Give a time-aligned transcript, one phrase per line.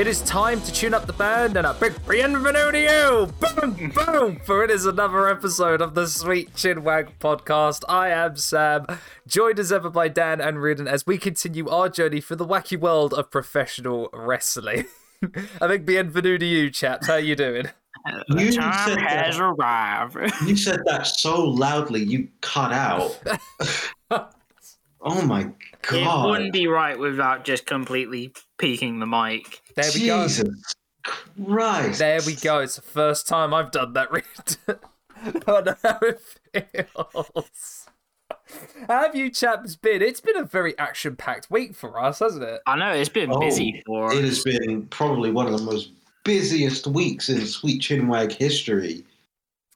[0.00, 3.26] It is time to tune up the band and a big bienvenue to you!
[3.38, 4.40] Boom, boom!
[4.46, 7.82] For it is another episode of the Sweet Chinwag podcast.
[7.86, 8.86] I am Sam,
[9.26, 12.80] joined as ever by Dan and Riordan as we continue our journey through the wacky
[12.80, 14.86] world of professional wrestling.
[15.60, 17.06] a big bienvenue to you, chaps.
[17.06, 17.66] How you doing?
[18.28, 19.42] The You time said has that.
[19.44, 20.16] arrived.
[20.46, 23.20] You said that so loudly, you cut out.
[25.02, 25.54] oh my god!
[25.94, 26.28] It god!
[26.28, 29.62] wouldn't be right without just completely peaking the mic.
[29.74, 30.26] There we go.
[30.26, 30.48] Jesus
[31.44, 31.98] Christ!
[31.98, 32.58] There we go.
[32.58, 34.80] It's the first time I've done that, Riordan.
[35.46, 37.86] I know how it feels.
[38.88, 40.02] How have you chaps been?
[40.02, 42.60] It's been a very action packed week for us, hasn't it?
[42.66, 45.92] I know it's been Oh, busy for It has been probably one of the most
[46.24, 49.04] busiest weeks in Sweet Chinwag history.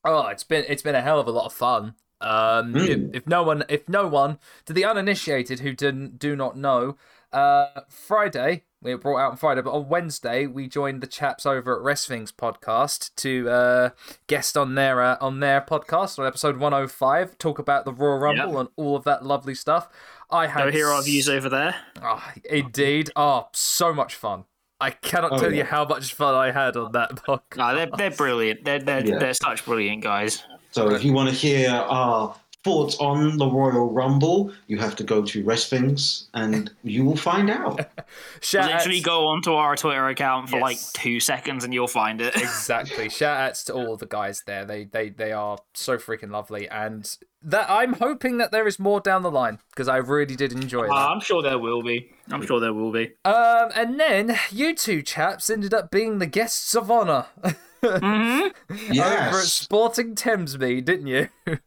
[0.04, 1.94] Oh, it's been it's been a hell of a lot of fun.
[2.20, 3.08] Um, Mm.
[3.10, 6.96] if, if no one, if no one, to the uninitiated who didn't do not know,
[7.32, 11.46] uh, Friday we were brought out on Friday, but on Wednesday we joined the chaps
[11.46, 13.90] over at Wrestling's podcast to uh,
[14.26, 17.92] guest on their uh, on their podcast on episode one hundred five, talk about the
[17.92, 18.60] Royal Rumble Yep.
[18.60, 19.88] and all of that lovely stuff.
[20.30, 21.74] I had Go hear our views over there.
[22.02, 24.44] Ah, indeed, oh, so much fun.
[24.80, 27.56] I cannot Oh, tell you how much fun I had on that podcast.
[27.56, 28.64] No, they're they're brilliant.
[28.64, 29.18] They're they're, Yeah.
[29.18, 30.44] they're such brilliant guys.
[30.75, 35.05] So if you want to hear our thoughts on the Royal Rumble, you have to
[35.05, 37.78] go to Wrestlings and you will find out.
[38.41, 42.20] Shout Literally outs- go onto our Twitter account for like two seconds and you'll find
[42.20, 42.34] it.
[42.36, 43.08] exactly.
[43.08, 44.64] Shout outs to all the guys there.
[44.64, 47.08] They they they are so freaking lovely, and
[47.41, 50.89] that I'm hoping that there is more down the line because I really did enjoy
[50.89, 50.92] Uh.
[51.12, 52.11] I'm sure there will be.
[52.33, 53.12] I'm sure there will be.
[53.25, 57.27] Um, and then you two chaps ended up being the guests of honor
[57.84, 59.52] hmm over at Yes.
[59.52, 61.28] Sporting Thamesmead, didn't you?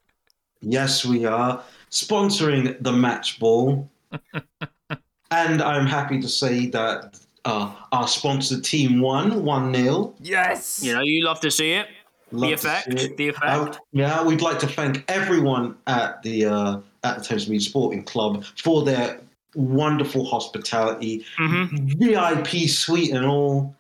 [0.59, 3.87] Yes, we are sponsoring the match ball.
[5.31, 10.15] and I'm happy to say that uh, our sponsor team won 1 0.
[10.19, 10.81] yes.
[10.83, 11.87] You know, you love to see it.
[12.31, 12.89] the effect.
[13.17, 13.79] The effect.
[13.91, 18.83] yeah, we'd like to thank everyone at the uh, at the Thamesmead Sporting Club for
[18.83, 19.21] their
[19.55, 21.65] wonderful hospitality, hmm
[21.99, 23.75] VIP suite, and all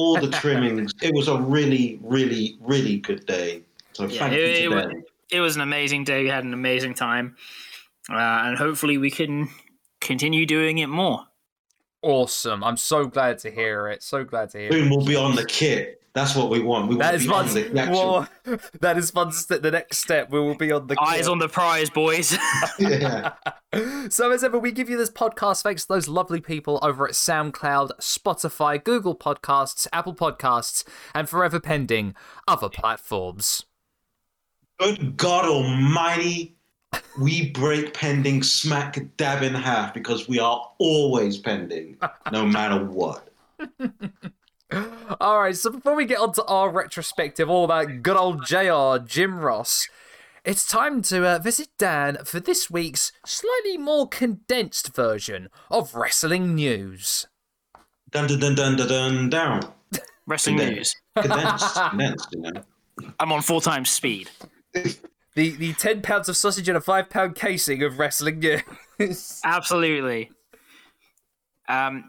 [0.00, 0.92] all the trimmings.
[1.02, 3.62] it was a really, really, really good day.
[3.92, 6.24] So Yeah, thank it- you it to was- it was an amazing day.
[6.24, 7.36] We had an amazing time,
[8.10, 9.48] uh, and hopefully we can
[10.00, 11.24] continue doing it more.
[12.02, 12.64] Awesome.
[12.64, 14.02] I'm so glad to hear it.
[14.02, 14.72] So glad to hear it.
[14.72, 15.99] Soon we'll be on the kit.
[16.12, 16.88] That's what we want.
[16.88, 17.46] We That to is fun.
[17.54, 18.26] the actual.
[18.44, 19.30] Well, that is fun.
[19.30, 19.62] Step.
[19.62, 22.36] The next step, we will be on the Eyes on the prize, boys.
[22.78, 23.34] Yeah.
[24.08, 27.12] so as ever, we give you this podcast thanks to those lovely people over at
[27.14, 30.82] SoundCloud, Spotify, Google Podcasts, Apple Podcasts,
[31.14, 32.14] and forever pending
[32.48, 33.64] other platforms.
[34.80, 36.56] Good God Almighty,
[37.20, 41.98] we break pending smack dab in half because we are always pending,
[42.32, 43.28] no matter what.
[45.18, 48.98] All right, so before we get on to our retrospective, all about good old JR
[49.04, 49.88] Jim Ross,
[50.44, 56.54] it's time to uh, visit Dan for this week's slightly more condensed version of wrestling
[56.54, 57.26] news.
[58.10, 59.72] Dun dun dun dun dun dun down.
[60.26, 60.96] Wrestling Condensed.
[61.16, 61.26] news.
[61.26, 62.62] Condensed, condensed, you know.
[63.18, 64.30] I'm on full time speed.
[65.34, 69.40] The the ten pounds of sausage and a five pound casing of wrestling news.
[69.44, 70.30] Absolutely.
[71.68, 72.04] Um,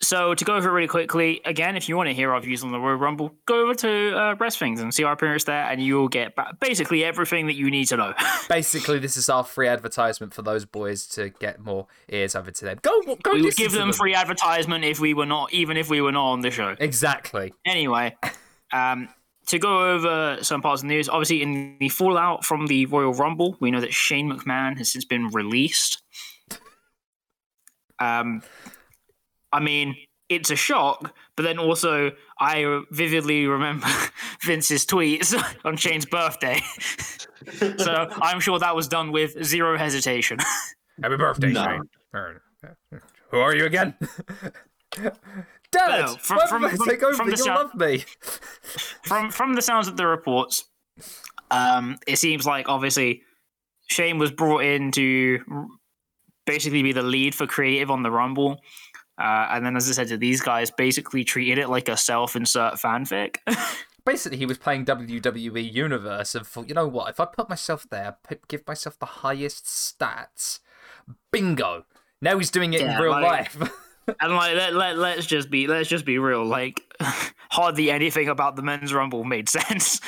[0.00, 2.62] so to go over it really quickly, again, if you want to hear our views
[2.62, 5.82] on the Royal Rumble, go over to uh, Wrestlings and see our appearance there, and
[5.82, 8.14] you'll get basically everything that you need to know.
[8.48, 12.64] Basically, this is our free advertisement for those boys to get more ears over to
[12.64, 12.78] them.
[12.82, 15.90] Go, go we would give to them free advertisement if we were not, even if
[15.90, 16.76] we were not on the show.
[16.78, 17.52] Exactly.
[17.66, 18.16] Anyway,
[18.72, 19.08] um,
[19.46, 23.14] to go over some parts of the news, obviously in the fallout from the Royal
[23.14, 26.02] Rumble, we know that Shane McMahon has since been released.
[28.00, 28.42] Um,
[29.52, 29.96] I mean,
[30.28, 33.86] it's a shock, but then also I vividly remember
[34.44, 35.34] Vince's tweets
[35.64, 36.60] on Shane's birthday,
[37.78, 40.38] so I'm sure that was done with zero hesitation.
[41.02, 41.80] Happy birthday, No.
[42.14, 43.00] Shane.
[43.30, 43.94] Who are you again?
[45.70, 47.14] Dad, No, from- from- from- take over?
[47.14, 48.04] from the You'll sound- love me.
[49.04, 50.64] from from the sounds of the reports,
[51.50, 53.22] um, it seems like obviously
[53.88, 55.68] Shane was brought in to
[56.46, 58.60] basically be the lead for creative on the Rumble.
[59.18, 62.74] Uh, and then, as I said, to these guys basically treated it like a self-insert
[62.74, 63.36] fanfic.
[64.06, 67.10] Basically, he was playing WWE Universe and thought, you know what?
[67.10, 70.60] If I put myself there, put, give myself the highest stats,
[71.30, 71.84] bingo.
[72.22, 73.72] Now he's doing it Yeah, in real like- life.
[74.20, 76.44] and like, let, let let's just be let's just be real.
[76.44, 76.80] Like,
[77.50, 80.00] hardly anything about the men's Rumble made sense.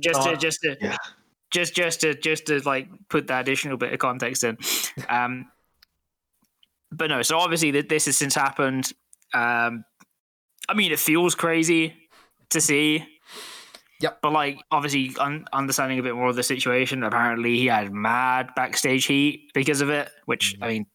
[0.00, 0.96] just to just to yeah.
[1.50, 4.56] just just to just to like put that additional bit of context in.
[5.10, 5.50] Um,
[6.92, 8.92] but no, so obviously th- this has since happened.
[9.34, 9.84] Um,
[10.68, 11.94] I mean, it feels crazy
[12.50, 13.06] to see.
[14.00, 14.18] Yep.
[14.22, 18.50] But like, obviously, un- understanding a bit more of the situation, apparently he had mad
[18.54, 20.10] backstage heat because of it.
[20.26, 20.86] Which I mean,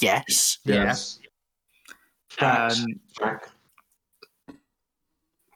[0.00, 0.58] yes.
[0.64, 1.18] Yes.
[2.30, 2.80] Facts.
[2.80, 2.86] Um,
[3.18, 3.50] Fact.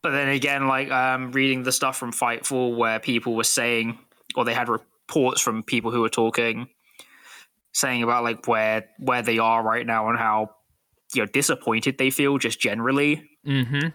[0.02, 3.98] But then again, like um, reading the stuff from Fightful where people were saying,
[4.34, 6.68] or they had reports from people who were talking,
[7.72, 10.50] saying about like where where they are right now and how
[11.14, 13.28] you know disappointed they feel just generally.
[13.46, 13.88] Mm-hmm.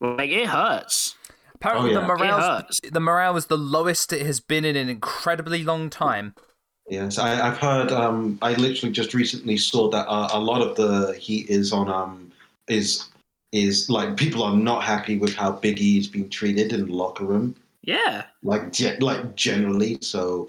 [0.00, 1.14] Like it hurts.
[1.54, 2.14] Apparently, Oh, the yeah.
[2.14, 6.34] It morale the morale is the lowest it has been in an incredibly long time.
[6.88, 7.90] Yes, I, I've heard.
[7.90, 11.88] Um, I literally just recently saw that uh, a lot of the heat is on.
[11.88, 12.32] Um,
[12.68, 13.06] is
[13.52, 16.92] is like people are not happy with how Big E is being treated in the
[16.92, 18.24] locker room, Yeah.
[18.42, 19.98] like ge- like generally.
[20.02, 20.48] So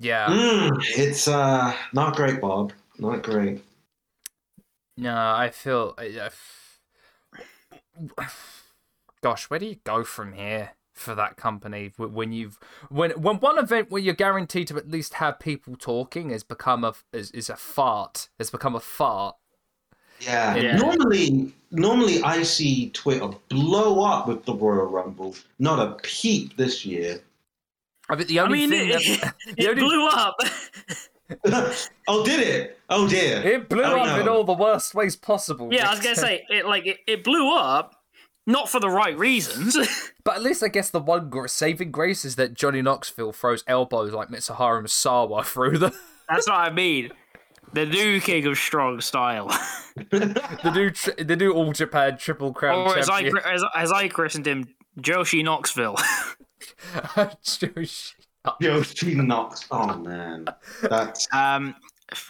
[0.00, 0.26] Yeah.
[0.26, 2.72] mm, it's uh not great, Bob.
[2.98, 3.62] Not great.
[4.96, 5.94] No, I feel.
[5.98, 6.28] I-
[8.18, 8.28] I-
[9.22, 12.58] Gosh, where do you go from here for that company when you've
[12.88, 16.84] when when one event where you're guaranteed to at least have people talking has become
[16.84, 19.36] a is, is a fart has become a fart.
[20.20, 20.56] Yeah.
[20.56, 20.76] Yeah.
[20.76, 25.36] Normally, normally I see Twitter blow up with the Royal Rumble.
[25.60, 27.20] Not a peep this year.
[28.10, 30.36] I mean, the I only mean, thing it, that, the it only- blew up.
[32.08, 32.78] oh, did it?
[32.88, 33.42] Oh dear.
[33.42, 35.72] it blew Oh, up in all the worst ways possible.
[35.72, 36.66] yeah, I was gonna say it.
[36.66, 37.94] Like it, it blew up,
[38.46, 39.76] not for the right reasons.
[40.24, 43.62] But at least I guess the one gr- saving grace is that Johnny Knoxville throws
[43.66, 45.92] elbows like Mitsuharu Misawa through them.
[46.28, 47.10] That's what I mean.
[47.74, 49.48] The new king of strong style,
[50.10, 54.08] the new tri- the new All Japan Triple Crown or as I as, as I
[54.08, 54.66] christened him,
[54.98, 55.96] Joshi Knoxville.
[58.60, 59.66] Yoshi Knox.
[59.70, 60.46] Oh man,
[60.82, 61.74] that's Um,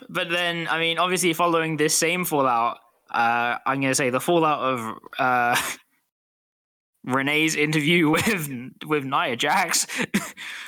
[0.09, 2.79] but then, I mean, obviously, following this same fallout,
[3.11, 5.57] uh, I'm going to say the fallout of uh,
[7.05, 8.51] Renee's interview with
[8.87, 9.87] with Nia Jax,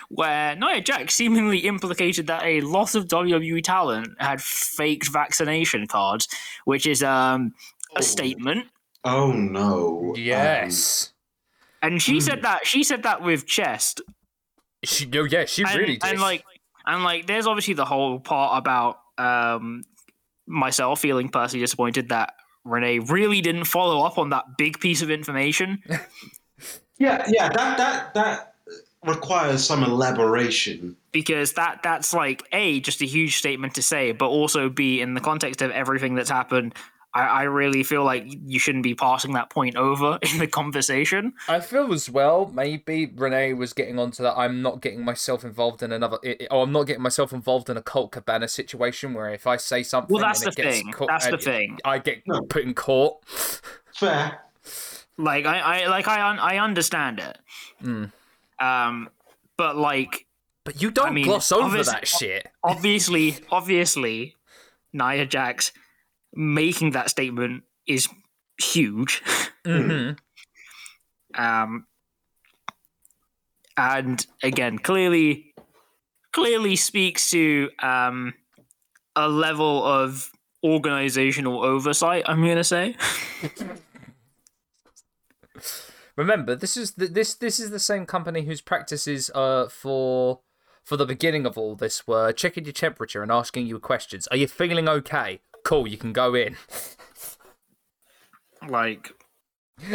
[0.09, 6.29] where Nia Jax seemingly implicated that a lot of WWE talent had faked vaccination cards,
[6.65, 7.53] which is um,
[7.97, 8.03] a Oh.
[8.03, 8.67] statement.
[9.05, 10.15] oh no.
[10.17, 11.13] yes.
[11.83, 12.21] And she Hmm.
[12.21, 14.01] said that she said that with chest,
[14.85, 16.05] She, no, yeah, she and, really did.
[16.11, 16.45] and like
[16.87, 19.85] and like there's obviously the whole part about um
[20.47, 22.35] myself feeling personally disappointed that
[22.65, 25.83] renee really didn't follow up on that big piece of information
[26.99, 27.49] yeah, yeah.
[27.51, 28.55] That that that
[29.05, 30.97] requires some elaboration.
[31.13, 35.15] because that that's like a just a huge statement to say but also b in
[35.15, 36.75] the context of everything that's happened
[37.13, 41.33] I, I really feel like you shouldn't be passing that point over in the conversation.
[41.49, 42.51] I feel as well.
[42.55, 44.39] Maybe Renee was getting onto that.
[44.39, 46.19] I'm not getting myself involved in another.
[46.25, 49.47] i- i- Oh, I'm not getting myself involved in a Colt Cabana situation where if
[49.47, 50.93] I say something, Well, that's and the it gets thing.
[50.93, 51.79] caught- That's the thing.
[51.85, 52.43] I get No.
[52.43, 53.25] put in court.
[53.95, 54.41] Fair.
[55.19, 57.39] Like I, I like I un- I understand it.
[57.85, 58.13] Mm.
[58.59, 59.09] Um,
[59.59, 60.27] but like
[60.65, 62.47] But you don't mean, gloss over that shit.
[62.63, 64.37] obviously, obviously,
[64.93, 65.73] Nia Jax
[66.35, 68.09] making that statement is
[68.59, 69.23] huge.
[69.67, 70.11] hmm
[71.35, 71.87] Um,
[73.77, 75.55] and again, clearly,
[76.33, 78.35] clearly speaks to um,
[79.17, 80.31] a level of
[80.63, 82.25] organizational oversight.
[82.27, 82.97] I'm gonna say.
[86.17, 90.41] Remember, this is the, this this is the same company whose practices uh for
[90.85, 94.27] for the beginning of all this were checking your temperature and asking you questions.
[94.29, 95.41] Are you feeling okay?
[95.65, 96.57] Cool, you can go in.
[98.69, 99.13] Like,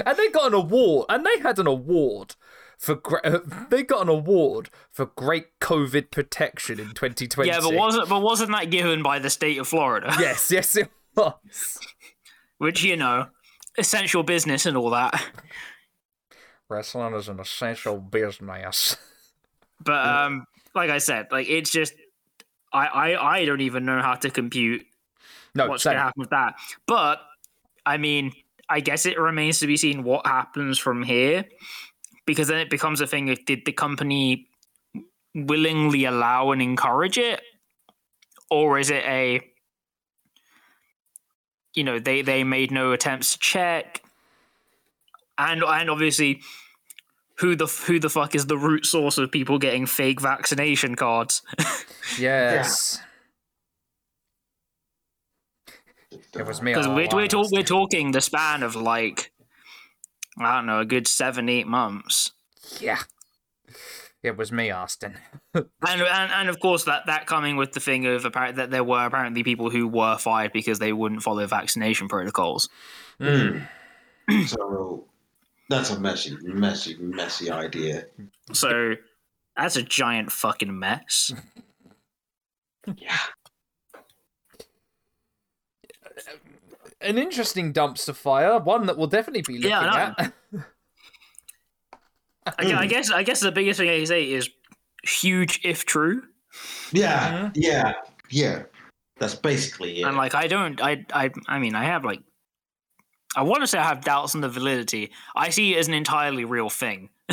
[0.05, 2.35] And they got an award, and they had an award
[2.77, 7.49] for gre- uh, they got an award for great COVID protection in 2020.
[7.49, 10.13] yeah, but wasn't but wasn't that given by the state of Florida?
[10.19, 11.79] yes, yes, it was.
[12.57, 13.27] Which you know,
[13.77, 15.23] essential business and all that.
[16.69, 18.97] Wrestling is an essential business.
[19.79, 21.93] But um, like I said, like it's just
[22.73, 24.85] I I, I don't even know how to compute
[25.55, 26.55] No, what's going to happen with that.
[26.85, 27.21] But
[27.85, 28.33] I mean,
[28.69, 31.45] I guess it remains to be seen what happens from here,
[32.25, 34.47] because then it becomes a thing of did the company
[35.33, 37.41] willingly allow and encourage it,
[38.49, 39.41] or is it a
[41.73, 44.03] you know they they made no attempts to check,
[45.37, 46.41] and and obviously.
[47.39, 51.41] Who the who the fuck is the root source of people getting fake vaccination cards?
[52.17, 52.99] Yes.
[56.35, 56.71] It was me.
[56.71, 57.27] Because we're, we're, along.
[57.27, 59.31] talk, we're talking the span of like,
[60.37, 62.31] I don't know, a good seven, eight months.
[62.79, 62.99] Yeah.
[64.23, 65.17] It was me, Austin.
[65.87, 68.83] And, and and of course that that coming with the thing of apparent that there
[68.83, 72.67] were apparently people who were fired because they wouldn't follow vaccination protocols.
[73.21, 73.67] Mm.
[74.47, 75.05] So
[75.69, 78.05] that's a messy, messy, messy idea.
[78.53, 78.95] So
[79.55, 81.31] that's a giant fucking mess.
[82.97, 83.17] Yeah.
[87.05, 90.33] An interesting dumpster fire, one that we'll definitely be looking Yeah, I at.
[92.59, 94.49] I, I guess I guess the biggest thing I can say is
[95.03, 96.23] huge if true.
[96.91, 97.47] Yeah, mm-hmm.
[97.55, 97.93] yeah,
[98.29, 98.63] yeah.
[99.17, 100.03] That's basically it.
[100.07, 102.21] And like I don't I I I mean I have like
[103.35, 105.11] I want to say I have doubts on the validity.
[105.35, 107.09] I see it as an entirely real thing.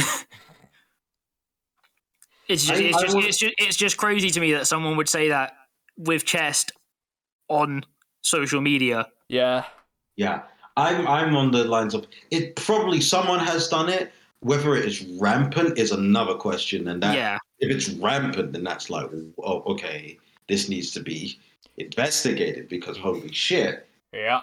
[2.49, 4.67] it's just I- it's I just would- it's just it's just crazy to me that
[4.67, 5.55] someone would say that
[5.97, 6.73] with chest
[7.49, 7.85] on
[8.23, 9.09] social media.
[9.33, 9.65] Yeah.
[10.17, 10.43] Yeah,
[10.77, 12.55] I'm I'm on the lines of it.
[12.57, 14.13] Probably someone has done it.
[14.41, 17.39] Whether it is rampant is another question, and that yeah.
[17.61, 19.09] if it's rampant, then that's like,
[19.39, 21.39] oh, okay, this needs to be
[21.79, 23.89] investigated because holy shit.
[24.13, 24.43] Yeah.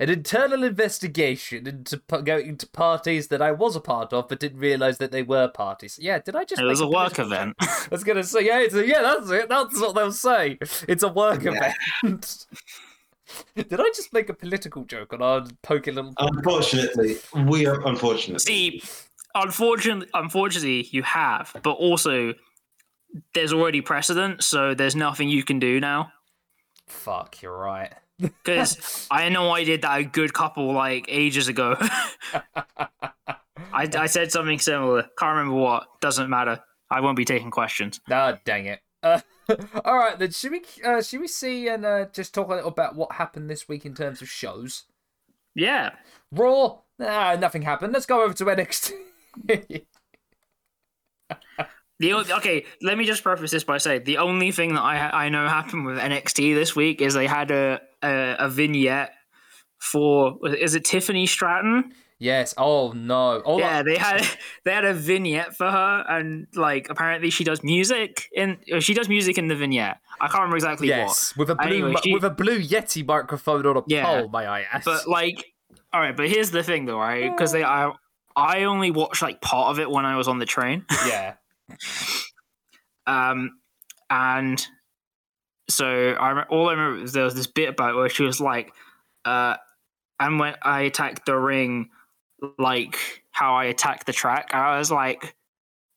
[0.00, 4.38] An internal investigation into p- going to parties that I was a part of, but
[4.38, 5.98] didn't realize that they were parties.
[6.00, 6.60] Yeah, did I just?
[6.62, 7.56] It was make a work political- event.
[7.60, 9.48] I was gonna say, yeah, it's a, yeah, that's it.
[9.48, 10.58] That's what they'll say.
[10.86, 11.72] It's a work Yeah.
[12.04, 12.46] event.
[13.56, 16.14] did I just make a political joke on our poking little?
[16.18, 18.38] Um, unfortunately, we are unfortunately.
[18.38, 18.82] See,
[19.34, 22.34] unfortunately, unfortunately, you have, but also
[23.34, 26.12] there's already precedent, so there's nothing you can do now.
[26.86, 27.92] Fuck, you're right.
[28.20, 31.76] Because I know I did that a good couple like ages ago.
[33.72, 35.02] I, I said something similar.
[35.18, 36.00] Can't remember what.
[36.00, 36.60] Doesn't matter.
[36.90, 38.00] I won't be taking questions.
[38.10, 38.80] Ah, dang it.
[39.02, 39.20] Uh,
[39.84, 42.70] all right, then should we uh, should we see and uh, just talk a little
[42.70, 44.84] about what happened this week in terms of shows?
[45.54, 45.90] Yeah.
[46.32, 47.92] Raw, ah, nothing happened.
[47.92, 48.92] Let's go over to NXT.
[52.00, 55.28] The okay, let me just preface this by saying the only thing that I I
[55.30, 59.12] know happened with NXT this week is they had a a, a vignette
[59.78, 61.92] for is it Tiffany Stratton?
[62.20, 62.52] yes.
[62.58, 63.40] Oh no.
[63.44, 64.26] Oh yeah, they had
[64.64, 69.08] they had a vignette for her, and like apparently she does music in she does
[69.08, 69.98] music in the vignette.
[70.20, 73.64] I can't remember exactly yes, with a blue Anyway, she- with a blue Yeti microphone
[73.66, 74.04] on a Yeah.
[74.04, 74.28] pole.
[74.30, 74.84] May I ask?
[74.84, 75.44] but like,
[75.92, 76.16] all right.
[76.16, 77.30] But here's the thing, though, right?
[77.30, 77.92] Because they I
[78.34, 80.84] I only watched like part of it when I was on the train.
[81.06, 81.34] yeah.
[83.06, 83.58] Um,
[84.10, 84.66] and
[85.68, 88.72] so I all I remember was there was this bit about where she was like,
[89.24, 89.56] uh,
[90.18, 91.90] and when I attacked the ring,
[92.58, 95.34] like how I attacked the track, I was like,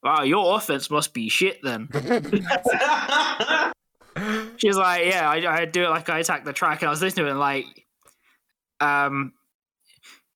[0.03, 1.87] wow, your offense must be shit then.
[4.57, 7.01] She's like, yeah, I, I do it like I attack the track, and I was
[7.01, 7.65] listening to it and like,
[8.79, 9.33] um,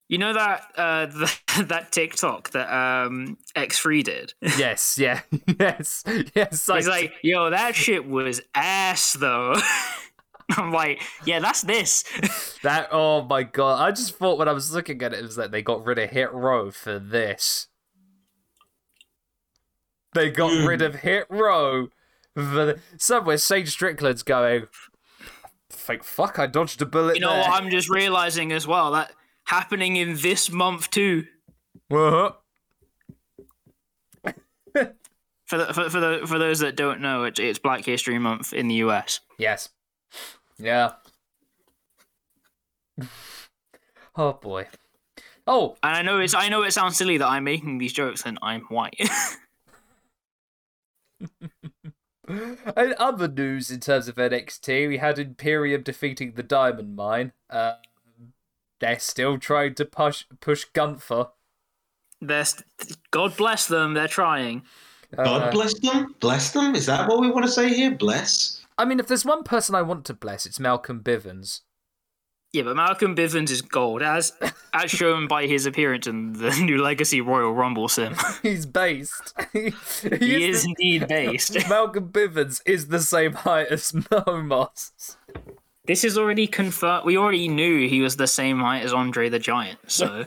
[0.08, 4.34] you know that uh the, that TikTok that um X Free did.
[4.42, 4.98] yes.
[4.98, 5.22] Yeah.
[5.60, 6.04] yes.
[6.36, 6.68] Yes.
[6.68, 9.56] He's like, yo, that shit was ass though.
[10.58, 12.04] I'm like, yeah, that's this.
[12.62, 12.90] that.
[12.92, 13.82] Oh my god!
[13.82, 15.98] I just thought when I was looking at it, it was that they got rid
[15.98, 17.68] of Hit Row for this.
[20.14, 20.66] They got Hmm.
[20.68, 21.88] rid of Hit Row
[22.36, 22.80] for the...
[22.98, 23.38] somewhere.
[23.38, 24.68] Sage Strickland's going.
[25.72, 26.38] Think fuck!
[26.40, 27.16] I dodged a bullet.
[27.16, 27.42] You know there.
[27.42, 27.64] what?
[27.64, 29.12] I'm just realizing as well that
[29.46, 31.26] happening in this month too.
[31.92, 32.32] Uh-huh.
[35.46, 38.52] For the, for for, the, for those that don't know, it, it's Black History Month
[38.52, 39.20] in the US.
[39.38, 39.70] Yes.
[40.58, 40.94] Yeah.
[44.16, 44.66] oh boy.
[45.46, 48.24] Oh, And I know it's I know it sounds silly that I'm making these jokes
[48.26, 49.00] and I'm white.
[52.28, 57.34] and other news in terms of NXT, we had Imperium defeating the Diamond Mine.
[57.52, 57.74] Um,
[58.80, 61.28] they're still trying to push push Gunther.
[62.22, 62.66] They're st-
[63.12, 63.94] God bless them.
[63.94, 64.64] They're trying.
[65.16, 66.16] God Uh, bless them.
[66.20, 66.76] Bless them.
[66.76, 67.92] Is that what we want to say here?
[67.92, 68.62] Bless.
[68.78, 71.62] I mean, if there's one person I want to bless, it's Malcolm Bivens.
[72.52, 74.32] Yeah, but Malcolm Bivens is gold, as
[74.74, 78.16] as shown by his appearance in the new Legacy Royal Rumble sim.
[78.42, 79.34] He's based.
[79.54, 79.72] he
[80.20, 81.58] he is is indeed based.
[81.68, 85.18] Malcolm Bivens is the same height as Nomos.
[85.88, 87.06] This is already confirmed.
[87.06, 89.80] We already knew he was the same height as Andre the Giant.
[89.88, 90.26] So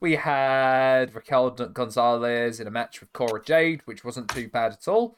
[0.00, 4.88] we had Raquel Gonzalez in a match with Cora Jade, which wasn't too bad at
[4.88, 5.16] all.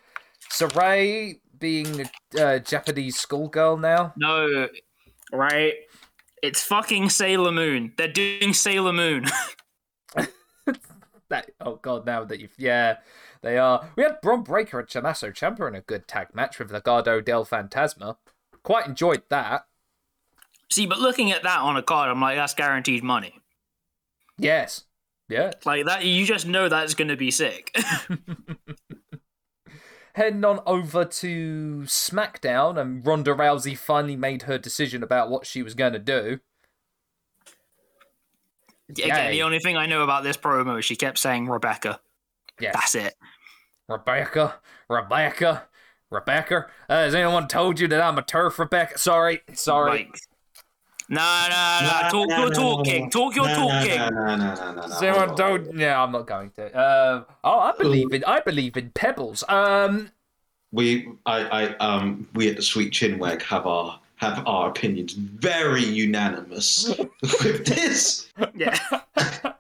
[0.50, 4.12] Sarray being a uh, Japanese schoolgirl now.
[4.16, 4.68] no,
[5.32, 5.75] right?
[6.42, 7.92] It's fucking Sailor Moon.
[7.96, 9.26] They're doing Sailor Moon.
[11.28, 12.98] That oh god, now that you've yeah,
[13.42, 13.88] they are.
[13.96, 17.44] We had Bron Breakker and Tommaso Ciampa in a good tag match with Legado del
[17.44, 18.16] Fantasma.
[18.66, 19.64] Quite enjoyed that.
[20.73, 23.38] See, but looking at that on a card, I'm like, that's guaranteed money.
[24.38, 24.87] Yes.
[25.28, 25.52] Yeah.
[25.64, 27.76] Like that, you just know that's going to be sick.
[30.14, 35.62] Heading on over to SmackDown, and Ronda Rousey finally made her decision about what she
[35.62, 36.40] was going to do.
[38.88, 39.30] Again, Yay.
[39.30, 42.00] the only thing I know about this promo is she kept saying Rebecca.
[42.58, 42.73] Yeah.
[42.73, 43.14] That's it.
[43.88, 44.56] Rebecca,
[44.88, 45.68] Rebecca,
[46.10, 46.66] Rebecca.
[46.88, 48.98] Uh, has anyone told you that I'm a turf, Rebecca?
[48.98, 49.90] Sorry, sorry.
[49.90, 50.18] Like,
[51.08, 52.08] nah, nah, nah.
[52.08, 53.10] Talk your talking.
[53.10, 53.98] Talk your no, talking.
[53.98, 54.82] No, no, no, no, no, no.
[54.82, 55.78] Has anyone told?
[55.78, 56.75] Yeah, I'm not going to.
[56.76, 58.25] Uh, oh, I believe in.
[58.25, 59.42] I believe in pebbles.
[59.48, 60.10] Um,
[60.72, 65.84] We, I, I, um, we at the Sweet Chinwag have our have our opinions very
[65.84, 66.88] unanimous
[67.22, 68.28] with this.
[68.54, 68.78] Yeah.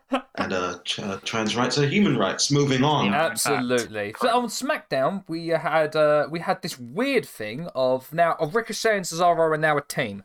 [0.98, 2.50] And uh, uh, trans rights are human rights.
[2.50, 3.12] Moving on.
[3.12, 4.14] Absolutely.
[4.20, 8.96] So on SmackDown, we had uh, we had this weird thing of now of Ricochet
[8.96, 10.24] and Cesaro are now a team.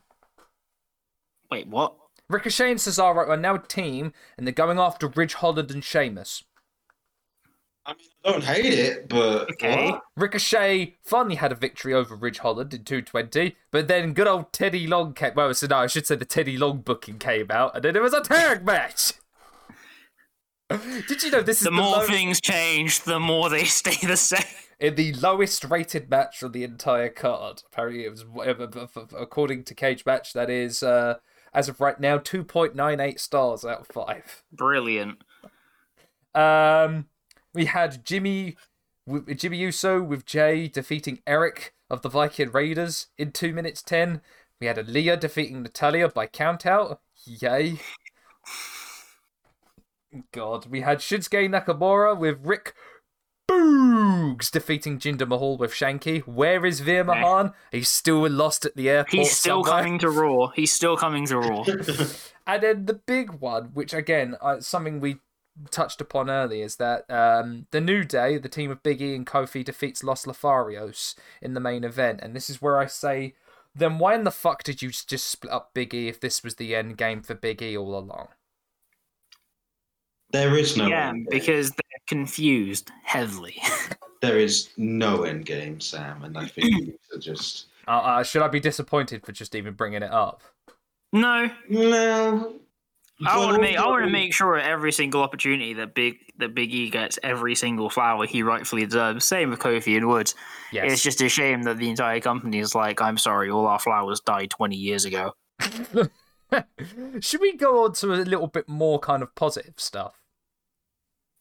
[1.50, 1.94] Wait, what?
[2.28, 6.44] Ricochet and Cesaro are now a team, and they're going after Ridge Holland and Sheamus.
[7.84, 9.90] I mean, I don't hate it, but Okay.
[9.90, 10.02] what?
[10.16, 14.86] Ricochet finally had a victory over Ridge Holland in 220, but then good old Teddy
[14.86, 15.32] Long came.
[15.34, 18.02] Well, so no, I should say the Teddy Long booking came out, and then it
[18.02, 19.14] was a tag match.
[21.08, 24.06] Did you know this is The the, more low- things change, the more they stay
[24.06, 24.42] the same.
[24.80, 27.62] in the lowest rated match on the entire card?
[27.72, 28.68] Apparently, it was whatever.
[29.18, 31.16] According to Cage Match, that is uh,
[31.54, 34.42] as of right now 2.98 stars out of five.
[34.52, 35.18] Brilliant.
[36.34, 37.06] Um,
[37.54, 38.56] we had Jimmy,
[39.36, 44.22] Jimmy Uso with Jay defeating Erik of the Viking Raiders in two minutes ten.
[44.60, 46.98] We had Aliyah defeating Natalya by countout.
[47.26, 47.78] Yay!
[50.32, 52.74] God, we had Shinsuke Nakamura with Rick
[53.50, 56.20] Boogs defeating Jinder Mahal with Shanky.
[56.22, 57.54] Where is Veer Mahaan?
[57.70, 59.12] He's still lost at the airport.
[59.12, 59.82] He's still somewhere.
[59.82, 60.48] coming to Raw.
[60.48, 61.64] He's still coming to Raw.
[62.46, 65.18] And then the big one, which again, uh, something we
[65.70, 69.26] touched upon earlier, is that um, the New Day, the team of Big E and
[69.26, 72.20] Kofi, defeats Los Lotharios in the main event.
[72.20, 73.34] And this is where I say,
[73.74, 76.56] then why in the fuck did you just split up Big E if this was
[76.56, 78.28] the end game for Big E all along?
[80.32, 81.38] There is no yeah, end game.
[81.38, 83.56] because they're confused heavily.
[84.22, 88.42] there is no end game, Sam, and I think you need just Uh, uh, should
[88.42, 90.42] I be disappointed for just even bringing it up?
[91.12, 92.54] no, no.
[93.24, 96.18] I want to make I want to make sure at every single opportunity that big
[96.38, 99.24] that Big E gets every single flower he rightfully deserves.
[99.24, 100.34] Same with Kofi and Woods.
[100.72, 100.92] Yes.
[100.92, 104.20] It's just a shame that the entire company is like, I'm sorry, all our flowers
[104.20, 105.34] died twenty years ago.
[107.20, 110.21] should we go on to a little bit more kind of positive stuff?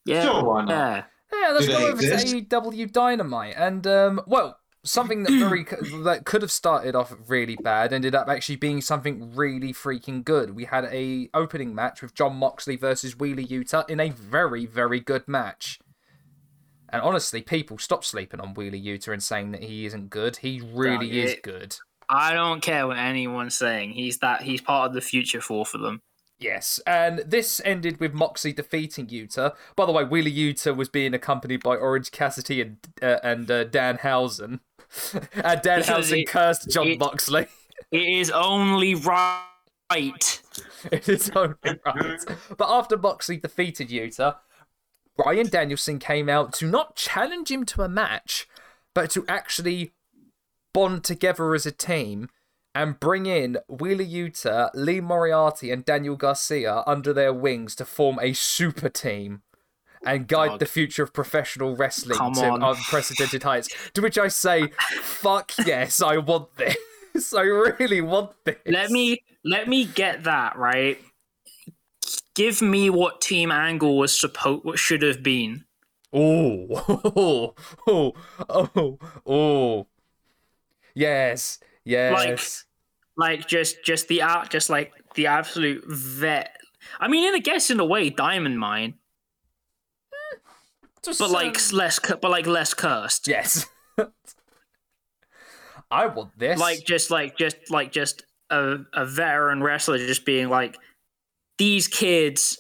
[0.06, 0.70] Yeah, Sure, why not?
[0.70, 1.04] yeah.
[1.34, 2.36] Yeah, let's Do go they over to exist?
[2.50, 5.64] AEW Dynamite, and um, well, something that very
[6.04, 10.54] that could have started off really bad ended up actually being something really freaking good.
[10.56, 15.00] We had a opening match with Jon Moxley versus Wheeler Yuta in a very very
[15.00, 15.80] good match.
[16.90, 20.38] And honestly, people stop sleeping on Wheeler Yuta and saying that he isn't good.
[20.38, 21.78] He really Yeah, is it- good.
[22.10, 23.92] I don't care what anyone's saying.
[23.94, 26.02] He's that he's part of the future for for them.
[26.42, 29.54] Yes, and this ended with Moxley defeating Yuta.
[29.76, 33.66] By the way, Wheeler Yuta was being accompanied by Orange Cassidy and uh, and uh,
[33.66, 34.60] Danhausen.
[35.36, 37.46] and Dan Because Housen cursed John it- Moxley.
[37.92, 39.44] It is only right.
[40.92, 42.20] it is only right.
[42.58, 44.38] But after Moxley defeated Yuta,
[45.18, 48.48] Bryan Danielson came out to not challenge him to a match,
[48.96, 49.92] but to actually
[50.74, 52.30] bond together as a team
[52.74, 58.20] and bring in Wheeler Yuta, Lee Moriarty, and Daniel Garcia under their wings to form
[58.22, 59.42] a super team
[60.04, 60.60] and guide Dog.
[60.60, 62.64] the future of professional wrestling Come to on.
[62.64, 63.70] unprecedented heights.
[63.94, 64.70] To which I say,
[65.02, 67.34] fuck yes, I want this.
[67.34, 68.58] I really want this.
[68.66, 70.98] Let me let me get that right.
[72.34, 75.66] Give me what Team Angle was supposed what should have been.
[76.14, 76.68] Oh,
[77.16, 77.56] oh,
[77.88, 78.14] oh,
[78.76, 79.88] oh, oh.
[80.94, 82.14] Yes, yes.
[82.14, 82.40] Like
[83.18, 86.58] like just just the out just like the absolute vet.
[87.00, 88.96] I mean, in a guess in a way, Diamond Mine,
[91.04, 93.28] Just, but like uh, less but like less cursed.
[93.28, 93.66] yes.
[95.92, 96.60] I want this.
[96.60, 100.78] Like just like just like just a a veteran wrestler just being like,
[101.58, 102.60] these kids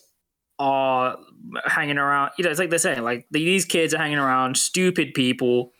[0.59, 1.17] are
[1.65, 2.31] hanging around.
[2.37, 5.71] You know, it's like they're saying like these kids are hanging around stupid people.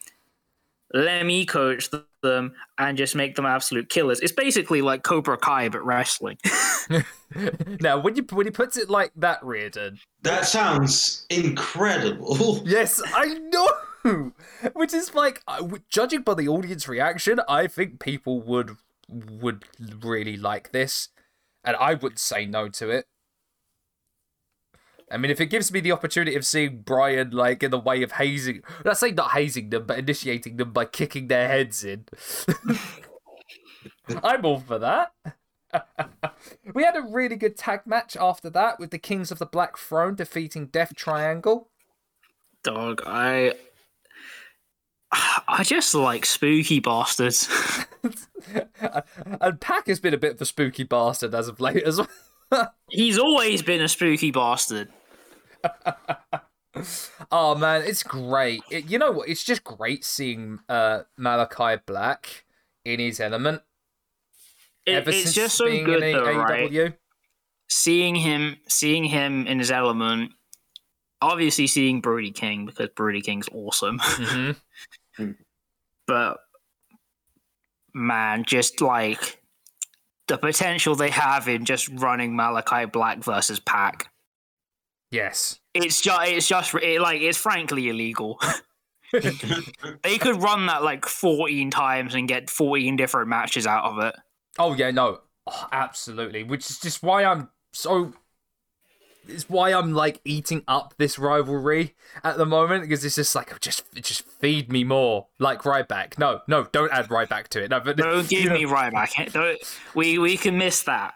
[0.93, 1.89] Let me coach
[2.21, 4.19] them and just make them absolute killers.
[4.19, 6.38] It's basically like Cobra Kai but wrestling.
[7.79, 9.99] now, when you when he puts it like that, Riordan.
[10.21, 12.62] That sounds incredible.
[12.71, 14.31] Yes, I know.
[14.73, 15.43] Which is like,
[15.89, 19.65] judging by the audience reaction, I think people would would
[20.03, 21.10] really like this,
[21.63, 23.05] and I wouldn't say no to it.
[25.12, 28.02] I mean, if it gives me the opportunity of seeing Bryan like in the way
[28.04, 32.06] of hazing, let's say not hazing them, but initiating them by kicking their heads in,
[34.24, 35.12] I'm all for that.
[36.74, 39.78] we had a really good tag match after that with the Kings of the Black
[39.78, 41.69] Throne defeating Death Triangle.
[42.63, 43.54] Dog, I
[45.47, 47.50] I just like spooky bastards.
[49.41, 52.74] and Pac has been a bit of a spooky bastard as of late as well.
[52.89, 54.89] He's always been a spooky bastard.
[57.32, 58.63] oh man, it's great.
[58.69, 59.30] It, you know what?
[59.30, 62.45] It's just great seeing uh, Malachi Black
[62.86, 63.62] in his element.
[64.86, 66.71] It, it's just so being good in though, right?
[67.69, 70.32] Seeing him, seeing him in his element.
[71.21, 74.00] Obviously, seeing Brody King because Brody King's awesome.
[74.02, 74.52] hmm
[76.08, 76.39] but
[77.93, 79.41] man, just like
[80.28, 84.11] the potential they have in just running Malachi Black versus Pac.
[85.12, 85.60] Yes.
[85.74, 88.39] It's just, it's just, it, like, it's frankly illegal.
[90.04, 94.15] they could run that like 14 times and get 14 different matches out of it.
[94.58, 96.43] Oh yeah, no, oh, absolutely.
[96.43, 98.13] Which is just why I'm so.
[99.28, 103.58] It's why I'm like eating up this rivalry at the moment because it's just like
[103.60, 106.17] just just feed me more like right back.
[106.17, 107.69] No, no, don't add right back to it.
[107.69, 109.13] No, but Don't you give know, me right back.
[109.32, 109.60] Don't,
[109.93, 111.13] we, we can miss that.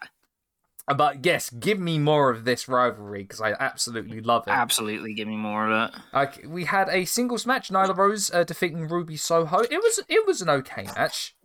[0.87, 4.51] But yes, give me more of this rivalry because I absolutely love it.
[4.51, 5.99] Absolutely, give me more of it.
[6.13, 9.59] Like we had a singles match, Nyla Rose uh, defeating Ruby Soho.
[9.61, 11.35] It was it was an okay match.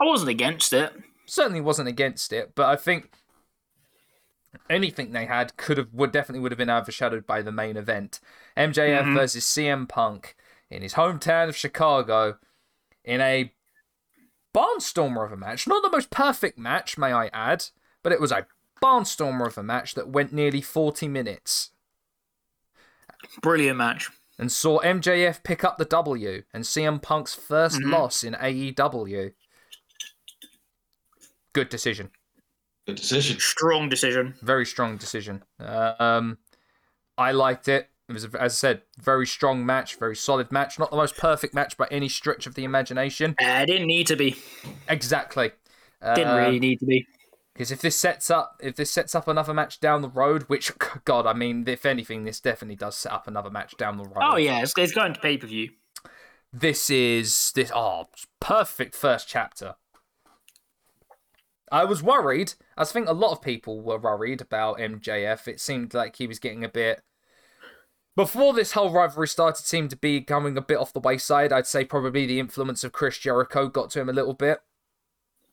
[0.00, 0.92] I wasn't against it.
[1.26, 3.12] certainly wasn't against it, but I think
[4.68, 8.18] anything they had could have would definitely would have been overshadowed by the main event.
[8.56, 9.14] MJF Mhm.
[9.14, 10.34] versus CM Punk
[10.70, 12.38] in his hometown of Chicago
[13.04, 13.52] in a
[14.54, 15.66] barnstormer of a match.
[15.68, 17.66] Not the most perfect match, may I add,
[18.02, 18.46] but it was a
[18.82, 21.70] barnstormer of a match that went nearly 40 minutes
[23.40, 24.10] Brilliant match.
[24.38, 27.90] and saw MJF pick up the W and CM Punk's 1st Mhm.
[27.92, 29.32] loss in AEW.
[31.52, 32.10] Good decision.
[32.86, 33.38] Good decision.
[33.38, 34.34] Strong decision.
[34.42, 35.44] very strong decision.
[35.60, 36.38] Uh, um,
[37.16, 37.90] I liked it.
[38.08, 40.78] It was, as I said, very strong match, very solid match.
[40.78, 43.36] Not the most perfect match by any stretch of the imagination.
[43.40, 44.36] Uh, it didn't need to be.
[44.88, 45.52] Exactly.
[46.02, 47.06] Didn't really need to be.
[47.52, 50.72] Because if this sets up, if this sets up another match down the road, which
[51.04, 54.22] God, I mean, if anything, this definitely does set up another match down the road.
[54.22, 55.70] Oh yeah, it's, it's going to pay per view.
[56.52, 57.70] This is this.
[57.74, 58.08] Oh,
[58.40, 59.74] perfect first chapter.
[61.70, 62.52] I was worried.
[62.76, 65.48] I think a lot of people were worried about MJF.
[65.48, 67.02] It seemed like he was getting a bit.
[68.14, 71.50] Before this whole rivalry started, seemed to be going a bit off the wayside.
[71.50, 74.60] I'd say probably the influence of Chris Jericho got to him a little bit,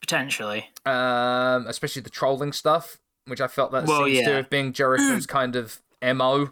[0.01, 0.69] Potentially.
[0.85, 4.35] um, especially the trolling stuff, which I felt that Well, seems to yeah.
[4.37, 6.49] have been Jericho's kind of mo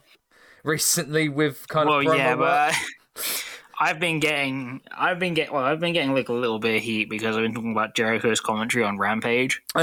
[0.64, 2.74] recently with kind well, of promo yeah, but
[3.80, 6.82] I've been getting, I've been getting, well, I've been getting like a little bit of
[6.84, 9.62] heat because I've been talking about Jericho's commentary on Rampage.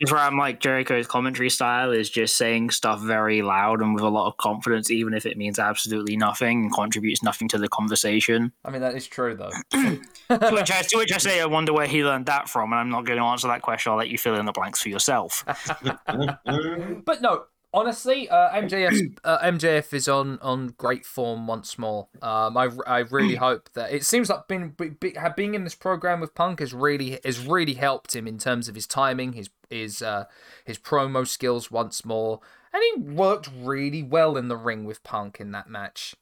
[0.00, 4.02] It's where I'm like Jericho's commentary style is just saying stuff very loud and with
[4.02, 7.68] a lot of confidence, even if it means absolutely nothing and contributes nothing to the
[7.68, 8.52] conversation.
[8.64, 9.50] I mean that is true though.
[9.72, 10.00] to,
[10.52, 12.90] which I, to which I say, I wonder where he learned that from, and I'm
[12.90, 13.92] not going to answer that question.
[13.92, 15.44] I'll let you fill in the blanks for yourself.
[17.04, 22.08] But no, honestly, uh, MJF uh, MJF is on on great form once more.
[22.22, 25.74] Um, I, I really hope that it seems like being be, be- being in this
[25.74, 29.50] program with Punk has really has really helped him in terms of his timing, his
[29.68, 30.24] his uh,
[30.64, 32.40] his promo skills once more,
[32.72, 36.14] and he worked really well in the ring with Punk in that match.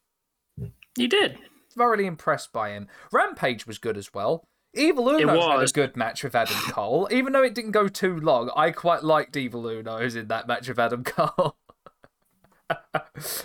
[0.97, 1.37] You did.
[1.71, 2.87] Thoroughly impressed by him.
[3.11, 4.47] Rampage was good as well.
[4.73, 8.19] Evil Uno had a good match with Adam Cole, even though it didn't go too
[8.19, 8.51] long.
[8.55, 11.57] I quite liked Evil Uno's in that match with Adam Cole.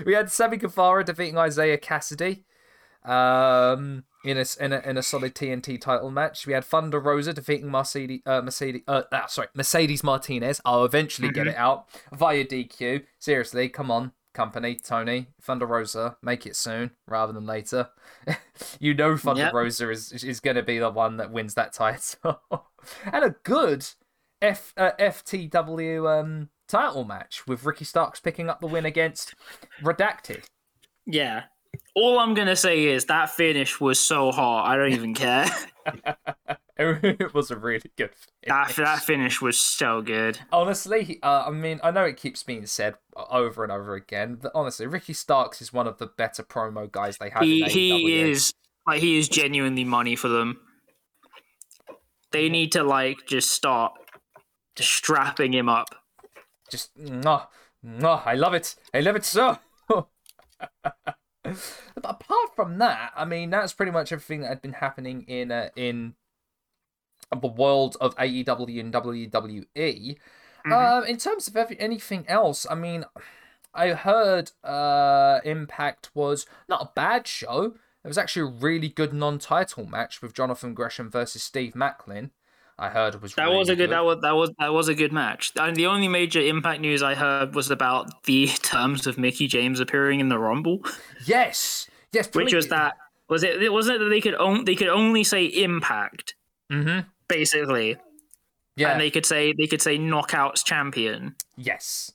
[0.04, 2.44] we had Sammy Guevara defeating Isiah Kassidy
[3.04, 6.46] um, in a, in a in a solid TNT title match.
[6.46, 10.60] We had Thunder Rosa defeating Mercedes uh, Mercedes uh, ah, sorry Mercedes Martinez.
[10.64, 13.04] I'll eventually get it out via DQ.
[13.18, 17.88] Seriously, come on, company Tony Thunder Rosa, make it soon rather than later.
[18.80, 19.54] you know Thunder Yep.
[19.54, 22.42] Rosa is is going to be the one that wins that title,
[23.12, 23.86] and a good
[24.42, 29.34] F uh, FTW um title match with Ricky Starks picking up the win against
[29.82, 30.44] Redacted.
[31.06, 31.44] Yeah.
[31.94, 34.66] All I'm going to say is that finish was so hot.
[34.66, 35.46] I don't even care.
[36.76, 38.10] it was a really good.
[38.46, 38.88] that, finish.
[38.88, 40.40] that finish was so good.
[40.52, 44.52] Honestly, uh, I mean, I know it keeps being said over and over again, but
[44.54, 47.42] honestly, Ricky Starks is one of the better promo guys they have.
[47.42, 48.52] He, in he is
[48.86, 50.60] like he is genuinely money for them.
[52.32, 53.92] They need to like just start
[54.76, 55.94] strapping him up.
[56.68, 57.42] just no,
[57.82, 58.74] no, I love it.
[58.92, 59.58] I love it so.
[59.88, 60.08] but
[62.02, 65.68] apart from that, I mean, that's pretty much everything that had been happening in uh,
[65.76, 66.14] in
[67.30, 70.16] the world of AEW and WWE.
[70.70, 73.04] Um, in terms of every, anything else, I mean,
[73.74, 77.74] I heard uh, Impact was not a bad show.
[78.02, 82.30] It was actually a really good non-title match with Jonathan Gresham versus Steve Maclin.
[82.78, 83.90] I heard was That really was a good.
[83.90, 85.52] That was that was that was a good match.
[85.56, 89.78] And the only major Impact news I heard was about the terms of Mickie James
[89.78, 90.80] appearing in the Rumble,
[91.24, 92.94] yes, yes, which was that
[93.28, 93.62] was it.
[93.62, 96.34] It wasn't it that they could on, they could only say Impact
[96.72, 97.08] Mm-hmm.
[97.28, 97.96] Basically,
[98.76, 98.90] Yeah.
[98.92, 101.34] and they could say they could say Knockouts Champion.
[101.56, 102.10] yes.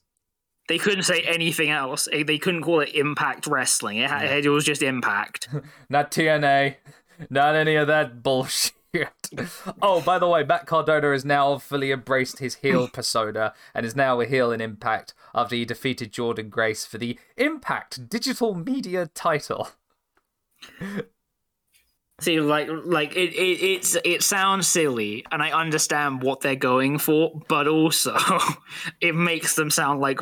[0.67, 2.07] They couldn't say anything else.
[2.11, 3.97] They couldn't call it Impact Wrestling.
[3.97, 5.49] It, it was just Impact.
[5.89, 6.75] Not TNA.
[7.27, 8.73] Not any of that bullshit.
[9.81, 13.95] oh, by the way, Matt Cardona has now fully embraced his heel persona and is
[13.95, 19.09] now a heel in Impact after he defeated Jordynne Grace for the Impact Digital Media
[19.15, 19.69] title.
[22.19, 26.97] See, like, like it, it, it's it sounds silly, and I understand what they're going
[26.97, 28.17] for, but also
[29.01, 30.19] it makes them sound like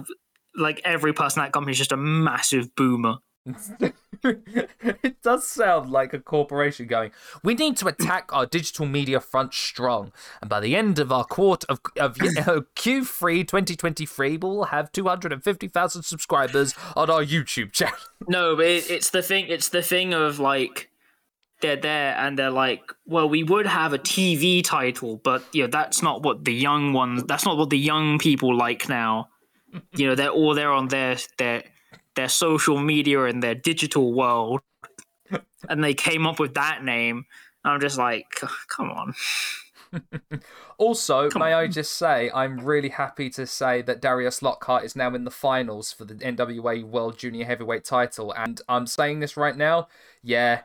[0.56, 3.18] like every person at that company is just a massive boomer.
[4.24, 7.12] it does sound like a corporation going,
[7.44, 10.12] we need to attack our digital media front strong.
[10.42, 12.16] And by the end of our quarter of, of uh,
[12.76, 17.96] Q3 2023, we'll have 250,000 subscribers on our YouTube channel.
[18.28, 19.46] No, but it, it's the thing.
[19.48, 20.90] It's the thing of like
[21.62, 25.68] they're there and they're like, well, we would have a TV title, but you know
[25.68, 27.24] that's not what the young ones.
[27.24, 29.30] That's not what the young people like now.
[29.96, 31.64] You know, they're all there on their their
[32.16, 34.62] their social media and their digital world,
[35.70, 37.26] and they came up with that name.
[37.64, 38.26] I'm just like,
[38.68, 39.14] come on.
[40.78, 44.96] Also, Come may I just say, I'm really happy to say that Darius Lockhart is
[44.96, 48.32] now in the finals for the NWA World Junior Heavyweight title.
[48.32, 49.88] And I'm saying this right now,
[50.22, 50.62] yeah,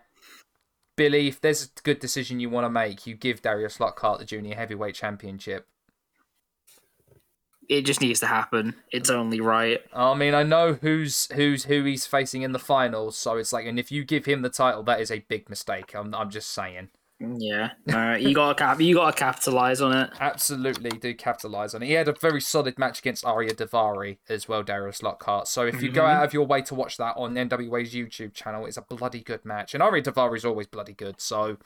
[0.96, 4.24] Billy, if there's a good decision you want to make, you give Darius Lockhart the
[4.24, 5.66] Junior Heavyweight Championship.
[7.68, 8.74] It just needs to happen.
[8.90, 9.81] It's only right.
[9.94, 13.66] I mean, I know who's who's who he's facing in the finals, so it's like,
[13.66, 15.94] and if you give him the title, that is a big mistake.
[15.94, 16.90] I'm I'm just saying.
[17.22, 18.80] Yeah, uh, you gotta cap.
[18.80, 20.11] You gotta capitalize on it.
[20.20, 21.87] Absolutely do capitalize on it.
[21.87, 25.48] He had a very solid match against Arya Daivari as well, Darius Lockhart.
[25.48, 28.66] So if you go out of your way to watch that on NWA's YouTube channel,
[28.66, 29.74] it's a bloody good match.
[29.74, 31.58] And Arya Daivari is always bloody good, so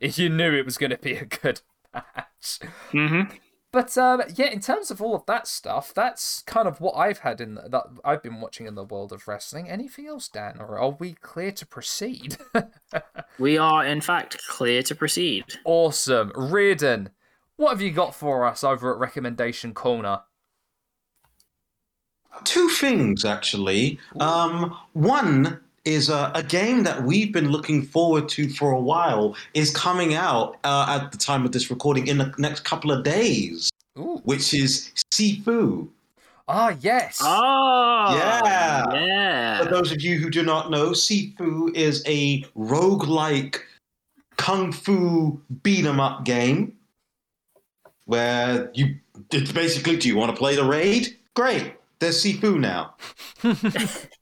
[0.00, 1.60] if you knew it was going to be a good
[1.94, 2.58] match.
[2.92, 3.36] Mm-hmm.
[3.74, 7.18] But um, yeah, in terms of all of that stuff, that's kind of what I've
[7.18, 9.68] had in the, that I've been watching in the world of wrestling.
[9.68, 12.36] Anything else, Dan, or are we clear to proceed?
[13.36, 15.44] We are, in fact, clear to proceed.
[15.64, 17.10] awesome, Riordan.
[17.56, 20.20] What have you got for us over at Recommendation Corner?
[22.44, 23.98] Two things, actually.
[24.20, 29.36] Um, one is uh, a game that we've been looking forward to for a while
[29.52, 33.04] is coming out uh, at the time of this recording in the next couple of
[33.04, 34.20] days, Ooh.
[34.24, 35.88] which is Sifu.
[36.48, 37.18] Ah, yes.
[37.22, 38.94] Ah, Yeah.
[39.06, 39.58] yeah.
[39.62, 43.60] For those of you who do not know, Sifu is a roguelike
[44.36, 46.76] kung fu beat 'em up game
[48.06, 48.96] where you
[49.30, 51.16] it's basically do you want to play the raid?
[51.34, 51.74] Great.
[52.00, 52.94] There's Sifu now.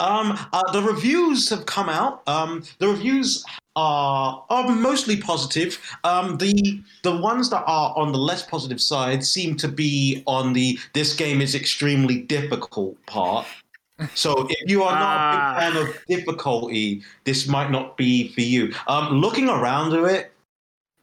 [0.00, 2.22] um uh, the reviews have come out.
[2.26, 3.44] Um the reviews
[3.76, 5.78] are are mostly positive.
[6.04, 10.52] Um the the ones that are on the less positive side seem to be on
[10.52, 13.46] the this game is extremely difficult part.
[14.14, 15.22] So if you are not Ah.
[15.22, 18.72] a big fan of difficulty, this might not be for you.
[18.88, 20.32] Um, looking around at it,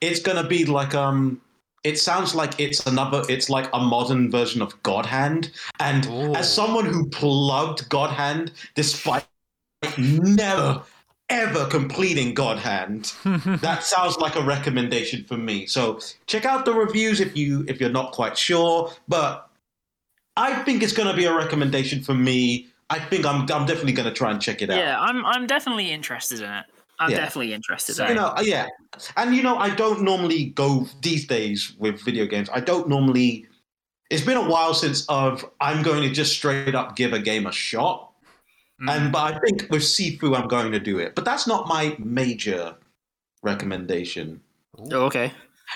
[0.02, 1.42] it's gonna be like um,
[1.84, 3.24] it sounds like it's another.
[3.28, 5.52] It's like a modern version of God Hand.
[5.80, 6.34] And Ooh.
[6.36, 9.26] as someone who plugged God Hand, despite
[9.98, 10.82] never
[11.30, 13.14] ever completing God Hand,
[13.62, 15.66] that sounds like a recommendation for me.
[15.66, 18.92] So check out the reviews if you if you're not quite sure.
[19.08, 19.50] But
[20.38, 22.68] I think it's going to be a recommendation for me.
[22.90, 24.78] I think I'm I'm definitely going to try and check it out.
[24.78, 26.66] Yeah, I'm I'm definitely interested in it.
[27.00, 27.18] I'm Yeah.
[27.18, 28.68] definitely interested So, in You know, yeah,
[29.18, 32.50] and you know, I don't normally go these days with video games.
[32.54, 33.48] I don't normally.
[34.10, 37.48] It's been a while since of I'm going to just straight up give a game
[37.48, 38.12] a shot,
[38.82, 38.90] Mm.
[38.92, 41.16] and but I think with Sifu I'm going to do it.
[41.16, 42.76] But that's not my major
[43.42, 44.42] recommendation,
[44.92, 45.32] Oh, okay.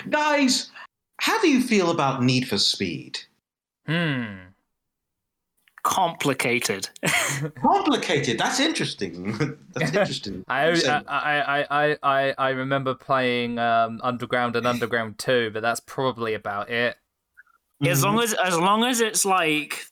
[0.10, 0.72] guys.
[1.20, 3.20] How do you feel about Need for Speed?
[3.88, 4.47] Hmm.
[5.88, 6.90] Complicated.
[7.62, 8.38] Complicated.
[8.38, 9.58] That's interesting.
[9.74, 10.44] that's interesting.
[10.50, 15.80] I, I, I, I, I, I remember playing um, Underground and Underground 2, but that's
[15.80, 16.98] probably about it.
[17.86, 19.86] as long as as long as it's like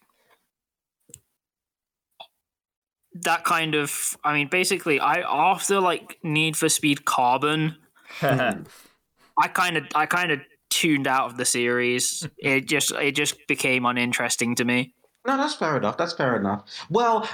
[3.13, 7.77] that kind of I mean basically I after like Need for Speed Carbon
[8.21, 12.27] I kind of I kind of tuned out of the series.
[12.37, 14.94] it just it just became uninteresting to me.
[15.25, 15.97] No, that's fair enough.
[15.97, 16.63] That's fair enough.
[16.89, 17.27] Well,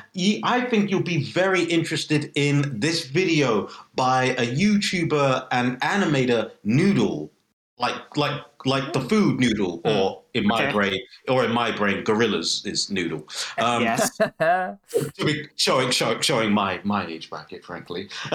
[0.43, 7.32] I think you'll be very interested in this video by a YouTuber and animator, Noodle,
[7.77, 10.71] like like like the food Noodle, or in my Okay.
[10.71, 13.27] brain, or in my brain, Gorillaz is Noodle.
[13.58, 14.17] Um, yes.
[14.17, 14.77] to
[15.25, 18.10] be showing showing showing my my age bracket, frankly.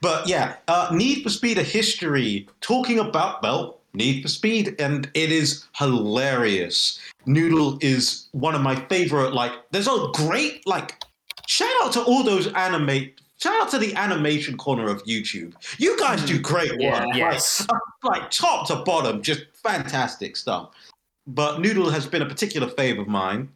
[0.00, 5.08] but yeah, uh, Need for Speed: A History, talking about well, Need for Speed, and
[5.14, 6.98] it is hilarious.
[7.26, 9.32] Noodle is one of my favorite.
[9.32, 11.02] Like, there's a great like.
[11.46, 13.20] Shout out to all those animate.
[13.38, 15.54] Shout out to the animation corner of YouTube.
[15.78, 16.80] You guys do great work.
[16.80, 17.04] Yeah.
[17.04, 17.66] Like, yes.
[18.02, 20.70] like top to bottom, just fantastic stuff.
[21.26, 23.48] But Noodle has been a particular fave of mine,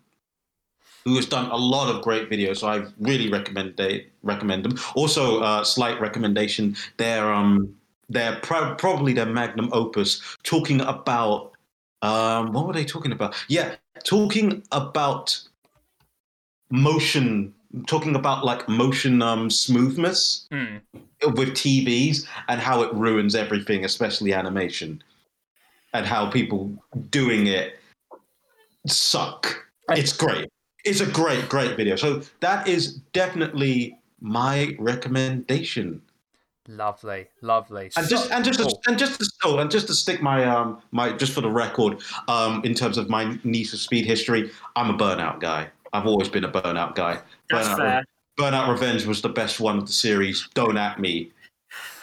[1.05, 2.59] who has done a lot of great videos.
[2.59, 4.79] So I really recommend they recommend them.
[4.95, 7.75] Also, uh, slight recommendation: they're um
[8.11, 11.50] they're pro- probably their magnum opus, talking about
[12.03, 13.35] um what were they talking about?
[13.49, 15.39] Yeah, talking about
[16.71, 17.55] motion,
[17.87, 20.79] talking about like motion um smoothness Hmm.
[21.35, 25.03] with TVs and how it ruins everything, especially animation,
[25.93, 26.73] and how people
[27.11, 27.81] doing it
[28.87, 29.67] suck.
[29.91, 30.49] It's great.
[30.85, 31.97] It's a great, great video.
[31.97, 36.03] So that is definitely my recommendation.
[36.77, 37.91] Lovely, lovely.
[37.97, 38.81] And just and just to, Oh.
[38.87, 42.01] and just to, oh, and just to stick my um my just for the record
[42.29, 45.69] um in terms of my Need for Speed history, I'm a burnout guy.
[45.93, 47.21] I've always been a burnout guy.
[47.51, 48.05] That's Burnout, fair.
[48.39, 50.49] Burnout Revenge was the best one of the series.
[50.55, 51.33] Don't at me.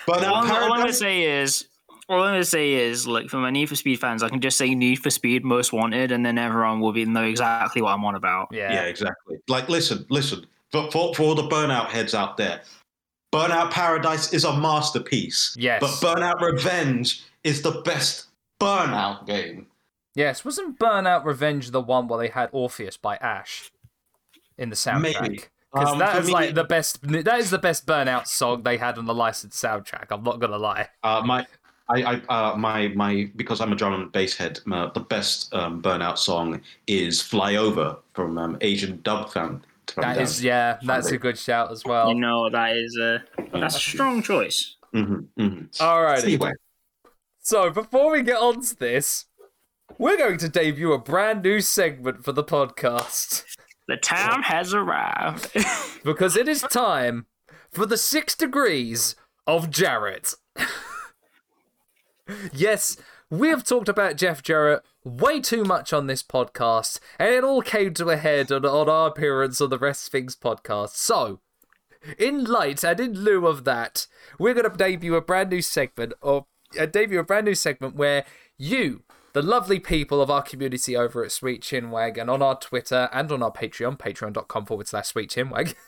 [0.06, 1.66] But All, I'm- all I'm gonna say is,
[2.10, 4.58] all I'm gonna say is, like for my Need for Speed fans, I can just
[4.58, 8.04] say Need for Speed Most Wanted, and then everyone will be know exactly what I'm
[8.04, 8.50] on about.
[8.52, 8.74] yeah.
[8.74, 9.38] Yeah, exactly.
[9.48, 10.46] Like, listen, listen.
[10.74, 12.62] For, for, for all the burnout heads out there,
[13.34, 15.56] Burnout Paradise is a masterpiece.
[15.60, 15.82] Yes.
[15.82, 18.28] But Burnout Revenge is the best
[18.60, 19.68] burnout game.
[20.16, 23.72] Yes, wasn't Burnout Revenge the one where they had Orpheus by Ash
[24.58, 25.22] in the soundtrack?
[25.22, 25.40] Maybe.
[25.74, 27.00] Because Um, that for is me- like the best.
[27.04, 30.06] That is the best Burnout song they had on the licensed soundtrack.
[30.10, 30.88] I'm not gonna lie.
[31.04, 31.46] Uh, my,
[31.90, 34.60] I, I, uh, my, my, because I'm a drum and bass head.
[34.72, 39.64] Uh, the best um, burnout song is "Fly Over" from um, Asian Dub Fan.
[39.96, 42.10] That is, yeah, that's a good shout as well.
[42.10, 44.76] You know that is a that's a strong choice.
[44.94, 46.24] hmm hmm Alrighty.
[46.24, 46.52] Anyway,
[47.40, 49.26] So before we get on to this,
[49.98, 53.44] we're going to debut a brand new segment for the podcast
[53.88, 55.52] The time has arrived.
[56.04, 57.26] because it is time
[57.72, 60.34] for the six degrees of Jarrett.
[62.54, 62.98] yes,
[63.30, 67.62] we have talked about Jeff Jarrett way too much on this podcast, and it all
[67.62, 70.92] came to a head on, on our appearance on the Rest Things podcast.
[70.92, 71.40] So,
[72.18, 74.08] in light and in lieu of that,
[74.40, 76.46] we're going to debut a brand new segment, or
[76.80, 78.26] uh, debut a brand new segment where
[78.58, 83.10] you, the lovely people of our community over at Sweet Chinwag and on our Twitter
[83.12, 85.76] and on our Patreon, patreon.com forward slash Sweet Chinwag,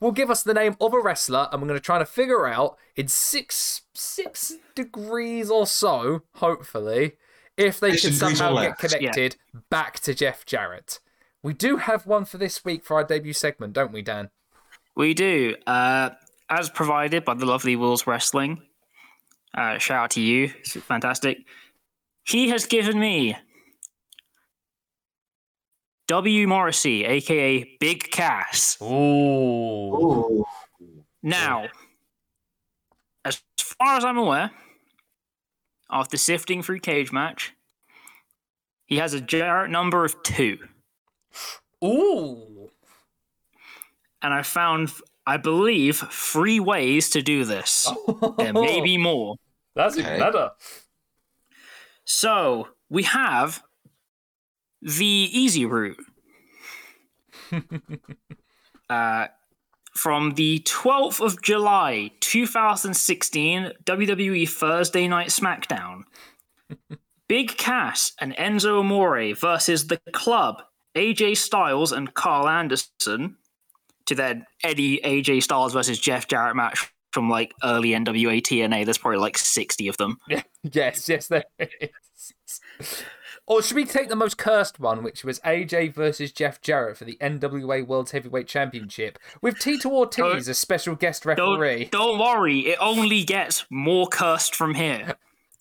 [0.00, 2.46] will give us the name of a wrestler, and we're going to try to figure
[2.46, 7.12] out in six six degrees or so, hopefully,
[7.56, 8.98] if they Six can degrees somehow get less, yeah.
[8.98, 9.36] connected
[9.68, 11.00] back to Jeff Jarrett.
[11.42, 14.30] We do have one for this week for our debut segment, don't we, Dan?
[14.96, 15.56] we do.
[15.66, 16.10] Uh,
[16.50, 18.60] as provided by the lovely Wills Wrestling.
[19.54, 20.52] Uh, shout out to you.
[20.60, 21.38] It's fantastic.
[22.24, 23.36] He has given me
[26.10, 26.48] W.
[26.48, 28.76] Morrissey, aka Big Cass.
[28.82, 29.94] Ooh.
[29.94, 30.46] Ooh.
[31.22, 31.68] Now,
[33.24, 34.50] as far as I'm aware,
[35.88, 37.52] after sifting through Cage Match,
[38.86, 40.58] he has a Jarrett number of two.
[41.84, 42.72] Ooh.
[44.20, 44.90] And I found,
[45.28, 47.88] I believe, three ways to do this.
[48.36, 49.36] There may be more.
[49.76, 50.18] That's even Okay.
[50.18, 50.50] better.
[52.04, 53.62] So, we have
[54.82, 55.98] the easy route.
[58.90, 59.26] uh,
[59.94, 66.04] from the 12th of July 2016 WWE Thursday Night SmackDown.
[67.28, 70.62] Big Cass and Enzo Amore versus The Club,
[70.96, 73.36] AJ Styles and Karl Anderson,
[74.06, 78.84] to then Eddie AJ Styles versus Jeff Jarrett match from like early NWA TNA.
[78.84, 80.18] There's probably like 60 of them.
[80.62, 83.02] Yes, yes, there is.
[83.50, 87.04] Or should we take the most cursed one, which was AJ versus Jeff Jarrett for
[87.04, 91.88] the NWA World Heavyweight Championship, with Tito Ortiz as special guest referee?
[91.90, 95.16] Don't, don't worry, it only gets more cursed from here.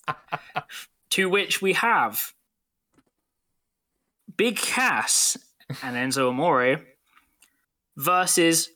[1.09, 2.35] to which we have
[4.37, 5.35] Big Cass
[5.81, 6.81] and Enzo Amore
[7.97, 8.69] versus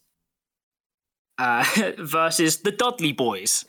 [1.37, 1.63] uh,
[1.99, 3.65] versus the Dudley Boyz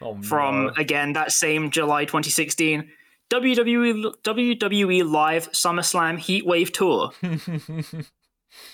[0.00, 0.72] Oh, from no.
[0.76, 2.90] again that same July 2016
[3.30, 7.10] WWE WWE Live SummerSlam Heatwave Tour.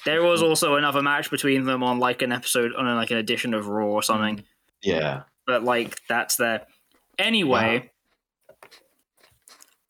[0.05, 3.55] there was also another match between them on like an episode on like an edition
[3.55, 4.45] of Raw or something, mm.
[4.83, 5.23] Yeah.
[5.47, 6.67] but like that's there.
[7.19, 7.91] Anyway,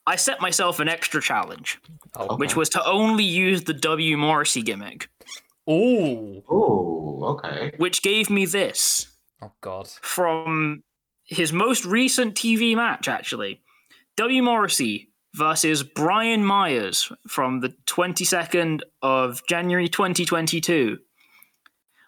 [0.06, 1.80] I set myself an extra challenge,
[2.16, 5.08] Oh, which was to only use the W Morrissey gimmick,
[5.66, 6.42] Oh.
[6.48, 7.72] Oh, okay.
[7.78, 9.08] which gave me this.
[9.40, 9.88] Oh God.
[10.02, 10.84] from
[11.24, 13.60] his most recent TV match, actually.
[14.16, 14.42] W.
[14.42, 20.98] Morrissey versus Brian Myers from the 22nd of January 2022.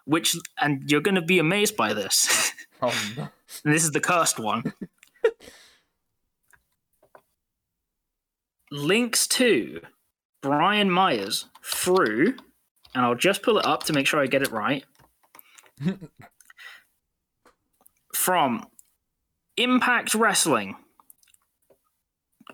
[0.05, 2.51] Which, and you're going to be amazed by this.
[2.81, 3.29] Oh no.
[3.63, 4.73] this is the cursed one.
[8.69, 9.79] Links to
[10.41, 12.35] Brian Myers through,
[12.93, 14.83] and I'll just pull it up to make sure I get it right.
[18.13, 18.67] From
[19.55, 20.75] Impact Wrestling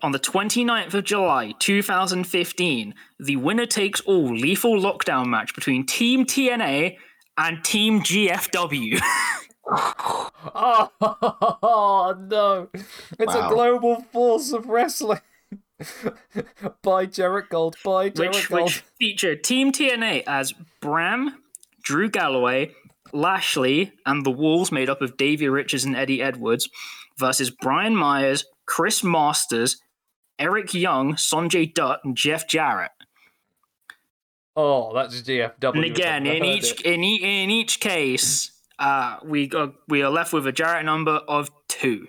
[0.00, 6.24] on the 29th of July 2015, the winner takes all lethal lockdown match between Team
[6.24, 6.96] TNA
[7.36, 9.00] and Team GFW.
[10.44, 12.68] Oh, no.
[13.18, 13.46] It's Wow.
[13.50, 15.20] a global force of wrestling.
[16.82, 17.76] By Jarrett Gold.
[17.84, 18.62] By Jarrett which, Gold.
[18.64, 21.42] which featured Team TNA as Bram,
[21.82, 22.72] Drew Galloway,
[23.12, 26.68] Lashley, and the Wolves made up of Davey Richards and Eddie Edwards
[27.18, 29.82] versus Brian Myers, Chris Masters,
[30.38, 32.92] Eric Young, Sonjay Dutt, and Jeff Jarrett.
[34.56, 35.74] Oh, that's a GFW.
[35.74, 40.32] And again, in each in, e- in each case, uh, we got, we are left
[40.32, 42.08] with a Jarrett number of two.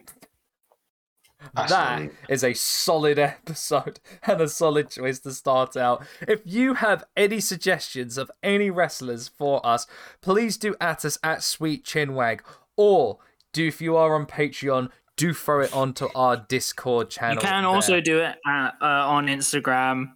[1.53, 2.15] That Fascinating.
[2.29, 6.05] is a solid episode and a solid choice to start out.
[6.21, 9.85] If you have any suggestions of any wrestlers for us,
[10.21, 12.39] please do at us at Sweet Chinwag.
[12.77, 13.19] Or
[13.51, 17.35] do if you are on Patreon, do throw it onto our Discord channel.
[17.35, 17.71] You can there.
[17.71, 20.13] also do it at, uh, on Instagram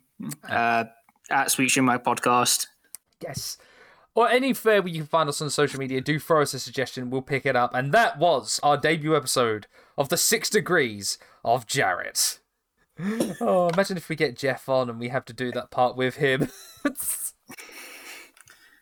[0.50, 0.86] uh,
[1.30, 2.68] at Sweet Shimmy Podcast.
[3.22, 3.58] Yes.
[4.16, 7.12] Or anywhere where you can find us on social media, do throw us a suggestion.
[7.12, 7.76] We'll pick it up.
[7.76, 9.68] And that was our debut episode
[9.98, 12.40] of the Six Degrees of Jarrett.
[13.40, 16.16] Oh, imagine if we get Jeff on and we have to do that part with
[16.16, 16.50] him.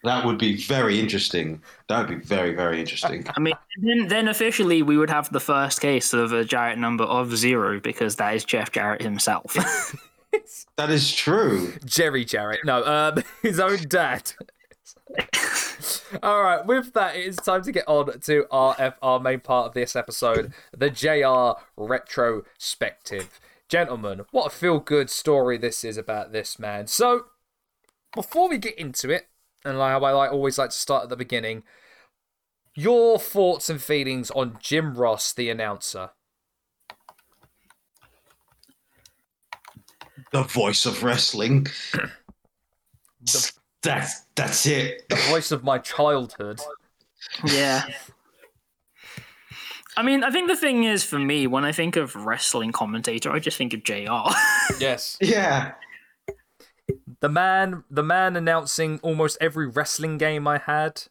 [0.06, 1.62] That would be very interesting.
[1.88, 3.26] That would be very, very interesting.
[3.36, 7.04] I mean, then, then officially we would have the first case of a Jarrett number
[7.04, 9.56] of zero because that is Jeff Jarrett himself.
[10.78, 11.74] That is true.
[11.86, 12.66] Jerry Jarrett.
[12.66, 14.34] No, um, his own dad.
[16.22, 19.40] All right, with that, it is time to get on to our, F- our main
[19.40, 23.40] part of this episode the JR retrospective.
[23.70, 26.88] Gentlemen, what a feel good story this is about this man.
[26.88, 27.28] So,
[28.14, 29.28] before we get into it,
[29.66, 31.64] and like how I like, always like to start at the beginning,
[32.76, 36.12] your thoughts and feelings on Jim Ross, the announcer.
[40.32, 41.68] The voice of wrestling.
[43.86, 45.08] That's that's it.
[45.10, 46.60] The voice of my childhood.
[47.46, 47.84] yeah.
[49.96, 53.32] I mean, I think the thing is for me, when I think of wrestling commentator,
[53.32, 54.32] I just think of JR.
[54.80, 55.18] Yes.
[55.22, 55.74] Yeah.
[57.26, 61.02] The man, the man announcing almost every wrestling game I had.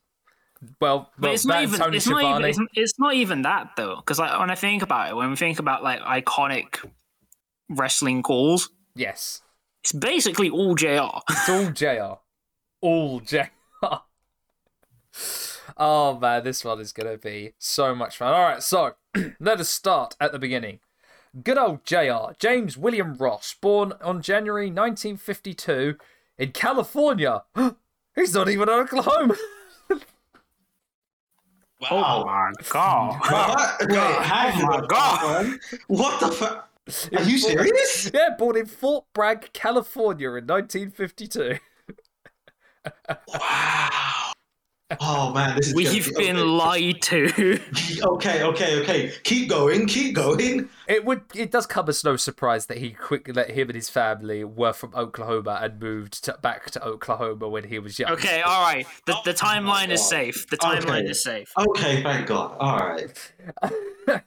[0.81, 4.21] Well, well it's not even it's not even it's, it's not even that though because
[4.21, 6.89] like, when I think about it when we think about like iconic
[7.69, 9.43] wrestling calls Yes,
[9.83, 12.15] it's basically all JR it's all JR
[12.81, 13.51] All JR
[15.77, 18.33] oh man, this one is gonna be so much fun.
[18.33, 18.93] All right, so
[19.41, 20.79] let us start at the beginning.
[21.43, 25.97] Good old JR James William Ross, born on January 1952
[26.39, 27.43] in California.
[28.15, 29.35] He's not even in Oklahoma.
[31.91, 33.81] oh my god What?
[33.89, 34.87] Wait, hang oh my.
[34.87, 35.59] God.
[35.89, 36.69] What the fuck?
[37.17, 38.11] Are you serious?
[38.15, 41.59] Yeah, born in Fort Bragg, California in 1952.
[43.29, 44.24] Wow.
[45.01, 46.45] Oh man, this is we've be- been okay.
[46.45, 47.61] lied to
[48.03, 49.13] Okay, okay, okay.
[49.25, 50.69] Keep going, keep going.
[50.89, 51.23] It would.
[51.35, 54.73] It does come as no surprise that he quickly let him and his family were
[54.73, 58.13] from Oklahoma and moved to, back to Oklahoma when he was young.
[58.13, 61.11] okay all right the, the timeline is safe the timeline Okay.
[61.11, 62.57] is safe Okay, thank God.
[62.59, 63.33] All right.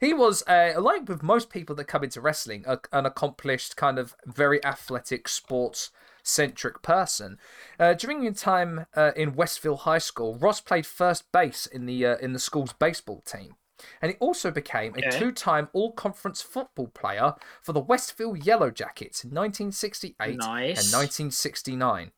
[0.00, 4.00] He was, uh, like with most people that come into wrestling, a, an accomplished, kind
[4.00, 5.92] of very athletic, sports
[6.22, 7.38] centric person.
[7.78, 12.06] Uh, during your time uh, in Westville High School, Ross played first base in the
[12.06, 13.54] uh, in the school's baseball team.
[14.00, 15.18] And he also became a Okay.
[15.18, 20.78] two time All Conference football player for the Westville Yellow Jackets in 1968 Nice.
[20.78, 22.12] and 1969.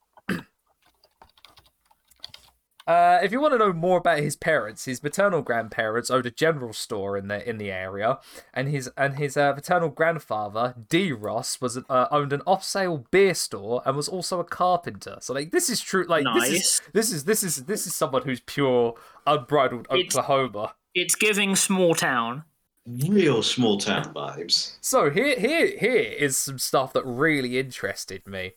[2.86, 6.30] Uh, if you want to know more about his parents, his maternal grandparents owned a
[6.30, 8.18] general store in the in the area,
[8.52, 11.10] and his and his uh, paternal grandfather D.
[11.12, 15.16] Ross was uh, owned an off-sale beer store and was also a carpenter.
[15.20, 16.04] So like this is true.
[16.06, 18.94] Like this is this is this is this is someone who's pure
[19.26, 20.74] unbridled It's- Oklahoma.
[20.94, 22.44] It's giving small town.
[22.86, 24.76] Real small town vibes.
[24.82, 28.52] So here, here, here is some stuff that really interested me.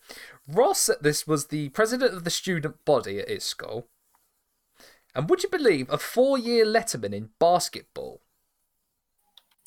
[0.48, 3.88] Ross, this was the president of the student body at his school,
[5.18, 8.22] and would you believe a four-year letterman in basketball?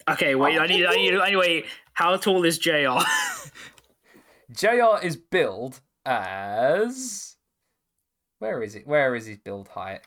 [0.09, 0.59] Okay, wait.
[0.59, 0.87] I need.
[0.87, 1.15] I need.
[1.15, 2.99] Anyway, how tall is JR?
[4.53, 7.37] JR is billed as
[8.39, 8.87] where is it?
[8.87, 10.01] Where is his build height?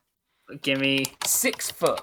[0.62, 1.06] Give me.
[1.26, 2.02] Six foot.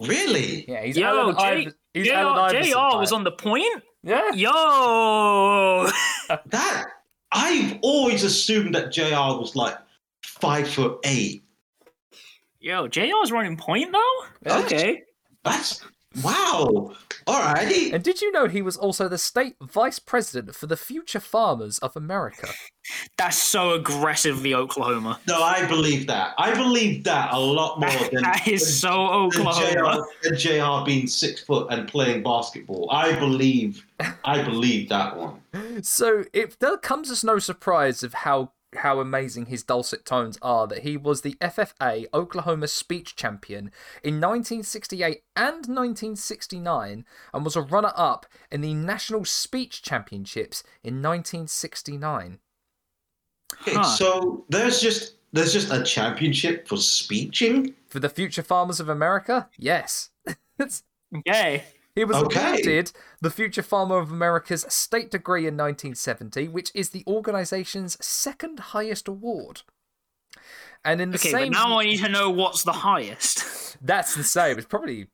[0.00, 0.64] Really?
[0.68, 2.12] Yeah, he's Yo, Allen J- Iver- he's Jr.
[2.14, 2.98] Allen Iverson Jr.
[2.98, 3.82] was on the point.
[4.02, 4.30] Yeah.
[4.32, 5.88] Yo.
[6.46, 6.84] That
[7.32, 9.76] I've always assumed that JR was like
[10.22, 11.42] five foot eight.
[12.60, 14.26] Yo, JR's running point though.
[14.44, 14.58] Yeah.
[14.60, 15.02] Okay.
[15.44, 15.80] That's
[16.22, 16.92] wow.
[17.28, 17.92] All right.
[17.92, 21.78] And did you know he was also the state vice president for the Future Farmers
[21.78, 22.48] of America?
[23.18, 25.20] That's so aggressively Oklahoma.
[25.28, 26.34] No, I believe that.
[26.38, 30.06] I believe that a lot more than that is so than Oklahoma.
[30.22, 32.88] JR, than JR being six foot and playing basketball.
[32.90, 33.84] I believe.
[34.24, 35.40] I believe that one.
[35.82, 40.66] So it there comes as no surprise of how how amazing his dulcet tones are
[40.66, 43.70] that he was the FFA Oklahoma speech champion
[44.02, 51.02] in 1968 and 1969 and was a runner up in the National Speech Championships in
[51.02, 52.38] 1969.
[53.62, 53.82] Okay, Huh.
[53.84, 57.74] so there's just there's just a championship for speeching.
[57.88, 59.48] For the Future Farmers of America?
[59.58, 60.10] Yes.
[61.26, 61.64] Yay.
[61.98, 62.38] He was Okay.
[62.40, 68.60] awarded the Future Farmer of America's state degree in 1970, which is the organization's second
[68.60, 69.62] highest award.
[70.84, 73.76] And in the Okay, same but now I need to know what's the highest.
[73.84, 74.58] That's the same.
[74.58, 75.08] It's probably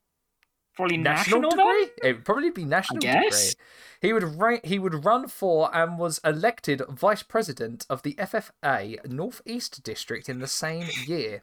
[0.76, 1.72] Probably national, national, though?
[1.72, 2.08] degree.
[2.10, 3.54] It would probably be national guess.
[3.54, 3.64] degree.
[4.02, 8.98] He would ra- he would run for and was elected vice president of the FFA
[9.06, 11.42] Northeast District in the same year.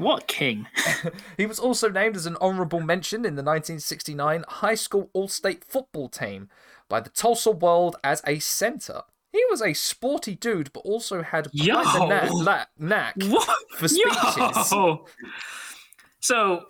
[0.00, 0.66] What king?
[1.36, 6.08] He was also named as an honorable mention in the 1969 high school all-state football
[6.08, 6.48] team
[6.88, 9.02] by the Tulsa World as a center.
[9.32, 12.06] He was a sporty dude, but also had quite the Yo!
[12.06, 13.14] knack, la- knack
[13.76, 14.72] for speeches.
[14.72, 15.06] Yo!
[16.20, 16.64] So,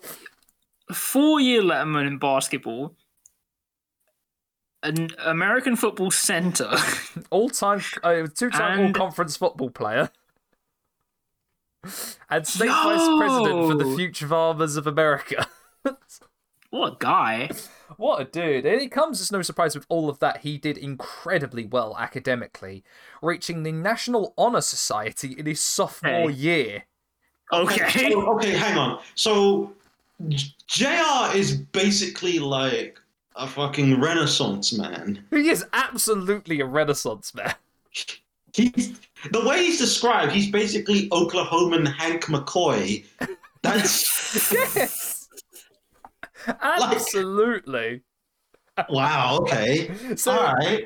[0.93, 2.95] four-year letterman in basketball,
[4.83, 6.71] an American football center,
[7.29, 10.09] all-time uh, two-time all-conference football player,
[12.29, 15.47] and state vice president for the Future Farmers of America.
[16.69, 17.49] what a guy!
[17.97, 18.65] What a dude.
[18.65, 22.83] And it comes as no surprise with all of that, he did incredibly well academically,
[23.21, 26.35] reaching the National Honor Society in his sophomore Hey.
[26.35, 26.83] year.
[27.53, 29.01] Okay, So, okay, hang on.
[29.15, 29.73] So
[30.29, 32.97] JR is basically like
[33.35, 35.25] a fucking renaissance man.
[35.31, 37.55] He is absolutely a renaissance man.
[38.53, 38.99] He's
[39.31, 43.05] the way he's described, he's basically Oklahoman Hank McCoy.
[43.63, 45.27] That's Yes.
[46.61, 48.01] Absolutely.
[48.89, 49.91] wow, okay.
[50.15, 50.85] So All right.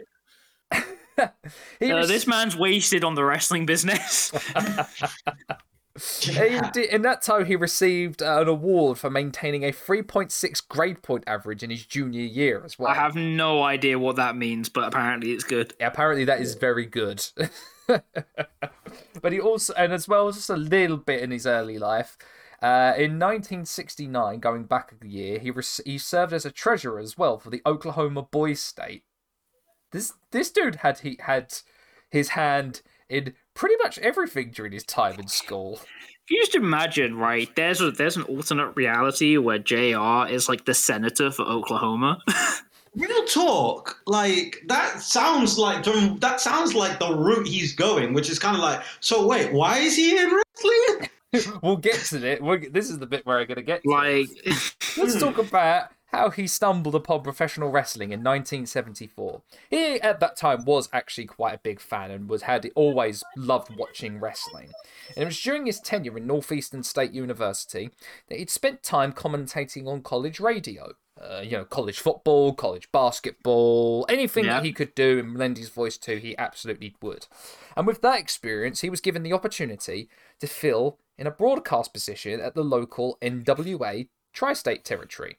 [1.80, 4.32] he, uh, was- this man's wasted on the wrestling business.
[5.98, 11.02] he did- in that time, he received uh, an award for maintaining a 3.6 grade
[11.02, 12.90] point average in his junior year as well.
[12.90, 15.74] I have no idea what that means, but apparently it's good.
[15.80, 17.26] apparently that is very good.
[17.88, 22.18] but he also, and as well, just a little bit in his early life.
[22.62, 27.18] Uh, in 1969, going back a year, he rec- he served as a treasurer as
[27.18, 29.04] well for the Oklahoma Boys State.
[29.92, 31.54] This this dude had he had
[32.10, 35.80] his hand in pretty much everything during his time in school.
[36.26, 37.54] If you just imagine, right?
[37.56, 42.20] There's a, there's an alternate reality where JR is like the senator for Oklahoma.
[42.96, 48.30] Real talk, like that sounds like the, that sounds like the route he's going, which
[48.30, 48.84] is kind of like.
[49.02, 51.10] So wait, why is he in wrestling?
[51.62, 52.42] we'll get to it.
[52.42, 53.84] We'll, this is the bit where I'm gonna get.
[53.84, 53.90] To.
[53.90, 54.28] like,
[54.98, 59.42] Let's talk about how he stumbled upon professional wrestling in 1974.
[59.70, 63.76] He at that time was actually quite a big fan and was had always loved
[63.76, 64.72] watching wrestling.
[65.16, 67.90] And it was during his tenure in Northeastern State University
[68.30, 70.94] that he'd spent time commentating on college radio.
[71.20, 74.56] Uh, you know, college football, college basketball, anything Yeah.
[74.56, 77.28] that he could do and lend his voice to, he absolutely would.
[77.78, 82.40] And with that experience, he was given the opportunity to fill in a broadcast position
[82.42, 85.38] at the local NWA tri state territory.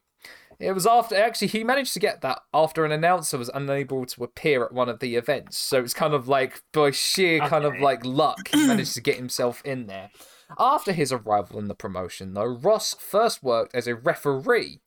[0.59, 4.25] It was after actually he managed to get that after an announcer was unable to
[4.25, 5.59] appear at one of the events.
[5.59, 9.17] So it's kind of like by sheer kind of like luck he managed to get
[9.17, 10.11] himself in there.
[10.59, 14.81] After his arrival in the promotion, though, Ross first worked as a referee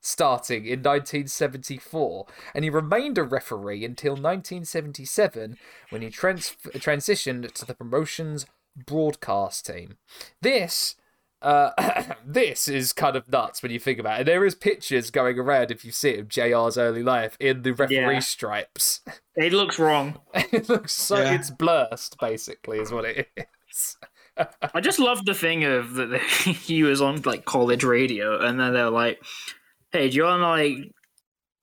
[0.00, 5.58] starting in 1974, and he remained a referee until 1977
[5.90, 9.96] when he trans- transitioned to the promotion's broadcast team.
[10.40, 10.94] This
[11.42, 11.70] uh,
[12.26, 14.20] this is kind of nuts when you think about it.
[14.20, 17.62] And There is pictures going around if you see it of JR's early life in
[17.62, 18.18] the referee Yeah.
[18.20, 19.00] stripes.
[19.36, 20.18] It looks wrong.
[20.34, 21.34] it looks so Yeah.
[21.34, 23.96] it's blurst basically is what it is.
[24.74, 28.72] I just love the thing of that he was on like college radio, and then
[28.72, 29.18] they're like,
[29.92, 30.90] "Hey, do you want to like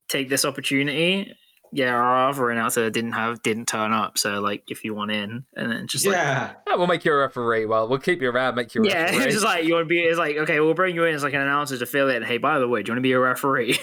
[0.09, 1.35] take this opportunity?"
[1.73, 5.45] Yeah, our other announcer didn't have didn't turn up, so like if you want in,
[5.55, 6.53] and then just like Yeah.
[6.67, 7.65] Yeah, we'll make you a referee.
[7.65, 9.23] Well, we'll keep you around, make you a yeah, referee.
[9.23, 9.99] it's just like you want to be.
[9.99, 12.21] It's like okay, we'll bring you in as like an announcer to fill in.
[12.23, 13.79] Hey, by the way, do you want to be a referee?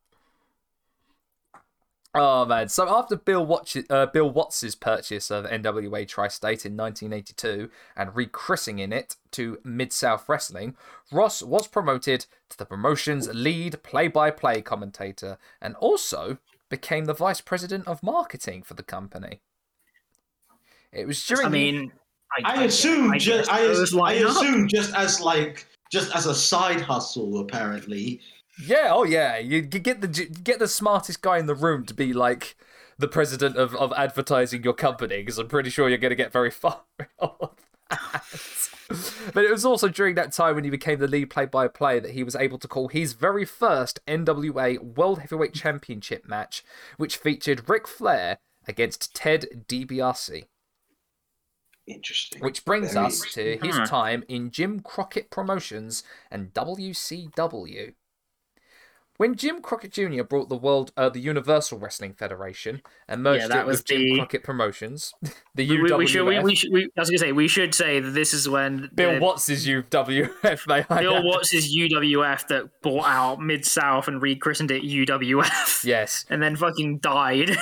[2.16, 2.70] Oh man!
[2.70, 8.94] So after Bill Watch, uh, Bill Watts's purchase of NWA Tri-State in 1982 and rechristening
[8.94, 10.76] it to Mid South Wrestling,
[11.12, 16.38] Ross was promoted to the promotion's lead play-by-play commentator and also
[16.70, 19.42] became the vice president of marketing for the company.
[20.92, 21.48] It was during.
[21.48, 21.92] I mean,
[22.46, 26.28] I assume I just guess I, those I line assume just as like just as
[26.28, 28.22] a side hustle apparently.
[28.62, 29.38] Yeah, oh yeah.
[29.38, 32.56] You, get the get the smartest guy in the room to be like
[32.98, 36.32] the president of, of advertising your company because I'm pretty sure you're going to get
[36.32, 36.82] very far.
[37.20, 42.24] but it was also during that time when he became the lead play-by-play that he
[42.24, 46.64] was able to call his very first NWA World Heavyweight Championship match,
[46.98, 48.38] which featured Ric Flair
[48.68, 50.46] against Ted DiBiase.
[51.86, 52.42] Interesting.
[52.42, 53.84] Which brings us to his hmm.
[53.84, 57.94] time in Jim Crockett Promotions and WCW.
[59.24, 60.24] When Jim Crockett Jr.
[60.24, 63.86] brought the world, uh, the Universal Wrestling Federation, and merged Yeah, that it was with
[63.86, 65.14] Jim Crockett Promotions,
[65.56, 66.26] the we, UWF, we should.
[66.26, 66.74] We, we should.
[66.74, 69.48] We, I was gonna say we should say that this is when Bill the- Watts'
[69.50, 71.24] UWF, I Bill add.
[71.24, 76.98] Watts' UWF that bought out Mid South and rechristened it UWF, Yes, and then fucking
[76.98, 77.56] died.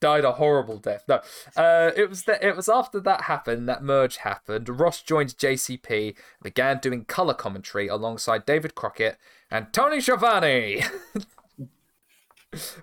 [0.00, 1.04] died a horrible death.
[1.08, 1.20] No,
[1.58, 2.42] uh, it was that.
[2.42, 4.80] It was after that happened, that merge happened.
[4.80, 9.18] Ross joined JCP, began doing color commentary alongside David Crockett
[9.52, 10.82] and Tony Schiavone.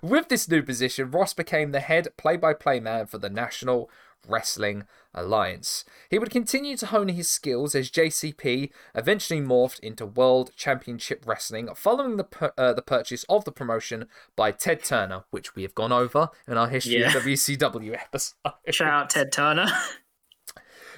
[0.02, 3.88] With this new position, Ross became the head play-by-play man for the National
[4.28, 5.84] Wrestling Alliance.
[6.10, 11.68] He would continue to hone his skills as JCP eventually morphed into World Championship Wrestling
[11.76, 14.06] following the uh, the purchase of the promotion
[14.36, 17.16] by Ted Turner, which we have gone over in our history Yeah.
[17.16, 18.34] of WCW episode.
[18.70, 19.66] Shout out Ted Turner.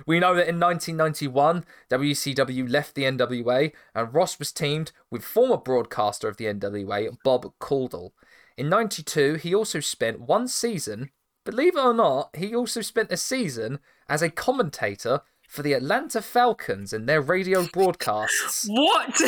[0.07, 5.57] We know that in 1991, WCW left the NWA and Ross was teamed with former
[5.57, 8.13] broadcaster of the NWA, Bob Caudle.
[8.57, 11.11] In 92, he also spent one season,
[11.45, 13.79] believe it or not, he also spent a season
[14.09, 18.67] as a commentator for the Atlanta Falcons in their radio broadcasts.
[18.69, 19.21] What?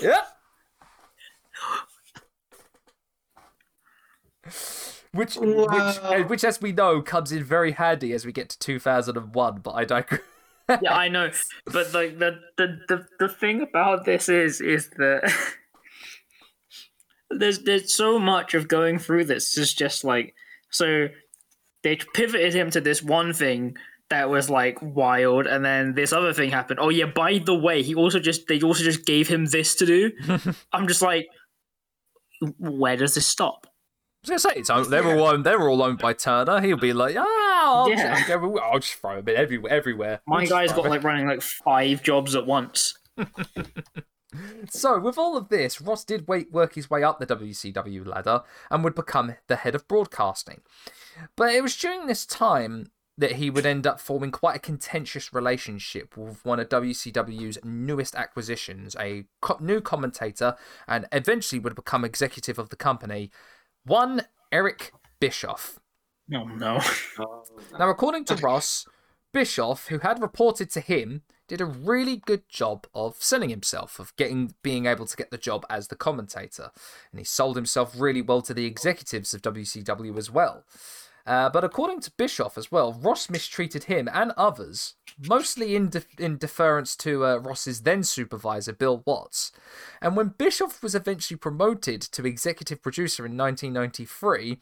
[0.00, 0.28] Yep.
[5.12, 5.88] Which, which, Wow.
[6.02, 9.60] uh, which, as we know, comes in very handy as we get to 2001.
[9.60, 10.20] But I digress.
[10.82, 11.30] yeah, I know,
[11.64, 15.32] but like the, the the the thing about this is is that
[17.30, 20.34] there's there's so much of going through this is just like
[20.70, 21.08] so
[21.82, 23.76] they pivoted him to this one thing
[24.10, 27.82] that was like wild and then this other thing happened oh yeah by the way
[27.82, 30.10] he also just they also just gave him this to do
[30.72, 31.26] i'm just like
[32.58, 33.66] where does this stop
[34.28, 35.44] was gonna say it's owned, they're all owned.
[35.44, 36.60] They're all owned by Turner.
[36.60, 37.24] He'll be like, ah,
[37.84, 38.18] I'll, Yeah.
[38.18, 39.72] just, I'll, I'll just throw a bit everywhere.
[39.72, 40.20] Everywhere.
[40.26, 42.94] my guy's got like running like five jobs at once.
[44.70, 48.42] So with all of this, Ross did wait, work his way up the WCW ladder
[48.70, 50.60] and would become the head of broadcasting.
[51.34, 55.32] But it was during this time that he would end up forming quite a contentious
[55.32, 60.54] relationship with one of WCW's newest acquisitions, a co- new commentator,
[60.86, 63.30] and eventually would become executive of the company,
[63.88, 64.22] one
[64.52, 65.78] Eric Bischoff.
[66.34, 66.80] oh no
[67.18, 67.44] oh,
[67.78, 68.86] Now, according to Ross,
[69.32, 74.14] Bischoff, who had reported to him, did a really good job of selling himself, of
[74.16, 76.70] getting being able to get the job as the commentator,
[77.10, 80.64] and he sold himself really well to the executives of WCW as well.
[81.28, 84.94] Uh, but according to Bischoff as well, Ross mistreated him and others,
[85.28, 89.52] mostly in, de- in deference to uh, Ross's then supervisor, Bill Watts.
[90.00, 94.58] And when Bischoff was eventually promoted to executive producer in 1993,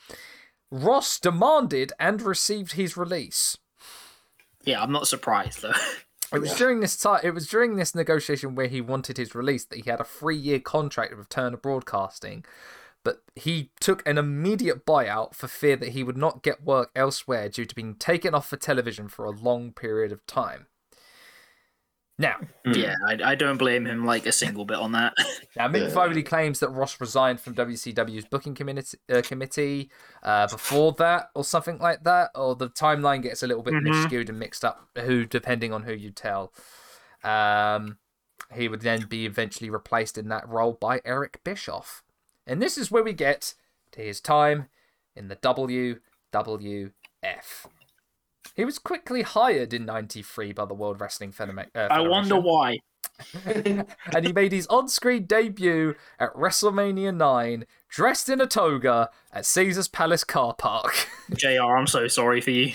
[0.72, 3.56] Ross demanded and received his release.
[4.64, 5.72] yeah i'm not surprised though
[6.32, 6.58] It was Yeah.
[6.58, 7.20] during this time.
[7.22, 10.58] It was during this negotiation where he wanted his release that he had a three-year
[10.58, 12.44] contract with Turner Broadcasting,
[13.06, 17.48] but he took an immediate buyout for fear that he would not get work elsewhere
[17.48, 20.66] due to being taken off for television for a long period of time.
[22.18, 25.12] Now, Yeah, I, I don't blame him like a single bit on that.
[25.56, 25.88] now Mick Yeah.
[25.90, 29.90] Foley claims that Ross resigned from WCW's booking committee, uh, committee
[30.24, 33.86] uh, before that, or something like that, or the timeline gets a little bit Mhm.
[33.86, 34.88] miscued and mixed up.
[34.98, 36.52] Who, depending on who you tell,
[37.22, 37.98] um,
[38.52, 42.02] he would then be eventually replaced in that role by Eric Bischoff,
[42.46, 43.54] and this is where we get
[43.92, 44.66] to his time
[45.14, 46.00] in the WWF.
[48.54, 51.92] He was quickly hired in '93 by the World Wrestling Federa- uh, Federation.
[51.92, 52.78] I wonder why.
[53.44, 59.88] and he made his on-screen debut at WrestleMania 9, dressed in a toga at Caesar's
[59.88, 61.08] Palace car park.
[61.34, 62.72] JR, I'm so sorry for you.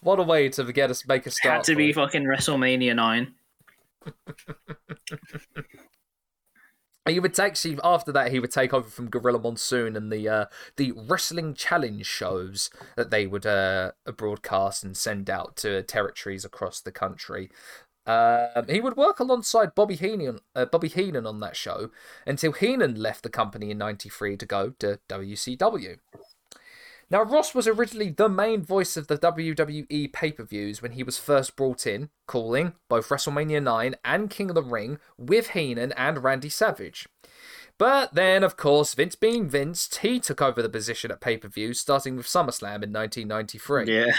[0.00, 1.56] what a way to get us make a start.
[1.56, 3.34] Had to be fucking WrestleMania 9.
[7.06, 10.28] He would take actually after that he would take over from Gorilla Monsoon and the
[10.28, 10.44] uh,
[10.76, 16.80] the wrestling challenge shows that they would uh, broadcast and send out to territories across
[16.80, 17.50] the country.
[18.06, 21.90] Um, he would work alongside Bobby Heenan, uh, Bobby Heenan on that show
[22.24, 25.98] until Heenan left the company in '93 to go to WCW.
[27.08, 31.04] Now, Ross was originally the main voice of the WWE pay per views when he
[31.04, 35.92] was first brought in, calling both WrestleMania 9 and King of the Ring with Heenan
[35.92, 37.06] and Randy Savage.
[37.78, 41.48] But then, of course, Vince being Vince, he took over the position at pay per
[41.48, 43.92] views, starting with SummerSlam in 1993.
[43.92, 44.12] Yeah.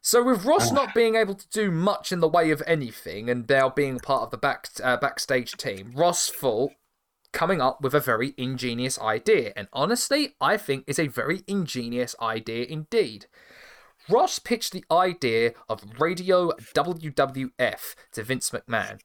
[0.00, 3.46] So with Ross not being able to do much in the way of anything, and
[3.48, 6.72] now being part of the back uh, backstage team, Ross thought
[7.32, 12.14] coming up with a very ingenious idea, and honestly, I think is a very ingenious
[12.20, 13.26] idea indeed.
[14.08, 19.00] Ross pitched the idea of Radio WWF to Vince McMahon.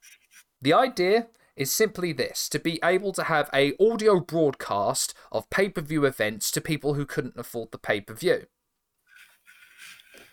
[0.62, 6.04] The idea is simply this to be able to have a audio broadcast of pay-per-view
[6.04, 8.46] events to people who couldn't afford the pay-per-view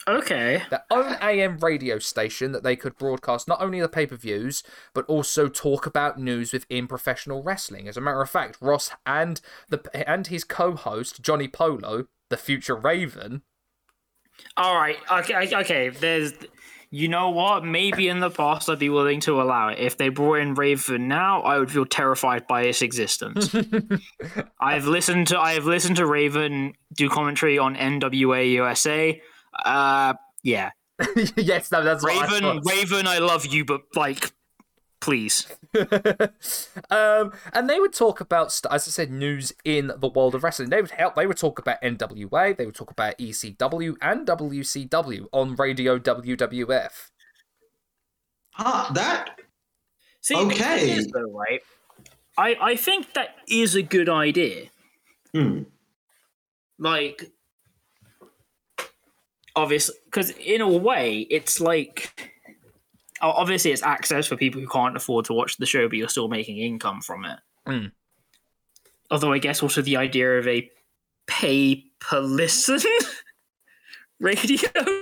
[0.08, 0.64] Okay.
[0.70, 4.64] their own AM radio station that they could broadcast not only the pay per views,
[4.93, 7.88] but also talk about news within professional wrestling.
[7.88, 12.38] As a matter of fact, Ross and the and his co host, Johnny Polo, the
[12.38, 13.43] future Raven,
[14.58, 14.97] All right.
[15.12, 15.56] Okay.
[15.56, 15.89] Okay.
[15.89, 16.34] There's.
[16.93, 17.64] You know what?
[17.64, 19.80] Maybe in the past I'd be willing to allow it.
[19.80, 23.56] If they brought in Raven now, I would feel terrified by its existence.
[24.60, 29.22] I've listened to I have listened to Raven do commentary on NWA USA.
[29.54, 30.72] Uh, yeah,
[31.36, 32.62] yes, no, that's what I Raven.
[32.64, 34.32] Raven, I love you, but like,
[34.99, 35.47] please.
[36.89, 40.70] um, and they would talk about, as I said, news in the world of wrestling.
[40.70, 41.16] They would help.
[41.16, 42.56] They would talk about NWA.
[42.56, 47.10] They would talk about ECW and WCW on Radio WWF.
[48.58, 49.39] Ah, that
[50.22, 50.91] See, Okay.
[50.91, 51.62] is, though, right?
[52.38, 54.70] I I think that is a good idea.
[55.34, 55.64] hmm.
[56.78, 57.32] like
[59.56, 62.32] obviously because in a way it's like
[63.22, 66.28] obviously it's access for people who can't afford to watch the show but you're still
[66.28, 67.91] making income from it Mm.
[69.12, 70.70] although i guess also the idea of a
[71.28, 72.80] pay per listen
[74.20, 74.58] radio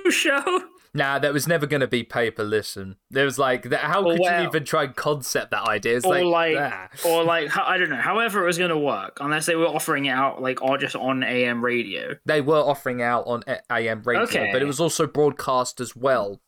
[0.10, 0.62] show
[0.94, 2.98] Nah, that was never going to be pay per listen.
[3.12, 5.98] There was like, that, how Or could well- you even try and concept that idea?
[5.98, 9.18] It's or like, like or like i don't know however it was going to work
[9.22, 13.02] unless they were offering it out like or just on am radio they were offering
[13.02, 14.50] out on AM radio, Okay.
[14.52, 16.42] but it was also broadcast as well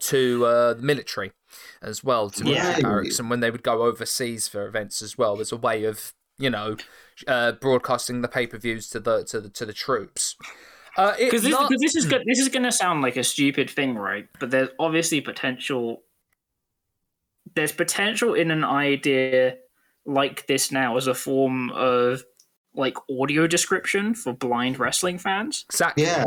[0.00, 1.32] to uh, the military
[1.82, 2.62] as well to Yeah.
[2.62, 5.84] military barracks, and when they would go overseas for events as well, as a way
[5.84, 6.76] of you know
[7.26, 10.36] uh, broadcasting the pay per views to the to the to the troops.
[10.96, 13.68] Uh, because this, not- this is go- this is going to sound like a stupid
[13.70, 14.28] thing, right?
[14.38, 16.02] But there's obviously potential.
[17.54, 19.56] There's potential in an idea
[20.04, 22.24] like this now as a form of
[22.74, 25.64] like audio description for blind wrestling fans.
[25.70, 26.04] exactly.
[26.04, 26.26] Yeah.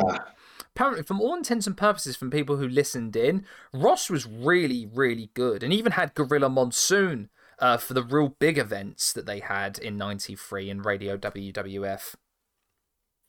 [0.76, 5.30] apparently, from all intents and purposes, from people who listened in, Ross was really, really
[5.34, 9.78] good, and even had Gorilla Monsoon uh, for the real big events that they had
[9.78, 12.16] in '93 in Radio WWF.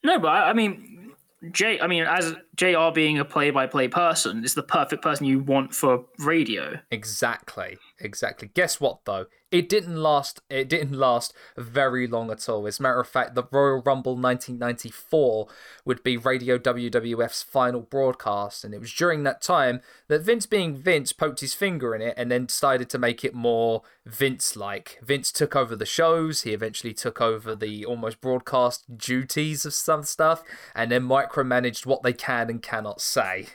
[0.03, 1.09] No, but I, I mean,
[1.51, 1.80] Jay.
[1.80, 6.05] I mean, as JR being a play-by-play person, is the perfect person you want for
[6.18, 6.78] radio.
[6.91, 7.78] Exactly.
[8.01, 8.51] Exactly.
[8.55, 9.26] Guess what though?
[9.51, 10.40] It didn't last.
[10.48, 12.66] It didn't last very long at all.
[12.66, 15.48] As a matter of fact, the Royal Rumble 1994
[15.84, 20.76] would be Radio WWF's final broadcast, and it was during that time that Vince, being
[20.76, 25.01] Vince, poked his finger in it and then decided to make it more Vince-like.
[25.03, 26.42] Vince took over the shows.
[26.42, 30.44] He eventually took over the almost broadcast duties of some stuff,
[30.76, 33.48] and then micromanaged what they can and cannot say.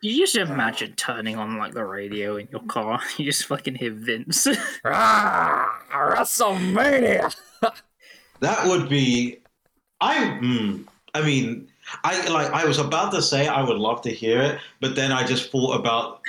[0.00, 3.00] You just imagine turning on like the radio in your car.
[3.18, 4.46] You just fucking hear Vince.
[4.84, 7.34] ah, WrestleMania.
[8.40, 9.38] That would be.
[10.02, 10.16] I.
[10.42, 10.84] Mm,
[11.14, 11.68] I mean,
[12.04, 12.50] I like.
[12.52, 15.50] I was about to say I would love to hear it, but then I just
[15.50, 16.20] thought about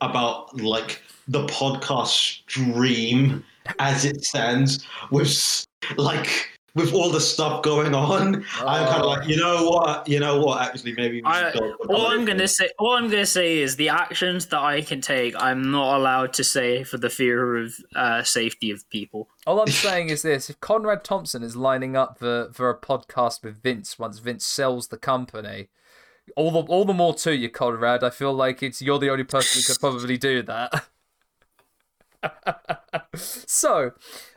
[0.00, 3.44] about like the podcast stream
[3.78, 5.66] as it stands with
[5.98, 10.20] like with all the stuff going on, I'm kind of like, you know what, you
[10.20, 10.60] know what?
[10.60, 11.74] Actually, maybe I, should go.
[11.88, 15.34] all I'm gonna say, all I'm gonna say is the actions that I can take,
[15.42, 19.30] I'm not allowed to say for the fear of uh, safety of people.
[19.46, 23.42] All I'm saying is this: if Conrad Thompson is lining up for, for a podcast
[23.42, 25.68] with Vince once Vince sells the company,
[26.36, 28.04] all the all the more to you, Conrad.
[28.04, 30.84] I feel like it's you're the only person who could probably do that.
[33.14, 33.92] so,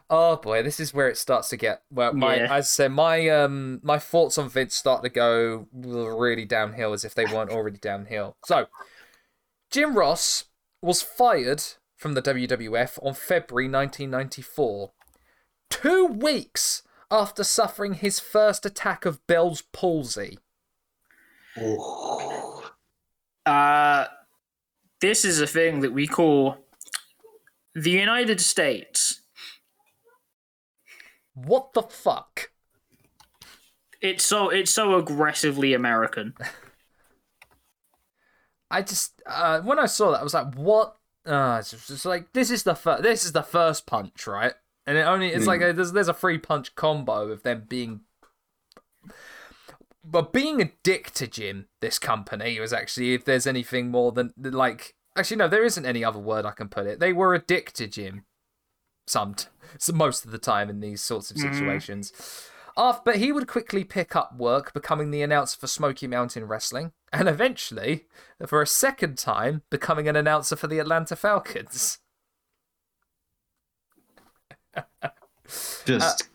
[0.10, 1.84] oh boy, this is where it starts to get.
[1.92, 2.44] Well, my Yeah.
[2.46, 7.04] as I said, my um my thoughts on Vince start to go really downhill as
[7.06, 8.36] if they weren't already downhill.
[8.46, 8.68] So,
[9.72, 10.46] Jim Ross
[10.82, 11.62] was fired
[11.96, 14.92] from the WWF on February 1994,
[15.70, 20.40] two weeks after suffering his first attack of Bell's palsy.
[21.58, 22.62] Ooh.
[23.46, 24.06] Uh,
[25.02, 26.58] this is a thing that we call
[27.74, 29.22] the United States.
[31.46, 32.52] What the fuck?
[34.02, 36.34] It's so it's so aggressively American.
[38.72, 42.06] I just uh, when I saw that, I was like, "What?" Uh, it's just it's
[42.06, 44.54] like this is the fir- this is the first punch, right?
[44.86, 48.02] And it only it's like a, there's there's a free punch combo of them being,
[50.04, 51.68] but being a dick to Jim.
[51.82, 56.04] This company was actually, if there's anything more than like, actually no, there isn't any
[56.04, 57.00] other word I can put it.
[57.00, 58.26] They were a dick to Jim.
[59.10, 59.36] Some,
[59.80, 61.52] so most of the time in these sorts of mm-hmm.
[61.52, 62.14] situations.
[62.78, 66.94] After, but he would quickly pick up work, becoming the announcer for Smoky Mountain Wrestling,
[67.14, 68.06] and eventually,
[68.46, 71.98] for a second time, becoming an announcer for the Atlanta Falcons.
[75.86, 76.26] Just uh,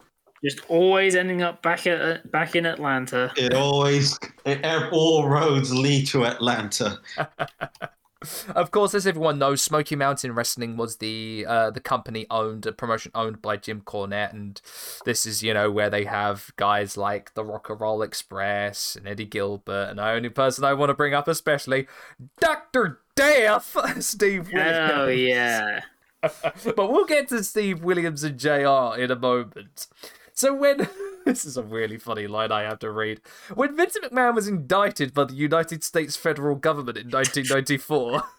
[0.45, 3.33] Just always ending up back at uh, back in Atlanta.
[3.37, 7.01] it always it, all roads lead to Atlanta.
[8.55, 12.73] Of course, as everyone knows, Smoky Mountain Wrestling was the uh, the company owned, a
[12.73, 14.61] promotion owned by Jim Cornette, and
[15.05, 19.07] this is you know where they have guys like the Rock and Roll Express and
[19.07, 21.87] Eddie Gilbert, and the only person I want to bring up especially,
[22.41, 24.93] Doctor Death, Steve Williams.
[24.95, 25.81] Oh yeah.
[26.77, 29.87] but we'll get to Steve Williams and JR in a moment.
[30.33, 30.89] So when
[31.27, 33.21] this is a really funny line I have to read.
[33.55, 38.23] When Vincent McMahon was indicted by the United States federal government in 1994,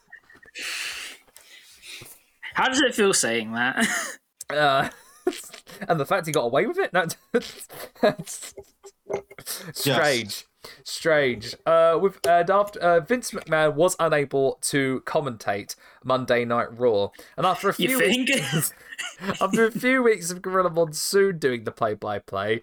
[2.53, 3.85] How does it feel saying that?
[4.49, 4.89] uh,
[5.89, 7.05] and the fact he got away with it, no,
[8.01, 8.53] that's
[9.73, 10.45] strange.
[10.83, 11.55] Strange.
[11.65, 17.45] Uh, with and after uh, Vince McMahon was unable to commentate Monday Night Raw, and
[17.45, 18.29] after a few you think?
[19.41, 22.61] After a few weeks of Gorilla Monsoon doing the play-by-play,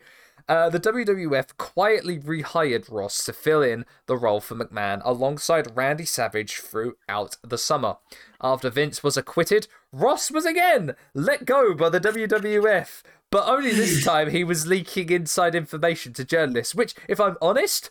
[0.49, 6.05] uh, the WWF quietly rehired Ross to fill in the role for McMahon alongside Randy
[6.05, 7.97] Savage throughout the summer.
[8.41, 13.03] After Vince was acquitted, Ross was again let go by the WWF.
[13.33, 17.91] But only this time he was leaking inside information to journalists, which, if I'm honest,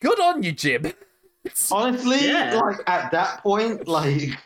[0.00, 0.92] good on you, Jim.
[1.72, 2.60] Honestly, Yeah.
[2.62, 4.38] like at that point, like,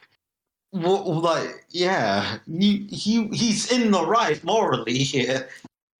[0.70, 5.50] what, like, yeah, you, he, he's in the right morally here.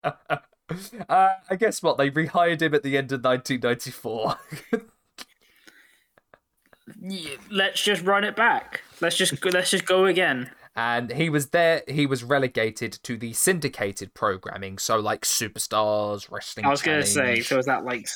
[1.08, 4.36] Uh, I guess what they rehired him at the end of 1994.
[7.00, 8.82] Yeah, let's just run it back.
[9.00, 10.50] Let's just let's just go again.
[10.78, 16.64] And he was there he was relegated to the syndicated programming so like superstars wrestling
[16.66, 18.06] I was gonna say, so is that like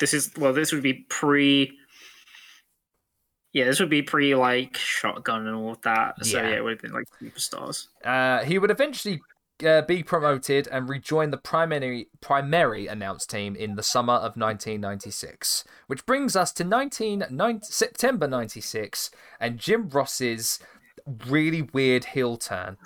[0.00, 1.76] this is well, this would be pre.
[3.52, 6.24] Yeah, this would be pre like shotgun and all of that.
[6.24, 6.48] So Yeah.
[6.50, 7.88] yeah, it would have been like superstars.
[8.04, 9.20] uh, he would eventually
[9.66, 15.64] uh, be promoted and rejoin the primary primary announced team in the summer of 1996
[15.88, 20.60] which brings us to 19, nine- september 96 and jim ross's
[21.26, 22.76] really weird heel turn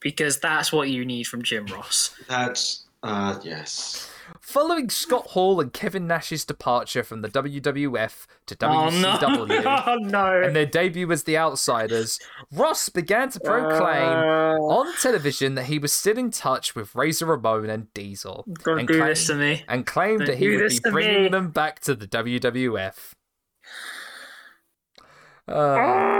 [0.00, 2.14] Because that's what you need from Jim Ross.
[2.28, 4.10] That's Uh, yes.
[4.40, 9.82] Following Scott Hall and Kevin Nash's departure from the WWF to Oh WCW no!
[9.86, 10.42] oh no!
[10.42, 12.18] and their debut as the Outsiders,
[12.52, 17.26] Ross began to proclaim Uh, on television that he was still in touch with Razor
[17.26, 19.64] Ramon and Diesel, don't and do claim- this to me.
[19.68, 21.28] and claimed Don't that he would this be bringing me.
[21.28, 23.12] them back to the WWF.
[25.48, 26.15] Uh, Ah.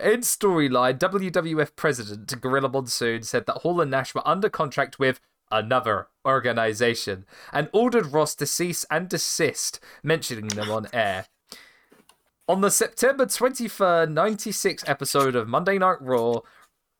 [0.00, 5.20] In storyline, WWF President Gorilla Monsoon said that Hall and Nash were under contract with
[5.50, 11.26] another organization and ordered Ross to cease and desist mentioning them on air.
[12.48, 16.40] On the September 23rd, 96 episode of Monday Night Raw,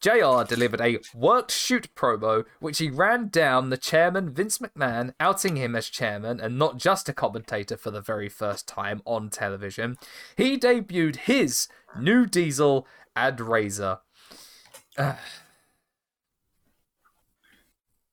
[0.00, 5.56] JR delivered a worked shoot promo, which he ran down the chairman Vince McMahon, outing
[5.56, 9.96] him as chairman and not just a commentator for the very first time on television.
[10.36, 11.68] He debuted his
[11.98, 13.98] new Diesel and Razor.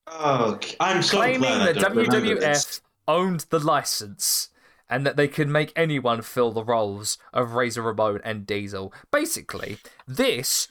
[0.08, 4.50] Oh, I'm so claiming glad that WWF owned the license
[4.90, 8.94] and that they could make anyone fill the roles of Razor Ramon and Diesel.
[9.12, 9.78] Basically,
[10.08, 10.68] this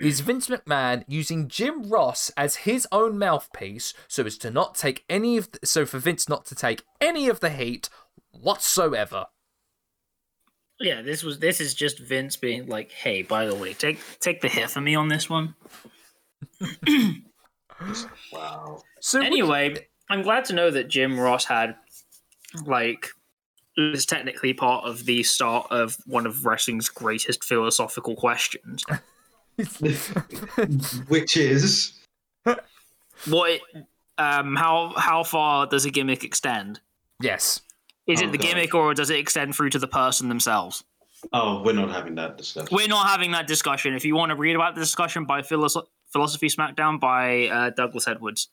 [0.00, 5.04] is Vince McMahon using Jim Ross as his own mouthpiece so as to not take
[5.08, 7.88] any of the, so for Vince not to take any of the heat
[8.30, 9.26] whatsoever.
[10.78, 14.42] Yeah, this was this is just Vince being like, "Hey, by the way, take take
[14.42, 15.54] the hit for me on this one."
[18.32, 18.80] Wow.
[19.00, 21.76] So would- Anyway, I'm glad to know that Jim Ross had
[22.64, 23.08] like
[23.76, 28.82] is technically part of the start of one of wrestling's greatest philosophical questions.
[31.08, 31.92] Which is
[33.28, 33.60] what
[34.18, 36.80] um how how far does a gimmick extend?
[37.20, 37.60] yes.
[38.06, 38.46] Is Oh, it the God.
[38.46, 40.84] gimmick or does it extend through to the person themselves?
[41.32, 42.68] oh, we're not having that discussion.
[42.76, 43.94] We're not having that discussion.
[43.94, 48.06] If you want to read about the discussion by Philosoph- Philosophy Smackdown by uh, Douglas
[48.06, 48.48] Edwards.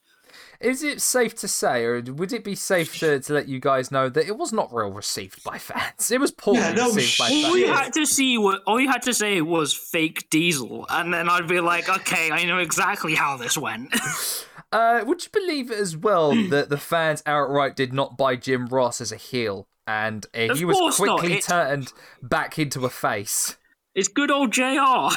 [0.63, 3.91] Is it safe to say, or would it be safe to, to let you guys
[3.91, 6.09] know that it was not well received by fans?
[6.09, 7.45] It was poorly Yeah, no received by shit.
[7.45, 11.13] All you had to see was all you had to say was fake diesel, and
[11.13, 13.93] then I'd be like, okay, I know exactly how this went.
[14.73, 18.65] Uh, would you believe it as well that the fans outright did not buy Jim
[18.65, 21.93] Ross as a heel, and uh, he was quickly It- turned
[22.23, 23.55] back into a face?
[23.93, 25.09] it's good old Jr.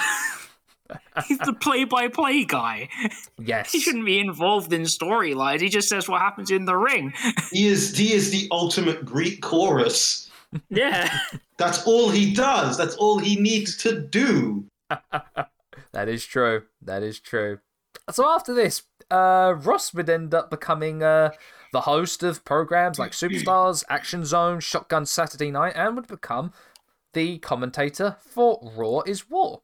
[1.26, 2.89] He's the play-by-play guy.
[3.39, 3.72] Yes.
[3.72, 5.61] He shouldn't be involved in storylines.
[5.61, 7.12] He just says what happens in the ring.
[7.51, 10.28] He is he is the ultimate Greek chorus.
[10.68, 11.09] Yeah.
[11.59, 12.76] That's all he does.
[12.76, 14.66] That's all he needs to do.
[15.97, 16.64] That is true.
[16.82, 17.61] That is true.
[18.11, 21.30] So after this, uh, Ross would end up becoming uh,
[21.72, 26.53] the host of programs like Superstars, Action Zone, Shotgun Saturday Night, and would become
[27.14, 29.62] the commentator for Raw is War.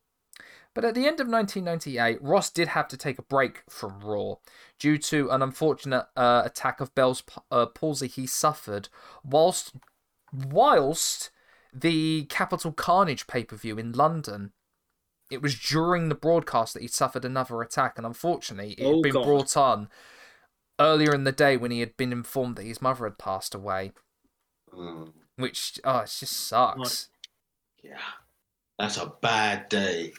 [0.74, 4.36] But at the end of 1998, Ross did have to take a break from Raw
[4.78, 8.88] due to an unfortunate uh, attack of Bell's uh, palsy he suffered
[9.22, 9.74] whilst
[10.32, 11.30] whilst
[11.74, 14.52] the Capital Carnage pay per view in London.
[15.30, 19.02] It was during the broadcast that he suffered another attack, and unfortunately, it had Oh,
[19.02, 19.24] been God.
[19.24, 19.88] brought on
[20.78, 23.92] earlier in the day when he had been informed that his mother had passed away.
[24.74, 27.08] Mm, Which, oh, it just sucks.
[27.82, 27.96] yeah,
[28.78, 30.12] that's a bad day.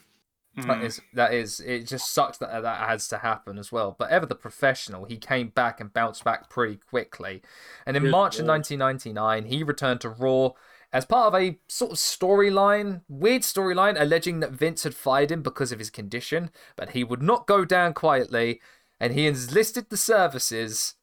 [0.55, 0.83] That Mm.
[0.83, 3.95] is, that is, it just sucks that that has to happen as well.
[3.97, 7.41] But ever the professional, he came back and bounced back pretty quickly.
[7.87, 10.51] And in Good March of 1999, he returned to Raw
[10.91, 15.41] as part of a sort of storyline, weird storyline, alleging that Vince had fired him
[15.41, 18.61] because of his condition, but he would not go down quietly,
[18.99, 20.93] and he enlisted the services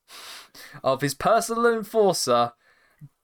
[0.84, 2.52] of his personal enforcer,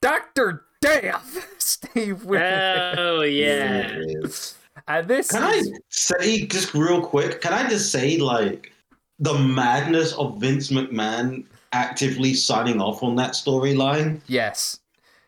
[0.01, 2.95] Doctor Death, Steve Williams.
[2.99, 3.97] Oh yeah.
[4.87, 4.97] It is.
[5.01, 7.41] and this Can I say just real quick?
[7.41, 8.71] Can I just say like
[9.19, 14.21] the madness of Vince McMahon actively signing off on that storyline?
[14.27, 14.79] Yes.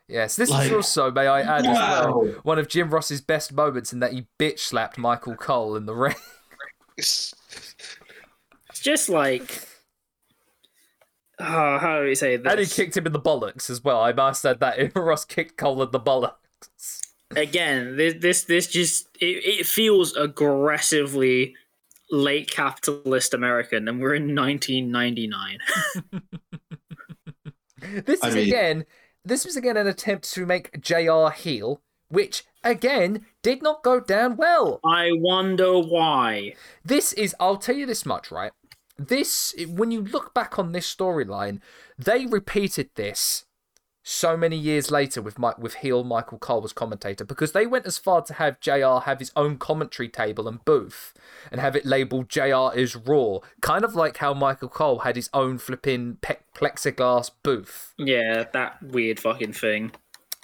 [0.07, 3.53] Yes, this Like, is also, may I add as well, one of Jim Ross's best
[3.53, 6.15] moments in that he bitch slapped Michael Cole in the ring.
[6.97, 7.33] It's
[8.73, 9.67] just like
[11.39, 12.51] oh, how do we say this?
[12.51, 14.01] And he kicked him in the bollocks as well.
[14.01, 16.33] I must add that Ross kicked Cole in the bollocks.
[17.35, 21.55] Again, this this this just it, it feels aggressively
[22.11, 25.59] late capitalist American, and we're in 1999.
[28.05, 28.85] This I is mean- again,
[29.23, 34.35] this was again an attempt to make JR heel, which again did not go down
[34.35, 34.79] well.
[34.85, 36.55] I wonder why.
[36.83, 38.51] This is, I'll tell you this much, right?
[38.97, 41.61] This, when you look back on this storyline,
[41.97, 43.45] they repeated this
[44.03, 47.85] so many years later with Mike, with heel Michael Cole as commentator because they went
[47.85, 51.13] as far to have JR have his own commentary table and booth
[51.51, 55.29] and have it labeled JR is Raw, kind of like how Michael Cole had his
[55.33, 57.93] own flipping pe- plexiglass booth.
[57.97, 59.91] Yeah, that weird fucking thing.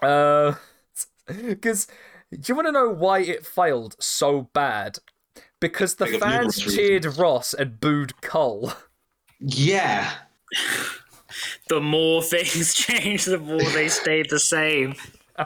[0.02, 0.56] Uh,
[1.28, 1.88] because
[2.32, 5.00] do you want to know why it failed so bad?
[5.60, 7.18] Because the fans cheered reasons.
[7.18, 8.74] Ross and booed Cole.
[9.40, 10.12] Yeah.
[11.68, 14.96] The more things change, the more they stay the same.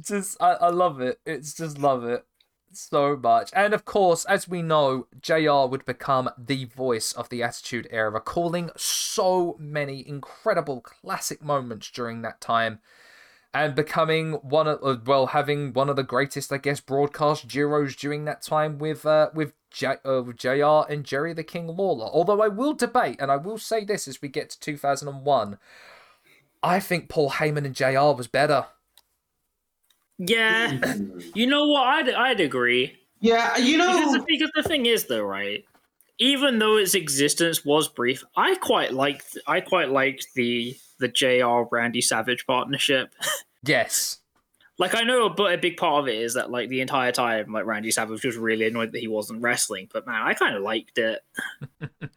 [0.00, 1.20] just I, I love it.
[1.26, 2.24] It's just love it
[2.72, 3.50] so much.
[3.54, 8.10] And of course, as we know, JR would become the voice of the Attitude Era,
[8.10, 12.80] recalling so many incredible classic moments during that time.
[13.54, 17.96] And becoming one of uh, well, having one of the greatest, I guess, broadcast duos
[17.96, 20.86] during that time with uh, with J- uh, with Jr.
[20.92, 22.06] and Jerry the King Lawler.
[22.12, 25.08] Although I will debate, and I will say this as we get to two thousand
[25.08, 25.58] and one,
[26.62, 28.14] I think Paul Heyman and Jr.
[28.16, 28.66] was better.
[30.18, 30.78] Yeah,
[31.34, 31.86] you know what?
[31.86, 32.96] I'd I'd agree.
[33.20, 34.24] Yeah, you Because the, know.
[34.28, 35.64] because the thing is, though, right?
[36.18, 41.62] Even though its existence was brief, I quite liked I quite liked the the Jr.
[41.70, 43.14] Randy Savage partnership.
[43.64, 44.20] Yes.
[44.78, 47.52] Like I know, but a big part of it is that like the entire time,
[47.52, 49.88] like Randy Savage was really annoyed that he wasn't wrestling.
[49.92, 51.20] But man, I kind of liked it.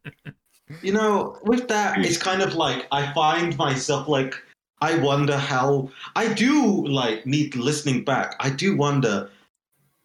[0.81, 4.35] You know, with that, it's kind of like I find myself like
[4.79, 8.35] I wonder how I do like need listening back.
[8.39, 9.29] I do wonder,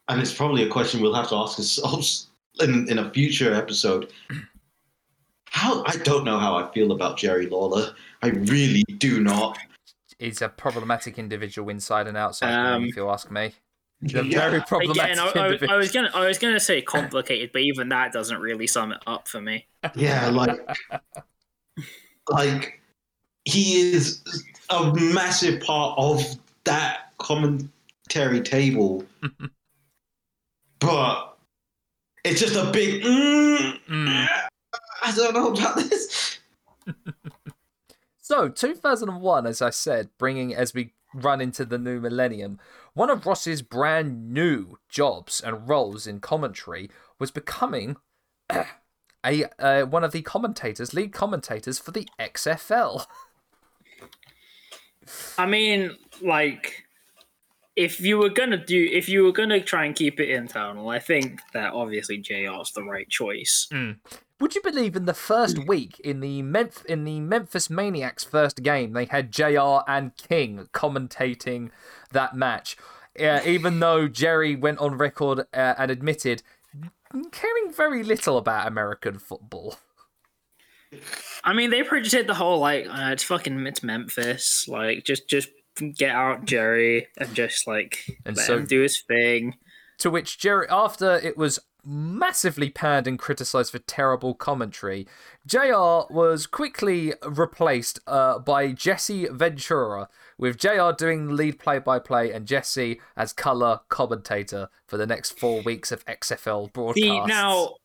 [0.07, 2.27] and it's probably a question we'll have to ask ourselves
[2.59, 4.11] in in a future episode.
[5.57, 7.95] How I don't know how I feel about Jerry Lawler.
[8.21, 9.57] I really do not.
[10.19, 13.53] He's a problematic individual inside and outside, Um, if you ask me.
[14.01, 14.21] Yeah.
[14.21, 15.73] very problematic Again, I, I.
[15.73, 18.99] I was gonna I was gonna say complicated, but even that doesn't really sum it
[19.07, 19.65] up for me.
[19.95, 20.59] Yeah, like,
[22.29, 22.79] like
[23.45, 24.21] he is
[24.69, 26.23] a massive part of
[26.65, 29.03] that commentary table,
[30.79, 31.35] but
[32.23, 33.01] it's just a big.
[33.01, 34.27] Mm, Mm.
[35.03, 36.39] I don't know about this.
[38.27, 42.59] So, 2001, as I said, bringing as we run into the new millennium,
[42.93, 46.89] one of Ross's brand new jobs and roles in commentary
[47.19, 47.95] was becoming
[48.51, 53.05] a uh, one of the commentators, lead commentators for the XFL.
[55.37, 56.83] I mean, like,
[57.77, 60.99] if you were gonna do, if you were gonna try and keep it internal, I
[60.99, 63.69] think that obviously JR's the right choice.
[64.39, 68.61] Would you believe in the first week in the Memph- in the Memphis Maniacs first
[68.61, 71.71] game they had JR and King commentating
[72.11, 72.77] that match,
[73.19, 76.43] uh, even though Jerry went on record uh, and admitted
[77.31, 79.77] caring very little about American football.
[81.43, 85.27] I mean, they pretty did the whole like, uh, it's fucking, it's Memphis, like, just
[85.27, 85.49] just
[85.97, 89.55] get out Jerry and just like And let so- him do his thing.
[89.99, 91.57] To which Jerry, after it was
[91.87, 95.07] massively panned and criticised for terrible commentary,
[95.45, 102.31] JR was quickly replaced uh, by Jesse Ventura, with JR doing lead play by play
[102.31, 107.27] and Jesse as colour commentator for the next four weeks of XFL broadcasts.
[107.27, 107.75] Now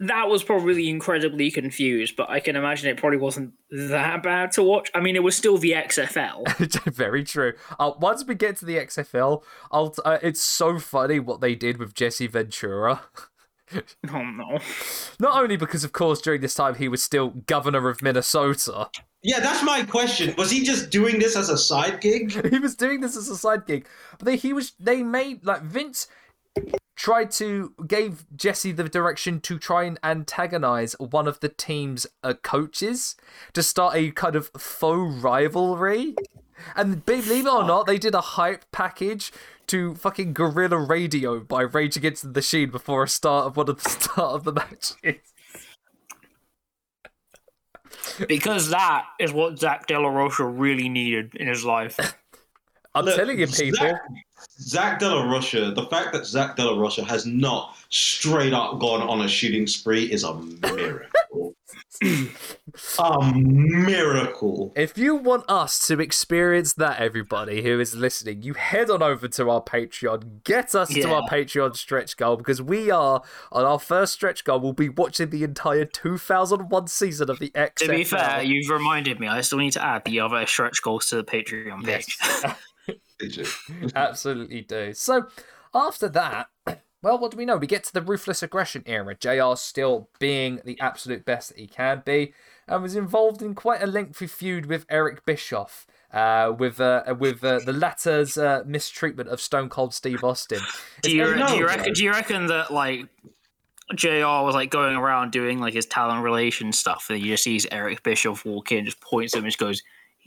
[0.00, 4.62] that was probably incredibly confused, but I can imagine it probably wasn't that bad to
[4.62, 4.90] watch.
[4.94, 6.92] I mean, it was still the XFL.
[6.94, 7.54] Very true.
[7.78, 11.54] Uh, once we get to the XFL, I'll t- uh, it's so funny what they
[11.54, 13.02] did with Jesse Ventura.
[13.74, 14.58] oh no.
[15.18, 18.90] Not only because, of course, during this time he was still governor of Minnesota.
[19.22, 20.34] Yeah, that's my question.
[20.36, 22.32] Was he just doing this as a side gig?
[22.50, 23.88] he was doing this as a side gig,
[24.18, 26.08] but they, he was they made like Vince
[26.96, 32.34] tried to gave Jesse the direction to try and antagonize one of the team's uh,
[32.42, 33.16] coaches
[33.52, 36.14] to start a kind of faux rivalry.
[36.76, 39.32] And believe it or not, they did a hype package
[39.66, 43.82] to fucking Guerrilla Radio by Rage Against the Machine before a start of one of
[43.82, 45.20] the start of the matches.
[48.28, 51.98] Because that is what Zach De La Rocha really needed in his life.
[52.94, 53.78] I'm Look, telling you, people.
[53.78, 54.00] Zach,
[54.58, 58.78] Zach De La Rocha, the fact that Zach De La Rocha has not straight up
[58.80, 61.54] gone on a shooting spree is a miracle.
[62.98, 64.72] a miracle.
[64.76, 69.28] If you want us to experience that, everybody who is listening, you head on over
[69.28, 70.42] to our Patreon.
[70.44, 73.22] Get us to our Patreon stretch goal because we are
[73.52, 74.60] on our first stretch goal.
[74.60, 77.74] We'll be watching the entire 2001 season of the XFL.
[77.76, 79.28] to be fair, you've reminded me.
[79.28, 82.16] I still need to add the other stretch goals to the Patreon page.
[82.20, 82.56] Yes.
[83.94, 84.92] Absolutely do.
[84.94, 85.26] So
[85.74, 86.48] after that,
[87.02, 87.56] well, what do we know?
[87.56, 89.14] We get to the ruthless aggression era.
[89.14, 92.32] JR still being the absolute best that he can be,
[92.66, 95.86] and was involved in quite a lengthy feud with Eric Bischoff.
[96.12, 100.60] Uh, with uh, with uh, the latter's uh, mistreatment of Stone Cold Steve Austin.
[101.02, 101.92] Do you, no, do you reckon?
[101.92, 103.08] Do you reckon that like
[103.94, 104.42] Jr.
[104.44, 108.02] was like going around doing like his talent relation stuff, and he just sees Eric
[108.02, 109.82] Bischoff walk in, just points at him, and just goes,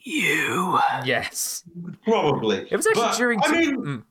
[0.08, 1.64] "You." Yes,
[2.04, 2.68] Probably.
[2.70, 3.40] it was actually But, during.
[3.44, 4.04] I mean, Mm.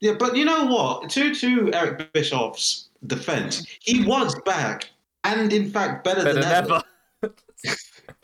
[0.00, 1.10] yeah, but you know what?
[1.10, 4.90] To to Eric Bischoff's defense, he was back
[5.24, 6.82] and in fact better, better than than ever.
[7.22, 7.34] ever.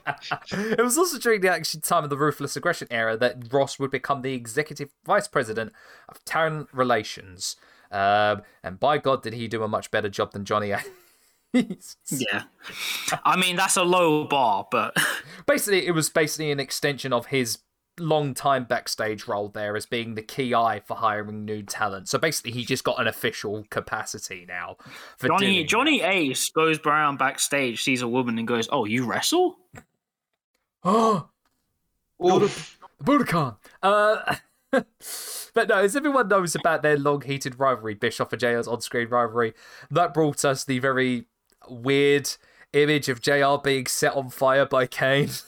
[0.78, 3.90] it was also during the actual time of the ruthless aggression era that Ross would
[3.90, 5.72] become the executive vice president
[6.08, 7.56] of talent relations.
[7.90, 10.88] Um, and by God, did he do a much better job than Johnny Ace.
[12.10, 12.44] Yeah.
[13.24, 14.96] I mean, that's a low bar, but
[15.46, 17.58] basically, it was basically an extension of his
[18.00, 22.08] long time backstage role there as being the key eye for hiring new talent.
[22.08, 24.76] So basically, he just got an official capacity now.
[25.18, 29.06] For Johnny doing Johnny Ace goes around backstage, sees a woman, and goes, "Oh, you
[29.06, 29.58] wrestle?"
[30.86, 31.30] Oh,
[32.22, 32.78] Oof.
[33.02, 33.56] Budokan.
[33.82, 34.36] Uh,
[35.54, 39.08] but no, as everyone knows about their long heated rivalry, Bischoff and JR's on screen
[39.08, 39.54] rivalry,
[39.90, 41.26] that brought us the very
[41.70, 42.30] weird
[42.72, 45.30] image of JR being set on fire by Kane.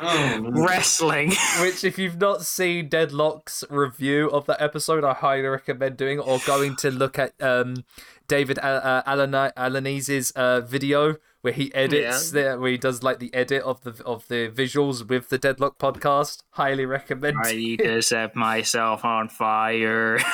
[0.00, 0.40] Oh.
[0.42, 1.32] Wrestling.
[1.60, 6.40] Which, if you've not seen Deadlock's review of that episode, I highly recommend doing or
[6.46, 7.84] going to look at um,
[8.26, 13.18] David uh, uh, Alana- Alanese's uh, video where he edits, the, where he does like
[13.18, 16.42] the edit of the of the visuals with the Deadlock podcast.
[16.50, 17.36] Highly recommend.
[17.42, 20.18] I need to set myself on fire.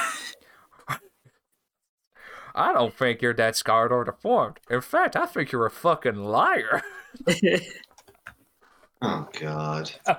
[2.54, 4.58] I don't think you're that scarred or deformed.
[4.70, 6.82] In fact, I think you're a fucking liar.
[9.00, 9.92] Oh God.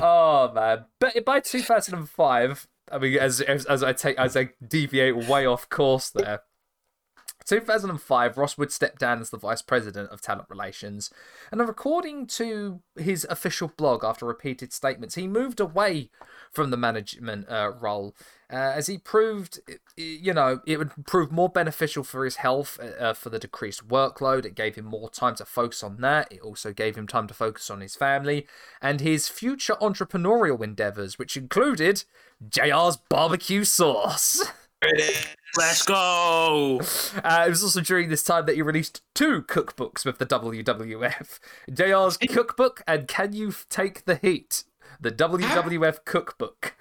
[0.00, 0.86] Oh man!
[0.98, 5.68] But by 2005, I mean, as, as as I take as I deviate way off
[5.68, 6.40] course there.
[7.44, 11.10] 2005, Ross would step down as the vice president of talent relations,
[11.50, 16.10] and according to his official blog, after repeated statements, he moved away
[16.50, 18.14] from the management uh, role
[18.52, 22.78] uh, as he proved, uh, you know, it would prove more beneficial for his health
[22.78, 24.44] uh, for the decreased workload.
[24.44, 26.30] It gave him more time to focus on that.
[26.30, 28.46] It also gave him time to focus on his family
[28.82, 32.04] and his future entrepreneurial endeavors, which included
[32.46, 34.44] JR's barbecue sauce.
[35.56, 36.80] Let's go.
[37.22, 41.38] Uh, it was also during this time that he released two cookbooks with the WWF
[41.70, 44.64] JR's Cookbook and Can You Take the Heat?
[45.00, 46.74] The WWF Cookbook.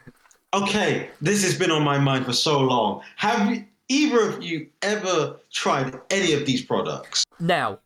[0.54, 3.02] Okay, this has been on my mind for so long.
[3.18, 7.24] Have either of you ever tried any of these products?
[7.40, 7.80] Now,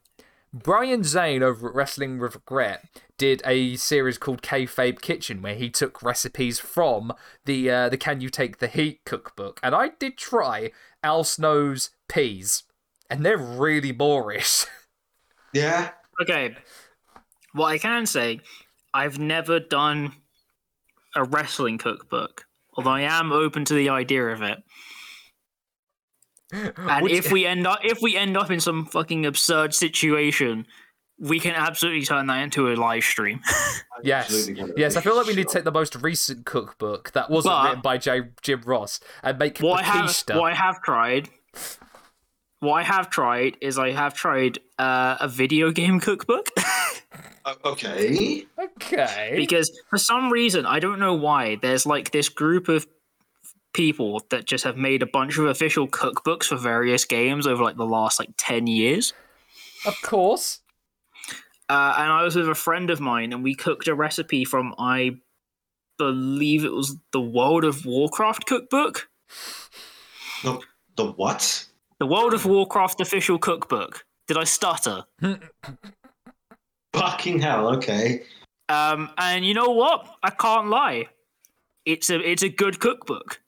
[0.55, 2.79] Brian Zane over at Wrestling with Wregret
[3.17, 7.11] did a series called Kayfabe Kitchen where he took recipes from
[7.43, 10.71] the uh, the Can You Take the Heat cookbook, and I did try
[11.03, 12.63] Al Snow's peas,
[13.09, 14.65] and they're really boorish.
[15.53, 15.91] Yeah.
[16.21, 16.53] Okay.
[17.53, 18.41] What I can say,
[18.93, 20.11] I've never done
[21.15, 24.57] a wrestling cookbook, although I am open to the idea of it.
[26.77, 30.67] And Which- if we end up if we end up in some fucking absurd situation,
[31.19, 33.41] we can absolutely turn that into a live stream.
[34.03, 34.97] Yes, yes.
[34.97, 37.81] I feel like we need to take the most recent cookbook that wasn't But- written
[37.81, 40.37] by J- Jim Ross and make what I have Batista.
[40.39, 41.29] what I have tried
[42.59, 46.49] what I have tried is I have tried uh, a video game cookbook
[47.65, 48.45] okay.
[48.59, 49.33] Okay.
[49.35, 52.85] because for some reason I don't know why there's like this group of
[53.75, 57.75] people that just have made a bunch of official cookbooks for various games over like
[57.77, 59.13] the last like 10 years
[59.85, 60.61] Of course.
[61.69, 64.73] uh, and I was with a friend of mine and we cooked a recipe from
[64.79, 65.17] I
[65.97, 69.09] believe it was the World of Warcraft cookbook
[70.43, 70.59] The,
[70.95, 71.65] the what?
[71.99, 75.03] the World of Warcraft official cookbook did I stutter
[76.93, 77.67] Fucking hell.
[77.75, 78.23] Okay.
[78.69, 80.07] Um, and you know what?
[80.23, 81.07] I can't lie.
[81.85, 83.41] It's a it's a good cookbook.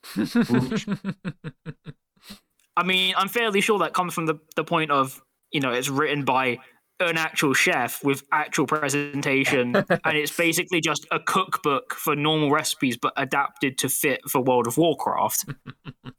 [2.77, 5.89] I mean, I'm fairly sure that comes from the, the point of you know it's
[5.89, 6.59] written by
[6.99, 12.97] an actual chef with actual presentation, and it's basically just a cookbook for normal recipes,
[12.97, 15.45] but adapted to fit for World of Warcraft.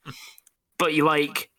[0.78, 1.50] but you like.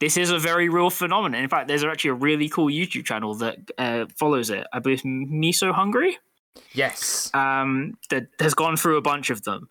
[0.00, 1.42] This is a very real phenomenon.
[1.42, 4.64] In fact, there's actually a really cool YouTube channel that uh, follows it.
[4.72, 6.16] I believe Miso Hungry
[6.72, 7.32] yes.
[7.34, 9.68] um, that has gone through a bunch of them.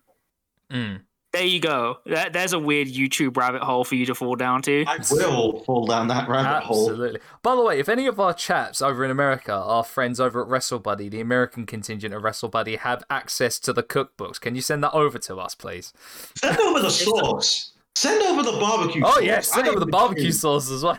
[0.72, 1.00] Mm.
[1.32, 1.98] there you go.
[2.06, 4.84] That, there's a weird YouTube rabbit hole for you to fall down to.
[4.86, 6.90] I will fall down that rabbit hole.
[6.90, 7.20] Absolutely.
[7.42, 10.48] By the way, if any of our chaps over in America, our friends over at
[10.48, 14.92] WrestleBuddy, the American contingent of WrestleBuddy, have access to the cookbooks, can you send that
[14.92, 15.92] over to us, please?
[16.36, 17.72] Send over the sauce.
[17.94, 19.00] Send over the barbecue.
[19.02, 19.10] Sauce.
[19.10, 19.24] Oh sauce.
[19.24, 20.32] yes, send I over the barbecue do.
[20.32, 20.98] sauce as well.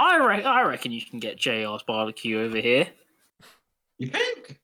[0.00, 2.88] I, re- I reckon you can get JR's barbecue over here.
[3.98, 4.60] You think?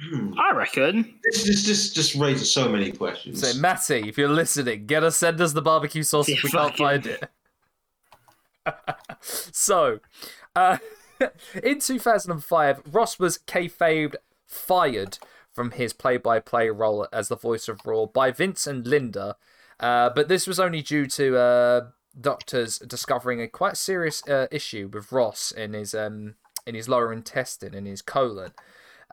[0.00, 0.32] Hmm.
[0.36, 1.20] I reckon.
[1.22, 3.40] This, this, this just raises so many questions.
[3.40, 6.76] So Matty, if you're listening, get us send us the barbecue sauce if we can't
[6.76, 7.30] fucking- find it.
[9.20, 10.00] so,
[10.56, 10.78] uh,
[11.62, 14.16] in 2005, Ross was kayfabed
[14.46, 15.18] fired
[15.52, 19.36] from his play-by-play role as the voice of Raw by Vince and Linda,
[19.78, 21.80] uh, but this was only due to uh,
[22.20, 26.34] doctors discovering a quite serious uh, issue with Ross in his um,
[26.66, 28.52] in his lower intestine in his colon.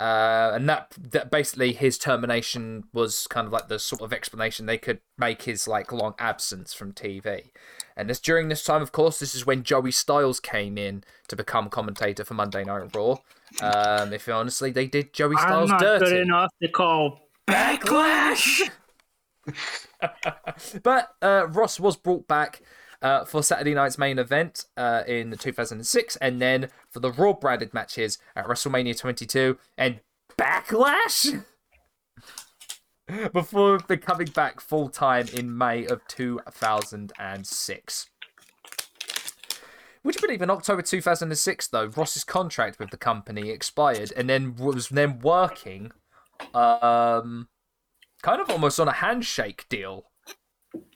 [0.01, 4.65] Uh, and that that basically his termination was kind of like the sort of explanation
[4.65, 7.51] they could make his like long absence from TV.
[7.95, 11.35] And this during this time, of course, this is when Joey Styles came in to
[11.35, 13.17] become commentator for Monday Night Raw.
[13.61, 16.05] Um, if honestly, they did Joey Styles I'm not dirty.
[16.05, 18.71] good enough to call backlash.
[20.81, 22.63] But uh, Ross was brought back
[23.01, 27.73] uh, for Saturday night's main event uh, in 2006, and then for the Raw branded
[27.73, 29.99] matches at WrestleMania 22 and
[30.37, 31.43] Backlash.
[33.33, 38.09] Before becoming back full time in May of 2006.
[40.03, 44.55] Would you believe in October 2006, though, Ross's contract with the company expired and then
[44.55, 45.91] was then working
[46.53, 47.49] um,
[48.21, 50.05] kind of almost on a handshake deal,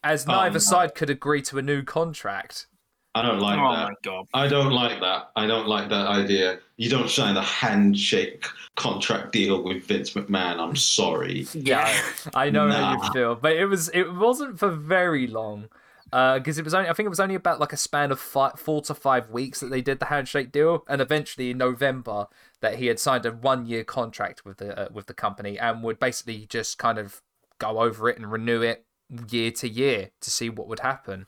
[0.04, 0.60] as Oh, neither no.
[0.60, 2.68] side could agree to a new contract.
[3.14, 3.88] I don't like oh that.
[3.90, 4.26] my god.
[4.34, 5.32] I don't like that.
[5.38, 6.60] I don't like that idea.
[6.76, 8.46] You don't sign a handshake
[8.76, 10.60] contract deal with Vince McMahon.
[10.60, 11.48] I'm sorry.
[11.54, 11.90] Yeah.
[12.34, 15.70] I know how you feel, but it was it wasn't for very long.
[16.12, 18.58] Because it was only, I think it was only about like a span of five,
[18.58, 22.28] four to five weeks that they did the handshake deal, and eventually in November
[22.62, 26.00] that he had signed a one-year contract with the uh, with the company and would
[26.00, 27.22] basically just kind of
[27.60, 28.85] go over it and renew it
[29.30, 31.26] year to year to see what would happen.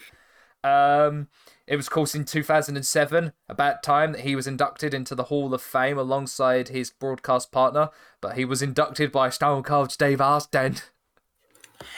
[0.63, 1.27] Um,
[1.67, 5.53] it was, of course, in 2007, about time that he was inducted into the Hall
[5.53, 7.89] of Fame alongside his broadcast partner,
[8.21, 10.77] but he was inducted by Stone Cold Steve Austin.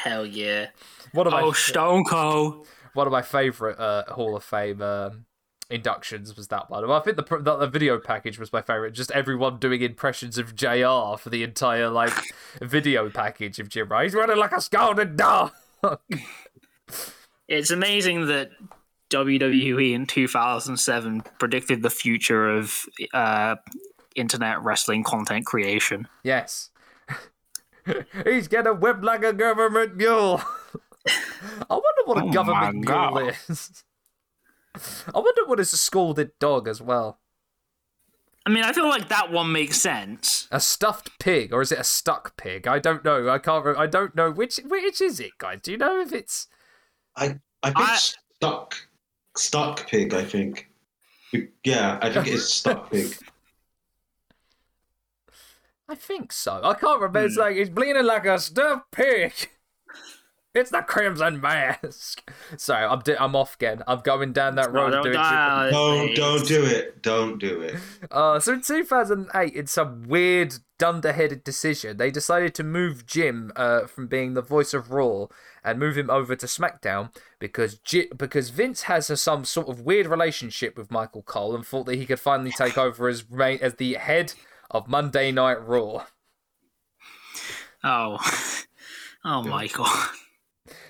[0.03, 0.67] Hell yeah.
[1.13, 2.67] What of my Oh, Stone Cold.
[2.93, 5.25] one of my favorite uh, Hall of Fame um,
[5.69, 6.87] inductions was that one.
[6.87, 8.91] Well, I think the, the the video package was my favorite.
[8.91, 11.17] Just everyone doing impressions of Jr.
[11.17, 12.13] for the entire like
[12.61, 14.03] video package of Jim Ross.
[14.03, 15.53] He's running like a scalded dog.
[17.47, 18.51] It's amazing that
[19.09, 23.55] WWE in 2007 predicted the future of uh,
[24.15, 26.07] internet wrestling content creation.
[26.23, 26.69] yes.
[28.23, 30.41] He's gonna whip like a government mule.
[31.07, 33.83] I wonder what a Oh government mule is.
[35.15, 37.19] I wonder what is a scalded dog as well.
[38.45, 40.47] I mean, I feel like that one makes sense.
[40.51, 42.67] A stuffed pig, or is it a stuck pig?
[42.67, 43.29] I don't know.
[43.29, 43.65] I can't.
[43.65, 44.57] Re- I don't know which.
[44.65, 45.59] Which is it, guys?
[45.61, 46.47] Do you know if it's?
[47.15, 48.75] I I think I- stuck
[49.35, 50.13] stuck pig.
[50.13, 50.69] I think.
[51.63, 53.15] Yeah, I think it's stuck pig.
[55.87, 56.61] I think so.
[56.63, 57.25] I can't remember.
[57.25, 57.41] It's hmm.
[57.41, 59.33] like it's bleeding like a stuffed pig.
[60.55, 62.27] It's the Crimson Mask.
[62.57, 63.83] Sorry, I'm di- I'm off again.
[63.85, 64.91] I'm going down that road.
[64.93, 65.69] No, doing don't die.
[65.71, 67.03] No, don't do it.
[67.03, 67.75] Don't do it.
[68.11, 73.85] Uh, so in 2008, in some weird, dunderheaded decision, they decided to move Jim uh,
[73.85, 75.27] from being the voice of Raw
[75.63, 79.81] and move him over to SmackDown because Ji- because Vince has a, some sort of
[79.81, 83.59] weird relationship with Michael Cole and thought that he could finally take over as main,
[83.61, 84.33] as the head
[84.71, 86.05] of Monday Night Raw.
[87.83, 88.17] Oh.
[89.23, 90.09] Oh my god.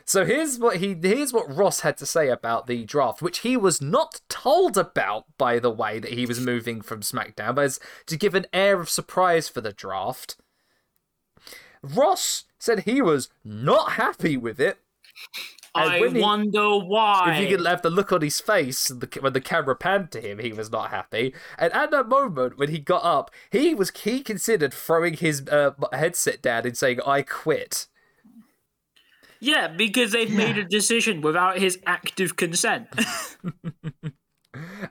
[0.09, 3.55] So here's what he here's what Ross had to say about the draft, which he
[3.55, 7.77] was not told about, by the way, that he was moving from SmackDown, but
[8.07, 10.35] to give an air of surprise for the draft.
[11.83, 14.79] Ross said he was not happy with it.
[15.75, 17.35] I he- wonder why.
[17.35, 20.21] If you could have the look on his face the- when the camera panned to
[20.21, 21.35] him, he was not happy.
[21.59, 25.73] And at that moment, when he got up, he was he considered throwing his uh,
[25.93, 27.85] headset down and saying, "I quit."
[29.41, 32.87] Yeah, because they've made a decision without his active consent.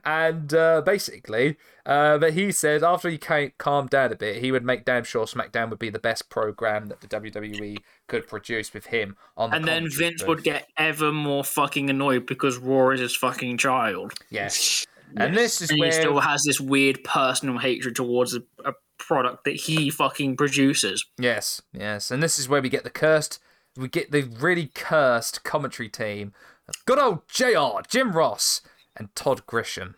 [0.04, 4.64] And uh, basically, uh, but he said after he calmed down a bit, he would
[4.64, 8.86] make damn sure SmackDown would be the best program that the WWE could produce with
[8.86, 9.50] him on.
[9.50, 10.28] The and then Vince booth.
[10.28, 14.12] would get ever more fucking annoyed because Raw is his fucking child.
[14.30, 18.42] yes, and this is And where he still has this weird personal hatred towards a,
[18.64, 21.04] a product that he fucking produces.
[21.18, 23.40] yes, yes, and this is where we get the cursed
[23.78, 26.32] we get the really cursed commentary team
[26.68, 28.60] of good old JR, Jim Ross,
[28.96, 29.94] and Todd Grisham.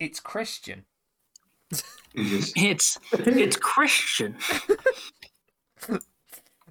[0.00, 0.84] It's Christian.
[2.14, 4.36] It's it's Christian.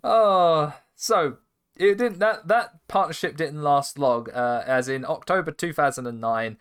[0.08, 1.38] Oh, so
[1.76, 4.30] it didn't that that partnership didn't last long.
[4.30, 6.58] Uh, as in October two thousand and nine,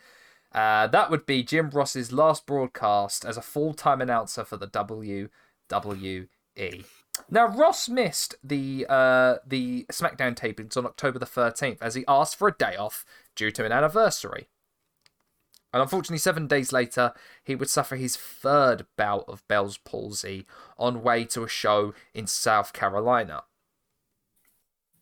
[0.52, 4.66] uh, that would be Jim Ross's last broadcast as a full time announcer for the
[4.66, 5.28] WWE.
[7.30, 12.36] Now Ross missed the uh, the SmackDown tapings on October the thirteenth as he asked
[12.36, 13.04] for a day off
[13.34, 14.48] due to an anniversary.
[15.72, 17.12] And unfortunately, seven days later,
[17.42, 20.46] he would suffer his third bout of Bell's palsy
[20.78, 23.42] on way to a show in South Carolina.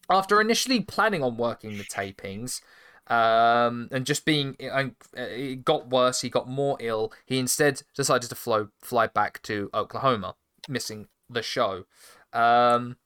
[0.08, 2.62] After initially planning on working the tapings,
[3.08, 6.22] um, and just being, and it got worse.
[6.22, 7.12] He got more ill.
[7.26, 10.36] He instead decided to fly fly back to Oklahoma,
[10.68, 11.84] missing the show.
[12.32, 12.96] Um,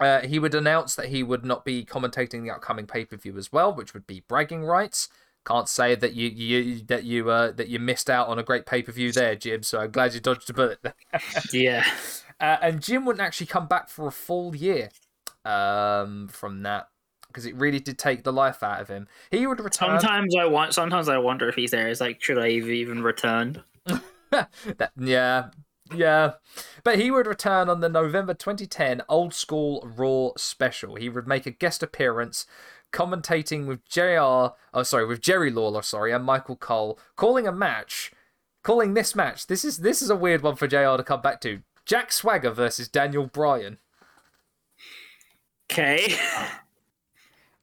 [0.00, 3.36] uh, he would announce that he would not be commentating the upcoming pay per view
[3.38, 5.08] as well, which would be bragging rights.
[5.44, 8.66] Can't say that you you that you uh, that you missed out on a great
[8.66, 9.62] pay per view there, Jim.
[9.62, 10.78] So I'm glad you dodged a bullet.
[11.52, 11.84] yeah.
[12.40, 14.90] Uh, and Jim wouldn't actually come back for a full year
[15.44, 16.88] um, from that
[17.28, 19.08] because it really did take the life out of him.
[19.30, 20.00] He would return.
[20.00, 20.74] Sometimes I want.
[20.74, 21.88] Sometimes I wonder if he's there.
[21.88, 23.62] It's like, should I even returned?
[24.30, 25.48] that, yeah,
[25.94, 26.32] yeah.
[26.84, 30.96] But he would return on the November 2010 Old School Raw special.
[30.96, 32.46] He would make a guest appearance
[32.92, 38.12] commentating with JR, oh sorry, with Jerry Lawler, sorry, and Michael Cole, calling a match,
[38.62, 39.46] calling this match.
[39.46, 41.62] This is this is a weird one for JR to come back to.
[41.84, 43.78] Jack Swagger versus Daniel Bryan.
[45.70, 46.14] Okay.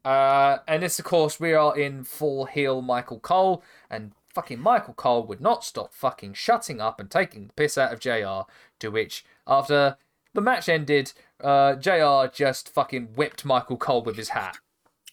[0.06, 4.94] Uh, and this, of course, we are in full heel Michael Cole, and fucking Michael
[4.94, 8.50] Cole would not stop fucking shutting up and taking the piss out of JR.
[8.80, 9.98] To which, after
[10.34, 11.12] the match ended,
[11.44, 14.58] uh, JR just fucking whipped Michael Cole with his hat.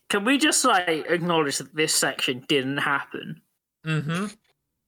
[0.08, 3.42] Can we just like acknowledge that this section didn't happen?
[3.84, 4.26] Mm-hmm.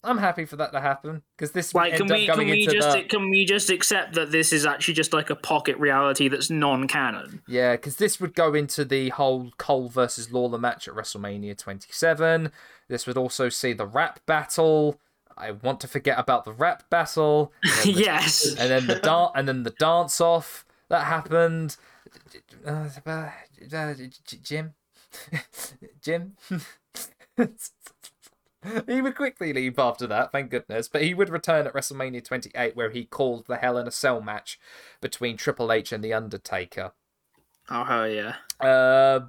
[0.05, 3.03] I'm happy for that to happen because this Like, can we can we just the
[3.03, 7.43] can we just accept that this is actually just like a pocket reality that's non-canon?
[7.49, 12.53] yeah, because this would go into the whole Cole versus Lawler match at WrestleMania 27.
[12.89, 15.01] This would also see the rap battle.
[15.37, 17.53] I want to forget about the rap battle.
[17.65, 18.47] And the, yes.
[18.57, 21.77] and then the dance, and then the dance off that happened.
[22.67, 23.31] Uh, uh,
[24.43, 24.75] Jim,
[26.03, 26.37] Jim.
[28.87, 30.89] he would quickly leave after that, thank goodness.
[30.89, 34.21] But he would return at WrestleMania 28, where he called the Hell in a Cell
[34.21, 34.59] match
[35.01, 36.93] between Triple H and The Undertaker.
[37.71, 38.37] Oh hell yeah.
[38.61, 39.27] Uh,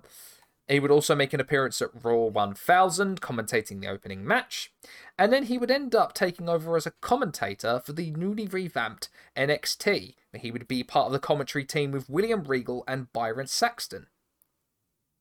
[0.68, 4.72] he would also make an appearance at Raw 1000, commentating the opening match.
[5.18, 9.10] And then he would end up taking over as a commentator for the newly revamped
[9.36, 10.14] NXT.
[10.36, 14.07] He would be part of the commentary team with William Regal and Byron Saxton.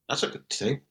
[0.09, 0.82] That's a good thing.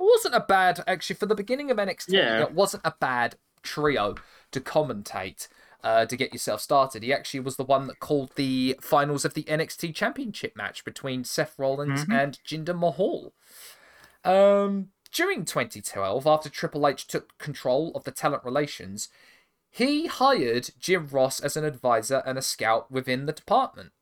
[0.00, 2.40] It wasn't a bad, actually, for the beginning of NXT, Yeah.
[2.40, 4.14] it wasn't a bad trio
[4.52, 5.48] to commentate
[5.82, 7.02] uh, to get yourself started.
[7.02, 11.24] He actually was the one that called the finals of the NXT Championship match between
[11.24, 12.12] Seth Rollins Mhm.
[12.20, 13.32] and Jinder Mahal.
[14.24, 19.08] Um, during 2012, after Triple H took control of the talent relations,
[19.70, 23.92] he hired Jim Ross as an advisor and a scout within the department.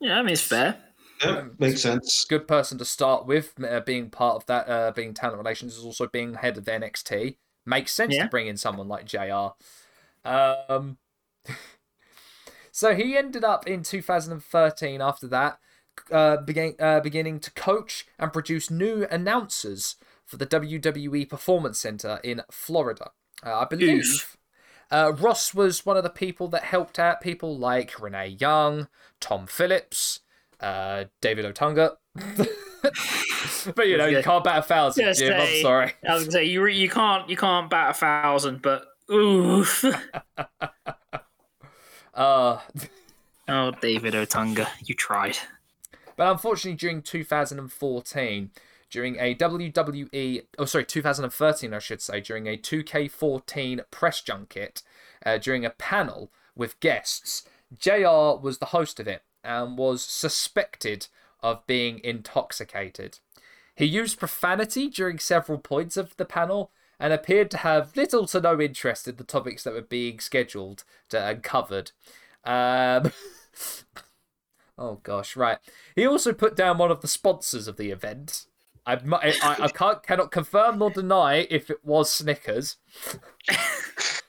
[0.00, 0.82] Yeah, I mean it's fair.
[1.24, 2.24] Yeah, makes sense.
[2.28, 5.84] good person to start with, uh, being part of that, uh, being talent relations, is
[5.84, 7.38] also being head of NXT.
[7.64, 8.24] Makes sense Yeah.
[8.24, 9.54] to bring in someone like JR.
[10.24, 10.98] Um,
[12.70, 15.58] so he ended up in 2013 after that,
[16.10, 22.20] uh, begin, uh, beginning to coach and produce new announcers for the WWE Performance Center
[22.22, 23.10] in Florida.
[23.44, 24.36] Uh, I believe.
[24.90, 28.86] Uh, Ross was one of the people that helped out people like Renee Young,
[29.20, 30.20] Tom Phillips,
[30.60, 31.96] uh, David Otunga.
[33.74, 35.40] but you know, you can't bat a thousand, Jim.
[35.40, 35.92] I'm sorry.
[36.08, 39.84] I was gonna say you re- you can't you can't bat a thousand, but oof.
[42.16, 42.60] Uh,
[43.46, 45.36] oh, David Otunga, you tried.
[46.16, 48.50] but unfortunately, during 2014,
[48.88, 54.82] during a WWE, oh sorry, 2013, I should say, during a 2K14 press junket,
[55.26, 57.44] uh, during a panel with guests,
[57.78, 61.06] JR was the host of it and was suspected
[61.40, 63.20] of being intoxicated.
[63.74, 68.40] He used profanity during several points of the panel and appeared to have little to
[68.40, 71.92] no interest in the topics that were being scheduled and covered.
[72.44, 73.12] Um,
[74.78, 75.58] oh gosh, right.
[75.94, 78.46] He also put down one of the sponsors of the event.
[78.86, 82.76] I, I, I can't cannot confirm nor deny if it was Snickers.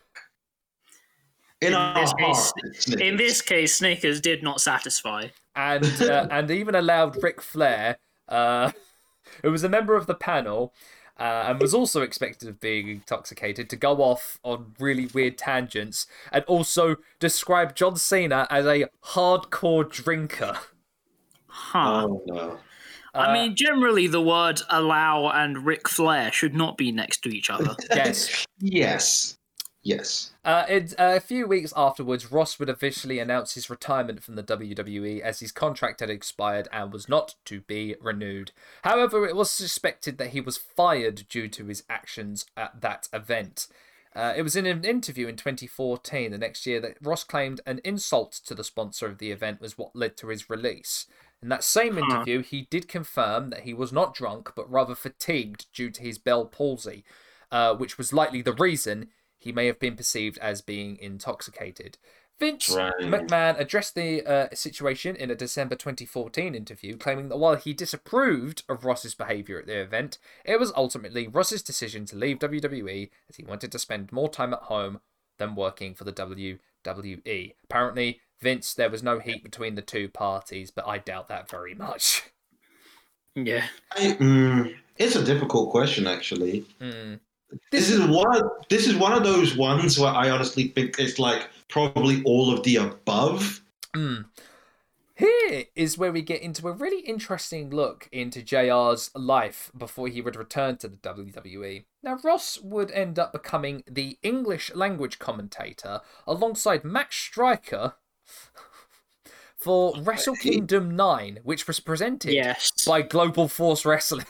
[1.62, 3.18] In, In this case- heart, In Snickers.
[3.18, 5.28] this case, Snickers did not satisfy.
[5.56, 7.98] and uh, and even allowed Ric Flair,
[8.30, 8.72] uh,
[9.42, 10.74] who was a member of the panel.
[11.20, 16.06] Uh, and was also expected of being intoxicated to go off on really weird tangents
[16.32, 20.60] and also describe John Cena as a hardcore drinker.
[21.48, 22.06] Huh.
[22.06, 22.60] Oh no.
[23.16, 27.30] I Uh, mean, generally, the words allow and Ric Flair should not be next to
[27.30, 27.76] each other.
[27.90, 28.46] Yes.
[28.60, 29.37] Yes.
[29.88, 30.32] Yes.
[30.44, 34.44] Uh, it, uh, a few weeks afterwards, Ross would officially announce his retirement from the
[34.44, 38.52] WWE as his contract had expired and was not to be renewed.
[38.84, 43.68] However, it was suspected that he was fired due to his actions at that event.
[44.14, 47.80] Uh, it was in an interview in 2014, the next year, that Ross claimed an
[47.86, 51.06] insult to the sponsor of the event was what led to his release.
[51.42, 55.68] In that same interview, he did confirm that he was not drunk but rather fatigued
[55.72, 57.06] due to his Bell palsy,
[57.54, 59.08] uh, which was likely the reason
[59.38, 61.98] he may have been perceived as being intoxicated.
[62.40, 62.94] Vince Right.
[63.00, 68.64] McMahon addressed the uh, situation in a December 2014 interview, claiming that while he disapproved
[68.70, 73.38] of Ross's behaviour at the event, it was ultimately Ross's decision to leave WWE as
[73.38, 75.00] he wanted to spend more time at home
[75.40, 77.54] than working for the WWE.
[77.64, 81.74] Apparently, Vince, there was no heat between the two parties, but I doubt that very
[81.74, 82.24] much.
[83.36, 83.66] yeah.
[83.92, 86.66] I, mm, it's a difficult question, actually.
[86.80, 87.16] Hmm.
[87.72, 88.36] This is one.
[88.36, 92.54] Of, this is one of those ones where I honestly think it's like probably all
[92.54, 93.62] of the above.
[93.94, 94.26] Mm.
[95.16, 100.22] Here is where we get into a really interesting look into JR's life before he
[100.22, 101.86] would return to the WWE.
[102.04, 107.96] Now, Ross would end up becoming the English language commentator alongside Matt Striker
[109.58, 112.72] for Wrestle Kingdom 9, which was presented Yes.
[112.86, 114.26] by Global Force Wrestling.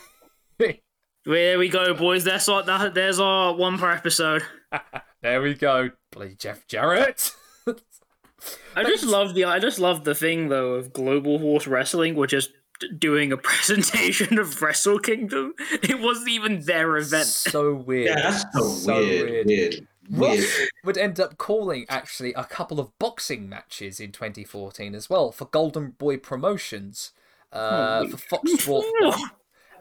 [1.28, 2.24] There we go, boys.
[2.24, 4.42] That's our, that, there's our one per episode.
[5.22, 5.90] there we go.
[6.10, 7.34] Bloody Jeff Jarrett.
[8.76, 12.32] I just love the I just love the thing though of Global Horse Wrestling, which
[12.32, 12.48] is
[12.80, 15.54] d- doing a presentation of Wrestle Kingdom.
[15.82, 17.26] It wasn't even their event.
[17.26, 18.06] so weird.
[18.08, 19.46] Yeah, that's so, So weird, weird.
[19.46, 19.86] weird.
[20.10, 20.38] Weird.
[20.38, 25.30] Ross would end up calling actually a couple of boxing matches in 2014 as well
[25.32, 27.10] for Golden Boy Promotions
[27.52, 28.86] uh, Holy for Fox Sport.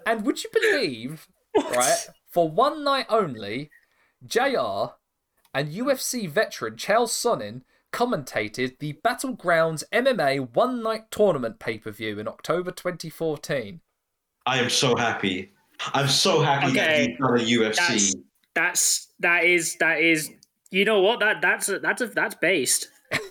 [0.05, 1.27] And would you believe,
[1.71, 3.69] right, for one night only,
[4.25, 4.93] JR
[5.53, 7.61] and UFC veteran Chael Sonnen
[7.93, 13.79] commentated the Battlegrounds MMA one night tournament pay per view in October 2014.
[14.45, 15.51] I am so happy.
[15.93, 17.75] I'm so happy that Okay, he's done a UFC.
[17.75, 18.15] that's-
[18.55, 20.31] That's that is that is
[20.71, 22.87] you know what that that's that's a, that's based.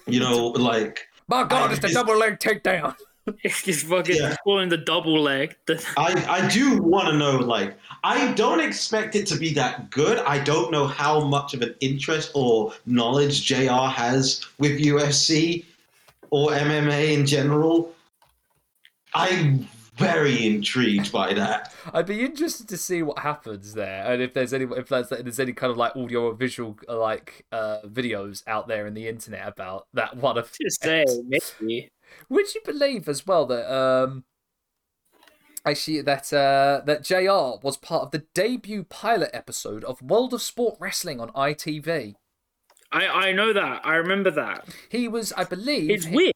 [0.06, 2.94] You know, like My God, I- it's the it's- double leg takedown.
[3.42, 4.36] He's fucking Yeah.
[4.44, 5.56] calling the double leg.
[5.96, 10.18] I, I do want to know, like, I don't expect it to be that good.
[10.18, 15.64] I don't know how much of an interest or knowledge JR has with UFC
[16.30, 17.92] or MMA in general.
[19.14, 19.66] I'm
[19.96, 21.72] very intrigued by that.
[21.94, 25.40] I'd be interested to see what happens there, and if there's any if there's, there's
[25.40, 29.48] any kind of like audio or visual like uh, videos out there in the internet
[29.48, 30.52] about that one of.
[30.60, 31.88] just say maybe.
[32.28, 34.24] Would you believe as well that um,
[35.64, 37.60] actually that uh, that Jr.
[37.64, 42.14] was part of the debut pilot episode of World of Sport Wrestling on ITV?
[42.92, 43.80] I I know that.
[43.84, 44.68] I remember that.
[44.88, 46.32] He was, I believe, It's weird,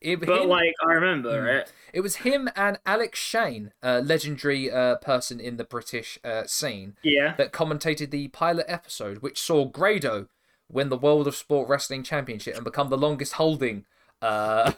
[0.00, 1.48] it, but him- like I remember Hmm.
[1.58, 1.72] it.
[1.94, 6.96] it was him and Alex Shane, a legendary uh, person in the British uh, scene.
[7.02, 7.34] Yeah.
[7.36, 10.28] that commentated the pilot episode, which saw Grado
[10.70, 13.86] win the World of Sport Wrestling Championship and become the longest holding
[14.20, 14.72] uh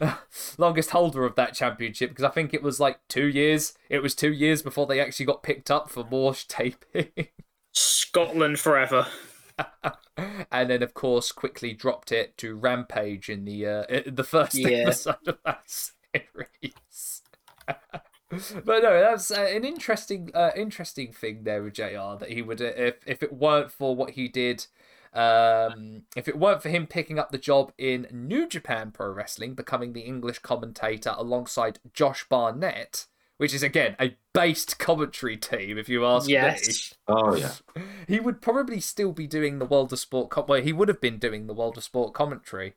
[0.58, 3.74] longest holder of that championship because I think it was like two years.
[3.88, 7.08] It was two years before they actually got picked up for more taping.
[7.72, 9.06] Scotland forever.
[10.50, 14.78] and then of course quickly dropped it to Rampage in the uh the first Yeah.
[14.86, 17.22] episode of that series.
[17.56, 22.60] but no, that's uh, an interesting uh, interesting thing there with JR that he would
[22.60, 24.66] uh, if if it weren't for what he did
[25.14, 29.54] um if it weren't for him picking up the job in New Japan Pro Wrestling
[29.54, 35.88] becoming the English commentator alongside Josh Barnett which is again a based commentary team if
[35.88, 36.94] you ask me Yes.
[37.08, 37.52] Oh, yeah.
[38.08, 40.30] he would probably still be doing the World of Sport.
[40.30, 42.74] Com- well, he would have been doing the World of Sport commentary.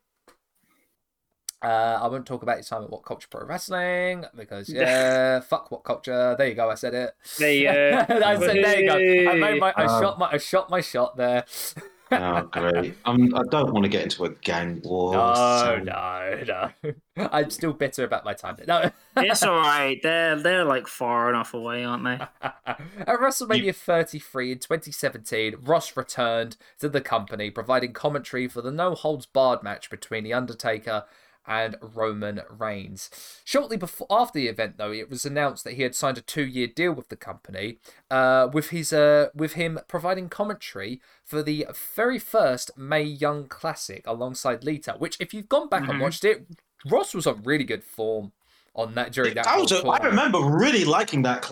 [1.64, 5.72] Uh, I won't talk about his time at What Culture Pro Wrestling because yeah, fuck
[5.72, 6.36] What Culture.
[6.38, 6.70] There you go.
[6.70, 7.12] I said it.
[7.40, 8.88] They, uh, I said there you
[9.26, 9.32] go.
[9.32, 9.74] I made my.
[9.76, 10.30] I Um, shot my.
[10.32, 11.46] I shot my shot there.
[12.12, 12.96] Oh, great.
[13.06, 15.14] I'm, I don't want to get into a gang war.
[15.14, 16.94] No, so- no, no.
[17.32, 18.56] I'm still bitter about my time.
[18.58, 18.66] there.
[18.68, 18.92] No.
[19.24, 20.00] It's all right.
[20.02, 22.20] They're they're like far enough away, aren't they?
[22.66, 22.80] At
[23.20, 29.26] WrestleMania 33 in 2017, Ross returned to the company, providing commentary for the no holds
[29.26, 31.04] barred match between The Undertaker
[31.48, 33.10] and Roman Reigns.
[33.44, 36.68] Shortly before after the event, though, it was announced that he had signed a two-year
[36.68, 37.80] deal with the company,
[38.12, 41.66] uh, with his uh, with him providing commentary for the
[41.96, 44.96] very first Mae Young Classic alongside Lita.
[44.98, 46.02] Which, if you've gone back and Mhm.
[46.02, 46.46] watched it,
[46.86, 48.34] Ross was on really good form
[48.76, 49.46] on that during that.
[49.46, 51.52] That was whole a, I remember really liking that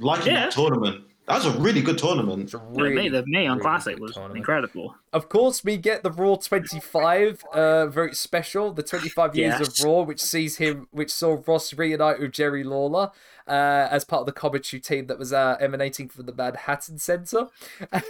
[0.00, 0.44] liking Yeah.
[0.46, 1.04] that tournament.
[1.26, 2.42] That was a really good tournament.
[2.42, 4.36] It's a the really, Mae, the Mae on really Classic good was tournament.
[4.36, 4.94] incredible.
[5.10, 9.80] Of course, we get the Raw 25, uh, very special, the 25 years Yes.
[9.80, 13.10] of Raw, which sees him, which saw Ross reunite with Jerry Lawler
[13.48, 17.48] uh, as part of the commentary team that was uh, emanating from the Manhattan Center.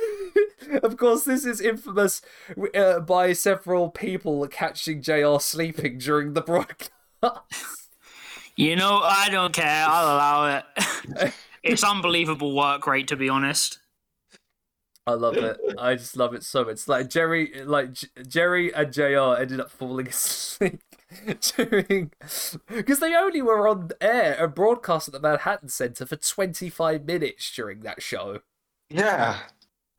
[0.83, 2.21] of course, this is infamous
[2.75, 6.91] uh, by several people catching JR sleeping during the broadcast.
[8.57, 9.85] You know, I don't care.
[9.87, 11.33] I'll allow it.
[11.65, 13.79] it's unbelievable work rate, to be honest.
[15.07, 15.61] I love it.
[15.79, 16.73] I just love it so much.
[16.73, 19.37] It's like Jerry, like J- Jerry and Jr.
[19.39, 20.81] ended up falling asleep
[21.57, 22.11] during
[22.69, 27.55] because they only were on air and broadcast at the Manhattan Center for 25 minutes
[27.55, 28.41] during that show.
[28.89, 29.41] Yeah.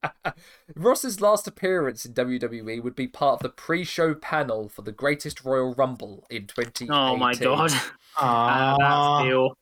[0.76, 5.44] Ross's last appearance in WWE would be part of the pre-show panel for the Greatest
[5.46, 6.92] Royal Rumble in 2018.
[6.92, 7.72] Oh my god.
[8.18, 9.58] Uh, that's feel.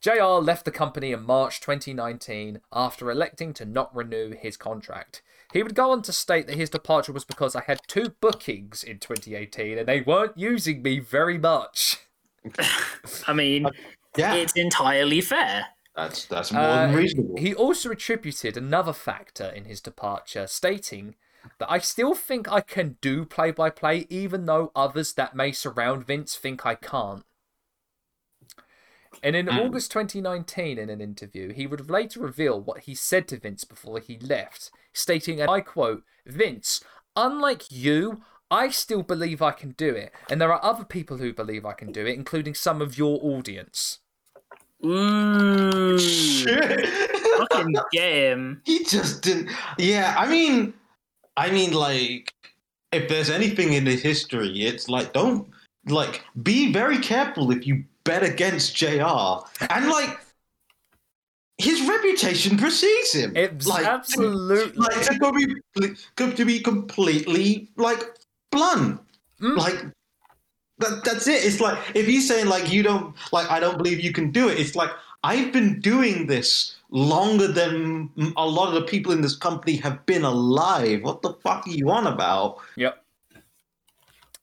[0.00, 5.22] JR left the company in March 2019 after electing to not renew his contract.
[5.52, 8.82] He would go on to state that his departure was because I had two bookings
[8.82, 11.98] in 2018 and they weren't using me very much.
[13.26, 13.66] I mean,
[14.16, 14.34] yeah.
[14.34, 15.66] it's entirely fair.
[15.94, 17.36] That's that's more Uh, than reasonable.
[17.38, 21.14] He also attributed another factor in his departure, stating
[21.58, 25.52] that I still think I can do play by play, even though others that may
[25.52, 27.24] surround Vince think I can't.
[29.26, 29.66] And in Mm.
[29.66, 33.98] August 2019, in an interview, he would later reveal what he said to Vince before
[33.98, 36.80] he left, stating, and I quote, Vince,
[37.16, 38.22] unlike you,
[38.52, 41.72] I still believe I can do it, and there are other people who believe I
[41.72, 43.98] can do it, including some of your audience.
[44.84, 48.62] Ooh, fucking get him.
[48.64, 49.50] he just didn't.
[49.76, 50.72] Yeah, I mean,
[51.36, 52.32] I mean, like,
[52.92, 55.48] if there's anything in the history, it's like don't
[55.88, 59.44] like be very careful if you bet against Jr.
[59.68, 60.18] And like,
[61.58, 63.32] his reputation precedes him.
[63.36, 64.72] It's like, absolutely.
[64.76, 68.02] like to be to be completely like
[68.50, 69.00] blunt.
[69.40, 69.56] Mm.
[69.56, 69.86] Like
[70.78, 71.44] that, that's it.
[71.44, 74.48] It's like if he's saying like you don't like I don't believe you can do
[74.48, 74.58] it.
[74.58, 74.90] It's like
[75.22, 80.04] I've been doing this longer than a lot of the people in this company have
[80.06, 81.02] been alive.
[81.02, 82.58] What the fuck are you on about?
[82.76, 83.02] Yep.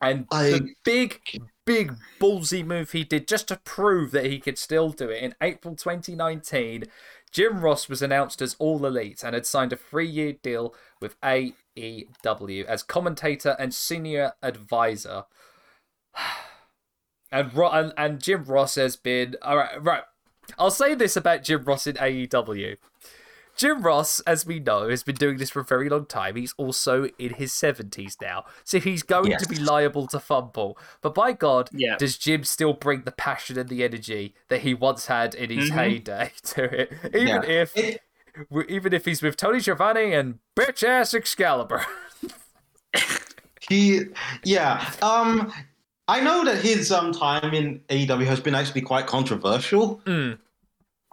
[0.01, 1.21] And I- the big,
[1.65, 5.35] big ballsy move he did just to prove that he could still do it in
[5.41, 6.85] April 2019,
[7.31, 11.19] Jim Ross was announced as All Elite and had signed a three year deal with
[11.21, 15.25] AEW as commentator and senior advisor.
[17.31, 19.35] And, and, and Jim Ross has been.
[19.43, 20.03] Alright, right.
[20.59, 22.77] I'll say this about Jim Ross in AEW.
[23.55, 26.35] Jim Ross, as we know, has been doing this for a very long time.
[26.35, 28.45] He's also in his 70s now.
[28.63, 29.43] So he's going Yes.
[29.43, 30.77] to be liable to fumble.
[31.01, 31.95] But by God, Yeah.
[31.97, 35.69] does Jim still bring the passion and the energy that he once had in his
[35.69, 35.73] Mhm.
[35.75, 36.93] heyday to it?
[37.13, 37.43] Even Yeah.
[37.43, 38.01] if It-
[38.67, 41.85] even if he's with Tony Schiavone and bitch ass Excalibur.
[43.69, 44.01] He,
[44.43, 44.91] yeah.
[45.01, 45.51] Um,
[46.09, 50.01] I know that his um time in AEW has been actually quite controversial.
[50.05, 50.37] Mm.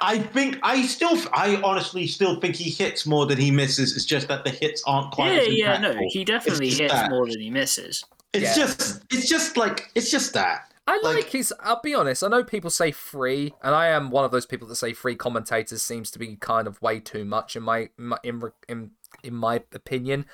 [0.03, 3.95] I think I still, I honestly still think he hits more than he misses.
[3.97, 5.33] It's just that the hits aren't quite.
[5.35, 7.11] Yeah, as yeah, no, he definitely hits that.
[7.11, 8.05] more than he misses.
[8.33, 8.65] It's Yeah.
[8.67, 10.73] just, it's just like, it's just that.
[10.87, 11.53] I like, Like- his.
[11.61, 12.25] I'll be honest.
[12.25, 15.15] I know people say free, and I am one of those people that say free
[15.15, 18.91] commentators seems to be kind of way too much in my, in my in, in
[19.23, 20.27] in my opinion.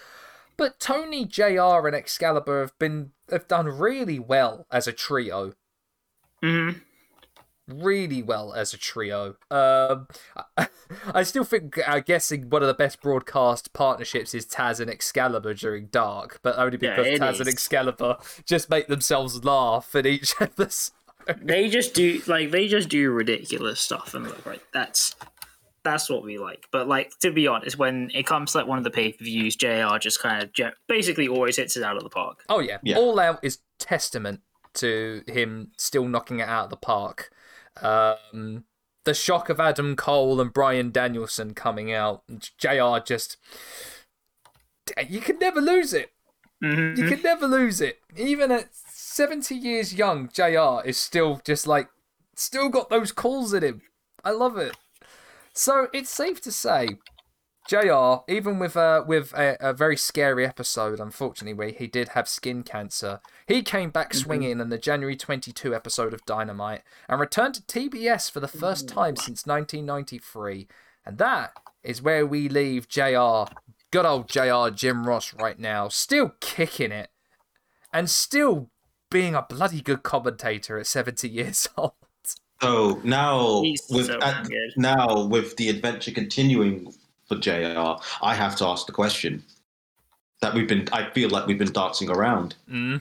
[0.56, 1.86] But Tony, Jr.
[1.86, 5.52] and Excalibur have been have done really well as a trio.
[6.42, 6.70] hmm
[7.68, 9.36] Really well as a trio.
[9.50, 10.06] Um,
[10.56, 10.68] I,
[11.14, 15.52] I still think, I'm guessing one of the best broadcast partnerships is Taz and Excalibur
[15.54, 17.40] during Dark, but only because it Taz is.
[17.40, 20.92] and Excalibur just make themselves laugh at each other's.
[21.42, 25.16] They just do like they just do ridiculous stuff, and like right, that's
[25.82, 26.68] that's what we like.
[26.70, 29.24] But like to be honest, when it comes to like one of the pay per
[29.24, 29.98] views, Jr.
[29.98, 30.50] just kind of
[30.86, 32.44] basically always hits it out of the park.
[32.48, 32.78] Oh yeah.
[32.84, 32.96] Yeah.
[32.96, 34.40] All Out is testament
[34.74, 37.30] to him still knocking it out of the park.
[37.82, 38.64] Um,
[39.04, 42.22] the shock of Adam Cole and Bryan Danielson coming out,
[42.58, 42.98] Jr.
[43.04, 43.36] just
[45.08, 46.12] you can never lose it.
[46.62, 46.96] Mhm.
[46.96, 48.00] You can never lose it.
[48.16, 51.88] Even at 70 years young, JR is still just like,
[52.34, 53.82] still got those calls in him.
[54.24, 54.76] I love it.
[55.52, 56.98] So it's safe to say,
[57.66, 62.28] JR, even with a, with a, a very scary episode, unfortunately, where he did have
[62.28, 64.18] skin cancer, he came back mm-hmm.
[64.18, 68.86] swinging in the January 22 episode of Dynamite and returned to TBS for the first
[68.86, 68.94] mm.
[68.94, 70.68] time since 1993.
[71.04, 73.44] And that is where we leave JR,
[73.90, 77.10] good old JR Jim Ross right now, still kicking it
[77.92, 78.70] and still
[79.10, 81.92] being a bloody good commentator at 70 years old.
[82.62, 84.72] So now, He's with so at- good.
[84.76, 86.92] now with the adventure continuing
[87.26, 89.42] for JR, I have to ask the question
[90.40, 90.88] that we've been.
[90.92, 92.54] I feel like we've been dancing around.
[92.70, 93.00] Mm.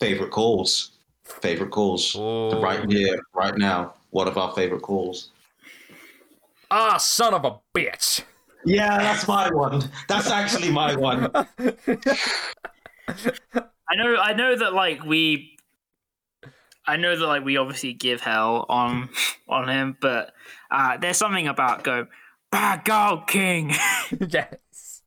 [0.00, 0.92] Favorite calls,
[1.22, 2.14] favorite calls.
[2.16, 2.60] Oh.
[2.60, 3.94] Right here, right now.
[4.10, 5.30] What of our favorite calls?
[6.70, 8.22] Ah, son of a bitch.
[8.64, 9.90] Yeah, that's my one.
[10.08, 11.30] That's actually my one.
[13.08, 15.58] I know, I know that like we,
[16.86, 19.10] I know that like we obviously give hell on
[19.48, 20.32] on him, but
[20.70, 22.06] uh, there's something about go,
[22.54, 23.70] bad God King.
[24.28, 25.02] yes.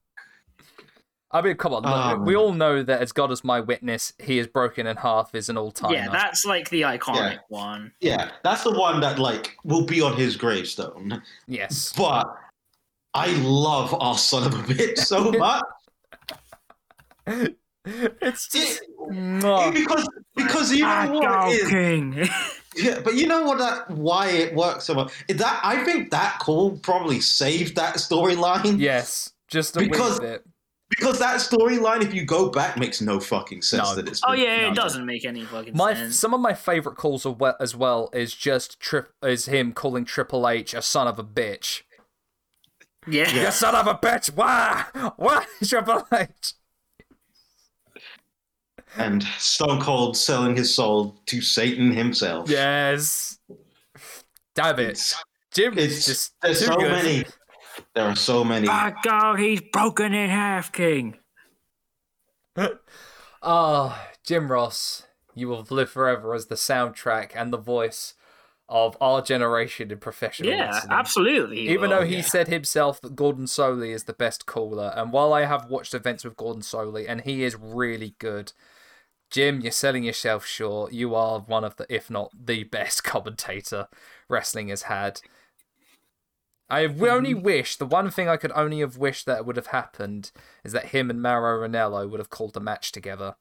[1.31, 1.83] I mean, come on.
[1.83, 4.97] look, Um, we all know that as God is my witness, he is broken in
[4.97, 5.93] half is an all time.
[5.93, 7.37] yeah, that's like the iconic Yeah.
[7.47, 7.93] one.
[8.01, 11.21] Yeah, that's the one that like will be on his gravestone.
[11.47, 11.93] yes.
[11.97, 12.27] But
[13.13, 15.31] I love our son of a bitch so
[17.27, 17.51] much.
[18.21, 18.81] it's just.
[19.11, 19.73] Yeah, Mwah.
[19.73, 21.07] because because you know ah,
[21.45, 21.69] what it is.
[21.69, 22.29] King.
[22.79, 25.11] Yeah, but you know what that why it works so much.
[25.27, 28.79] Is that I think that call probably saved that storyline.
[28.79, 29.31] Yes.
[29.47, 30.43] Just a Because- wee bit.
[30.89, 33.95] Because that storyline, if you go back, makes no fucking sense No.
[33.95, 36.17] that it's oh yeah, No, it doesn't make any fucking My sense.
[36.17, 37.25] some of my favorite calls
[37.59, 41.81] as well is just trip is him calling Triple H a son of a bitch.
[43.07, 43.29] yeah.
[43.45, 44.33] You son of a bitch!
[44.35, 44.85] Why?
[45.17, 46.53] Why Triple H?
[48.95, 52.49] And Stone Cold selling his soul to Satan himself.
[52.49, 53.37] Yes.
[54.55, 55.15] Damn it, It's,
[55.53, 55.73] Jim.
[55.77, 56.91] it's is just there's too so good.
[56.91, 57.25] many.
[57.93, 58.65] There are so many.
[58.65, 61.17] Bad God, he's broken in half, King.
[63.43, 65.03] Ah, Jim Ross,
[65.35, 68.15] you will live forever as the soundtrack and the voice
[68.67, 70.91] of our generation in professional Yeah, wrestling.
[70.91, 71.59] absolutely.
[71.69, 72.21] Even will, though he yeah.
[72.23, 76.25] said himself that Gordon Solie is the best caller, and while I have watched events
[76.25, 78.53] with Gordon Solie and he is really good,
[79.29, 80.93] Jim, you're selling yourself short.
[80.93, 83.87] You are one of the, if not the best commentator
[84.29, 85.21] wrestling has had.
[86.69, 87.43] I only Mm-hmm.
[87.43, 90.31] wish the one thing I could only have wished that would have happened
[90.63, 93.35] is that him and Mauro Ranallo would have called the match together.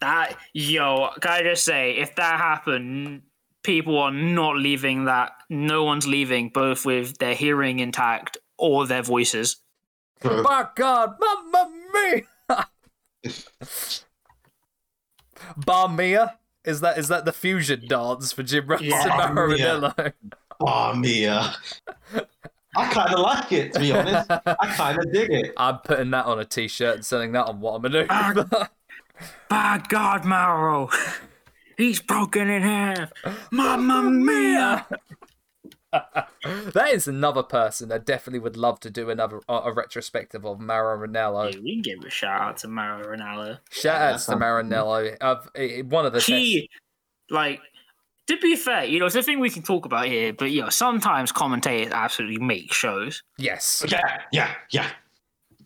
[0.00, 3.22] That yo, can I just say, if that happened,
[3.64, 5.32] people are not leaving that.
[5.50, 9.56] No one's leaving, both with their hearing intact or their voices.
[10.22, 12.66] My God, Mamma Mia!
[15.56, 16.38] Bar Mia?
[16.64, 19.00] Is that is that the fusion dance for Jim Ross Yeah.
[19.02, 20.14] and Mauro Bar Mia.
[20.60, 21.00] Ranallo?
[21.00, 21.54] Mia.
[22.76, 24.30] I kind of like it, to be honest.
[24.30, 25.52] I kind of dig it.
[25.56, 28.44] I'm putting that on a t-shirt and selling that on what I'm gonna do.
[29.48, 30.90] By God, Mauro,
[31.76, 33.12] he's broken in half.
[33.50, 34.86] Mamma mia!
[35.92, 40.60] That is another person that definitely would love to do another a, a retrospective of
[40.60, 41.52] Mauro Ranallo.
[41.52, 43.58] Hey, we can give a shout out to Mauro Ronaldo.
[43.70, 45.16] Shout Yeah, outs to that sounds Maranello.
[45.18, 46.68] Of eh, one of the best.
[47.30, 47.60] Like,
[48.28, 50.62] to be fair, you know, it's a thing we can talk about here, but you
[50.62, 53.22] know, sometimes commentators absolutely make shows.
[53.36, 54.90] Yes, Yeah, yeah, yeah.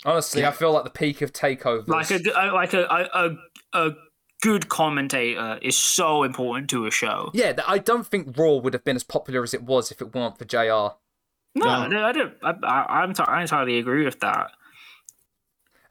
[0.05, 1.89] honestly, I feel like the peak of takeovers.
[1.89, 3.31] Like a, a like a, a
[3.74, 3.90] a a
[4.43, 7.31] good commentator is so important to a show.
[7.32, 10.14] yeah, I don't think Raw would have been as popular as it was if it
[10.14, 10.59] weren't for Jr.
[10.59, 10.94] No,
[11.55, 11.86] No.
[11.86, 12.35] no, I don't.
[12.43, 14.51] I, I, I'm t- I entirely agree with that.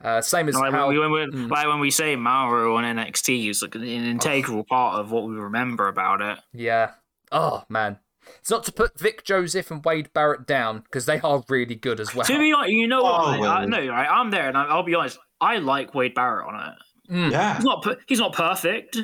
[0.03, 1.49] Uh, same as Like how when, we, when, Mm.
[1.51, 5.35] like when we say Mauro on NXT is like an integral part of what we
[5.35, 6.39] remember about it.
[6.53, 6.91] Yeah.
[7.31, 7.99] Oh man.
[8.39, 11.99] It's not to put Vic Joseph and Wade Barrett down because they are really good
[11.99, 12.25] as well.
[12.25, 13.13] To be honest, you know what?
[13.39, 14.07] Oh, I, I, no, right?
[14.09, 15.19] I'm there, and I, I'll be honest.
[15.39, 16.75] I like Wade Barrett on it.
[17.11, 17.55] Mm, Yeah.
[17.55, 17.87] He's not.
[18.07, 18.97] He's not perfect.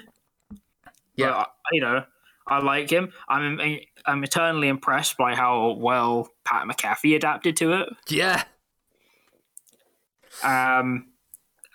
[1.15, 1.31] Yeah.
[1.31, 2.03] but, you know,
[2.47, 3.11] I like him.
[3.27, 3.59] I'm.
[4.05, 7.89] I'm eternally impressed by how well Pat McAfee adapted to it.
[8.07, 8.43] yeah.
[10.43, 11.07] Um,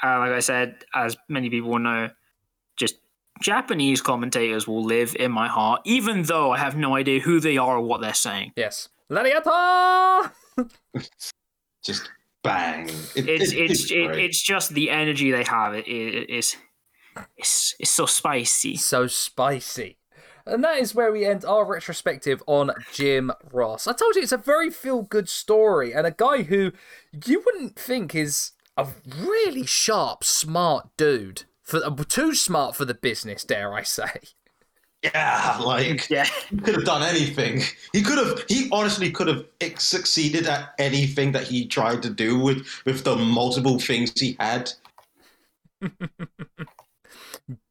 [0.02, 2.10] uh, like I said, as many people will know,
[2.76, 2.96] just
[3.40, 7.56] Japanese commentators will live in my heart, even though I have no idea who they
[7.58, 8.52] are or what they're saying.
[8.56, 8.88] Yes.
[9.10, 10.30] Lariata!
[11.84, 12.08] Just
[12.42, 12.88] bang.
[13.14, 15.74] It- It's it- it's it, it's just the energy they have.
[15.74, 16.56] It, it it's
[17.36, 18.76] it's it's so spicy.
[18.76, 19.98] So spicy.
[20.44, 23.86] And that is where we end our retrospective on Jim Ross.
[23.86, 26.72] I told you it's a very feel good story and a guy who
[27.26, 31.44] you wouldn't think is a really sharp, smart dude.
[31.62, 34.10] For too smart for the business, dare I say?
[35.02, 36.26] Yeah, like Yeah.
[36.50, 37.62] he could have done anything.
[37.92, 38.44] He could have.
[38.48, 39.44] He honestly could have
[39.78, 44.72] succeeded at anything that he tried to do with with the multiple things he had.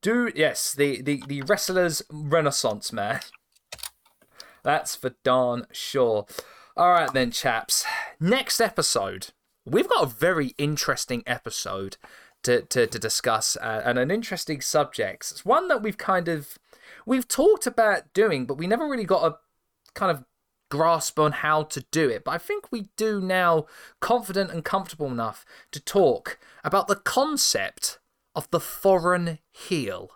[0.02, 3.22] do yes, the the the wrestler's renaissance man.
[4.64, 6.26] That's for darn sure.
[6.78, 7.86] All right then, chaps.
[8.20, 9.28] Next episode,
[9.66, 11.98] we've got a very interesting episode
[12.44, 15.32] to to, to discuss uh, and an interesting subject.
[15.32, 16.58] It's one that we've kind of
[17.06, 19.38] we've talked about doing, but we never really got a
[19.94, 20.23] kind of
[20.69, 22.23] grasp on how to do it.
[22.23, 23.65] But I think we do now,
[23.99, 27.99] confident and comfortable enough to talk about the concept
[28.34, 30.11] of the foreign heel.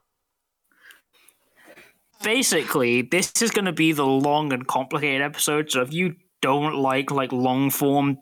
[2.24, 5.70] Basically, this is going to be the long and complicated episode.
[5.70, 8.18] So if you don't like like long form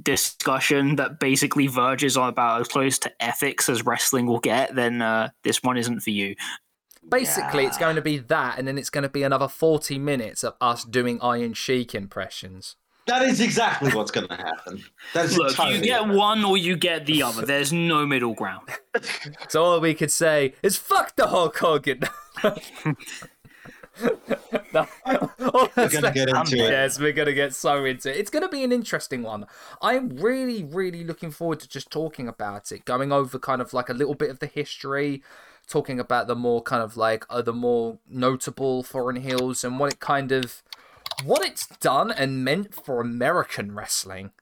[0.00, 5.00] discussion that basically verges on about as close to ethics as wrestling will get, then
[5.00, 6.34] uh, this one isn't for you.
[7.08, 10.44] Basically, it's going to be that, and then it's going to be another 40 minutes
[10.44, 12.76] of us doing Iron Sheik impressions.
[13.06, 14.84] That is exactly what's going to happen.
[15.14, 17.44] That's Look, entirely you get what- one or you get the other.
[17.46, 18.68] There's no middle ground.
[19.48, 22.02] So all we could say is fuck the Hulk Hogan.
[22.44, 22.54] no,
[25.06, 26.70] We're going to get into it.
[26.70, 28.16] Yes, we're gonna get so into it.
[28.16, 29.46] It's gonna be an interesting one.
[29.82, 33.88] I'm really, really looking forward to just talking about it, going over kind of like
[33.88, 35.22] a little bit of the history,
[35.70, 39.92] talking about the more kind of like uh, the more notable foreign heels and what
[39.92, 40.62] it kind of
[41.24, 44.32] what it's done and meant for American wrestling.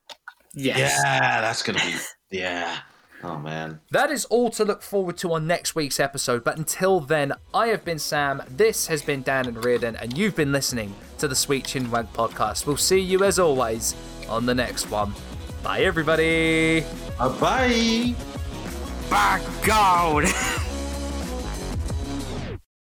[0.54, 1.00] Yes.
[1.04, 2.38] Yeah, that's going to be.
[2.38, 2.78] Yeah.
[3.22, 3.80] Oh man.
[3.90, 6.44] That is all to look forward to on next week's episode.
[6.44, 10.36] But until then, I have been Sam, this has been Dan and Riordan, and you've
[10.36, 12.66] been listening to the Sweet Chin Chinwag podcast.
[12.66, 13.94] We'll see you as always
[14.28, 15.12] on the next one.
[15.62, 16.84] Bye, everybody.
[17.18, 18.14] Uh, bye.
[19.10, 20.26] By God!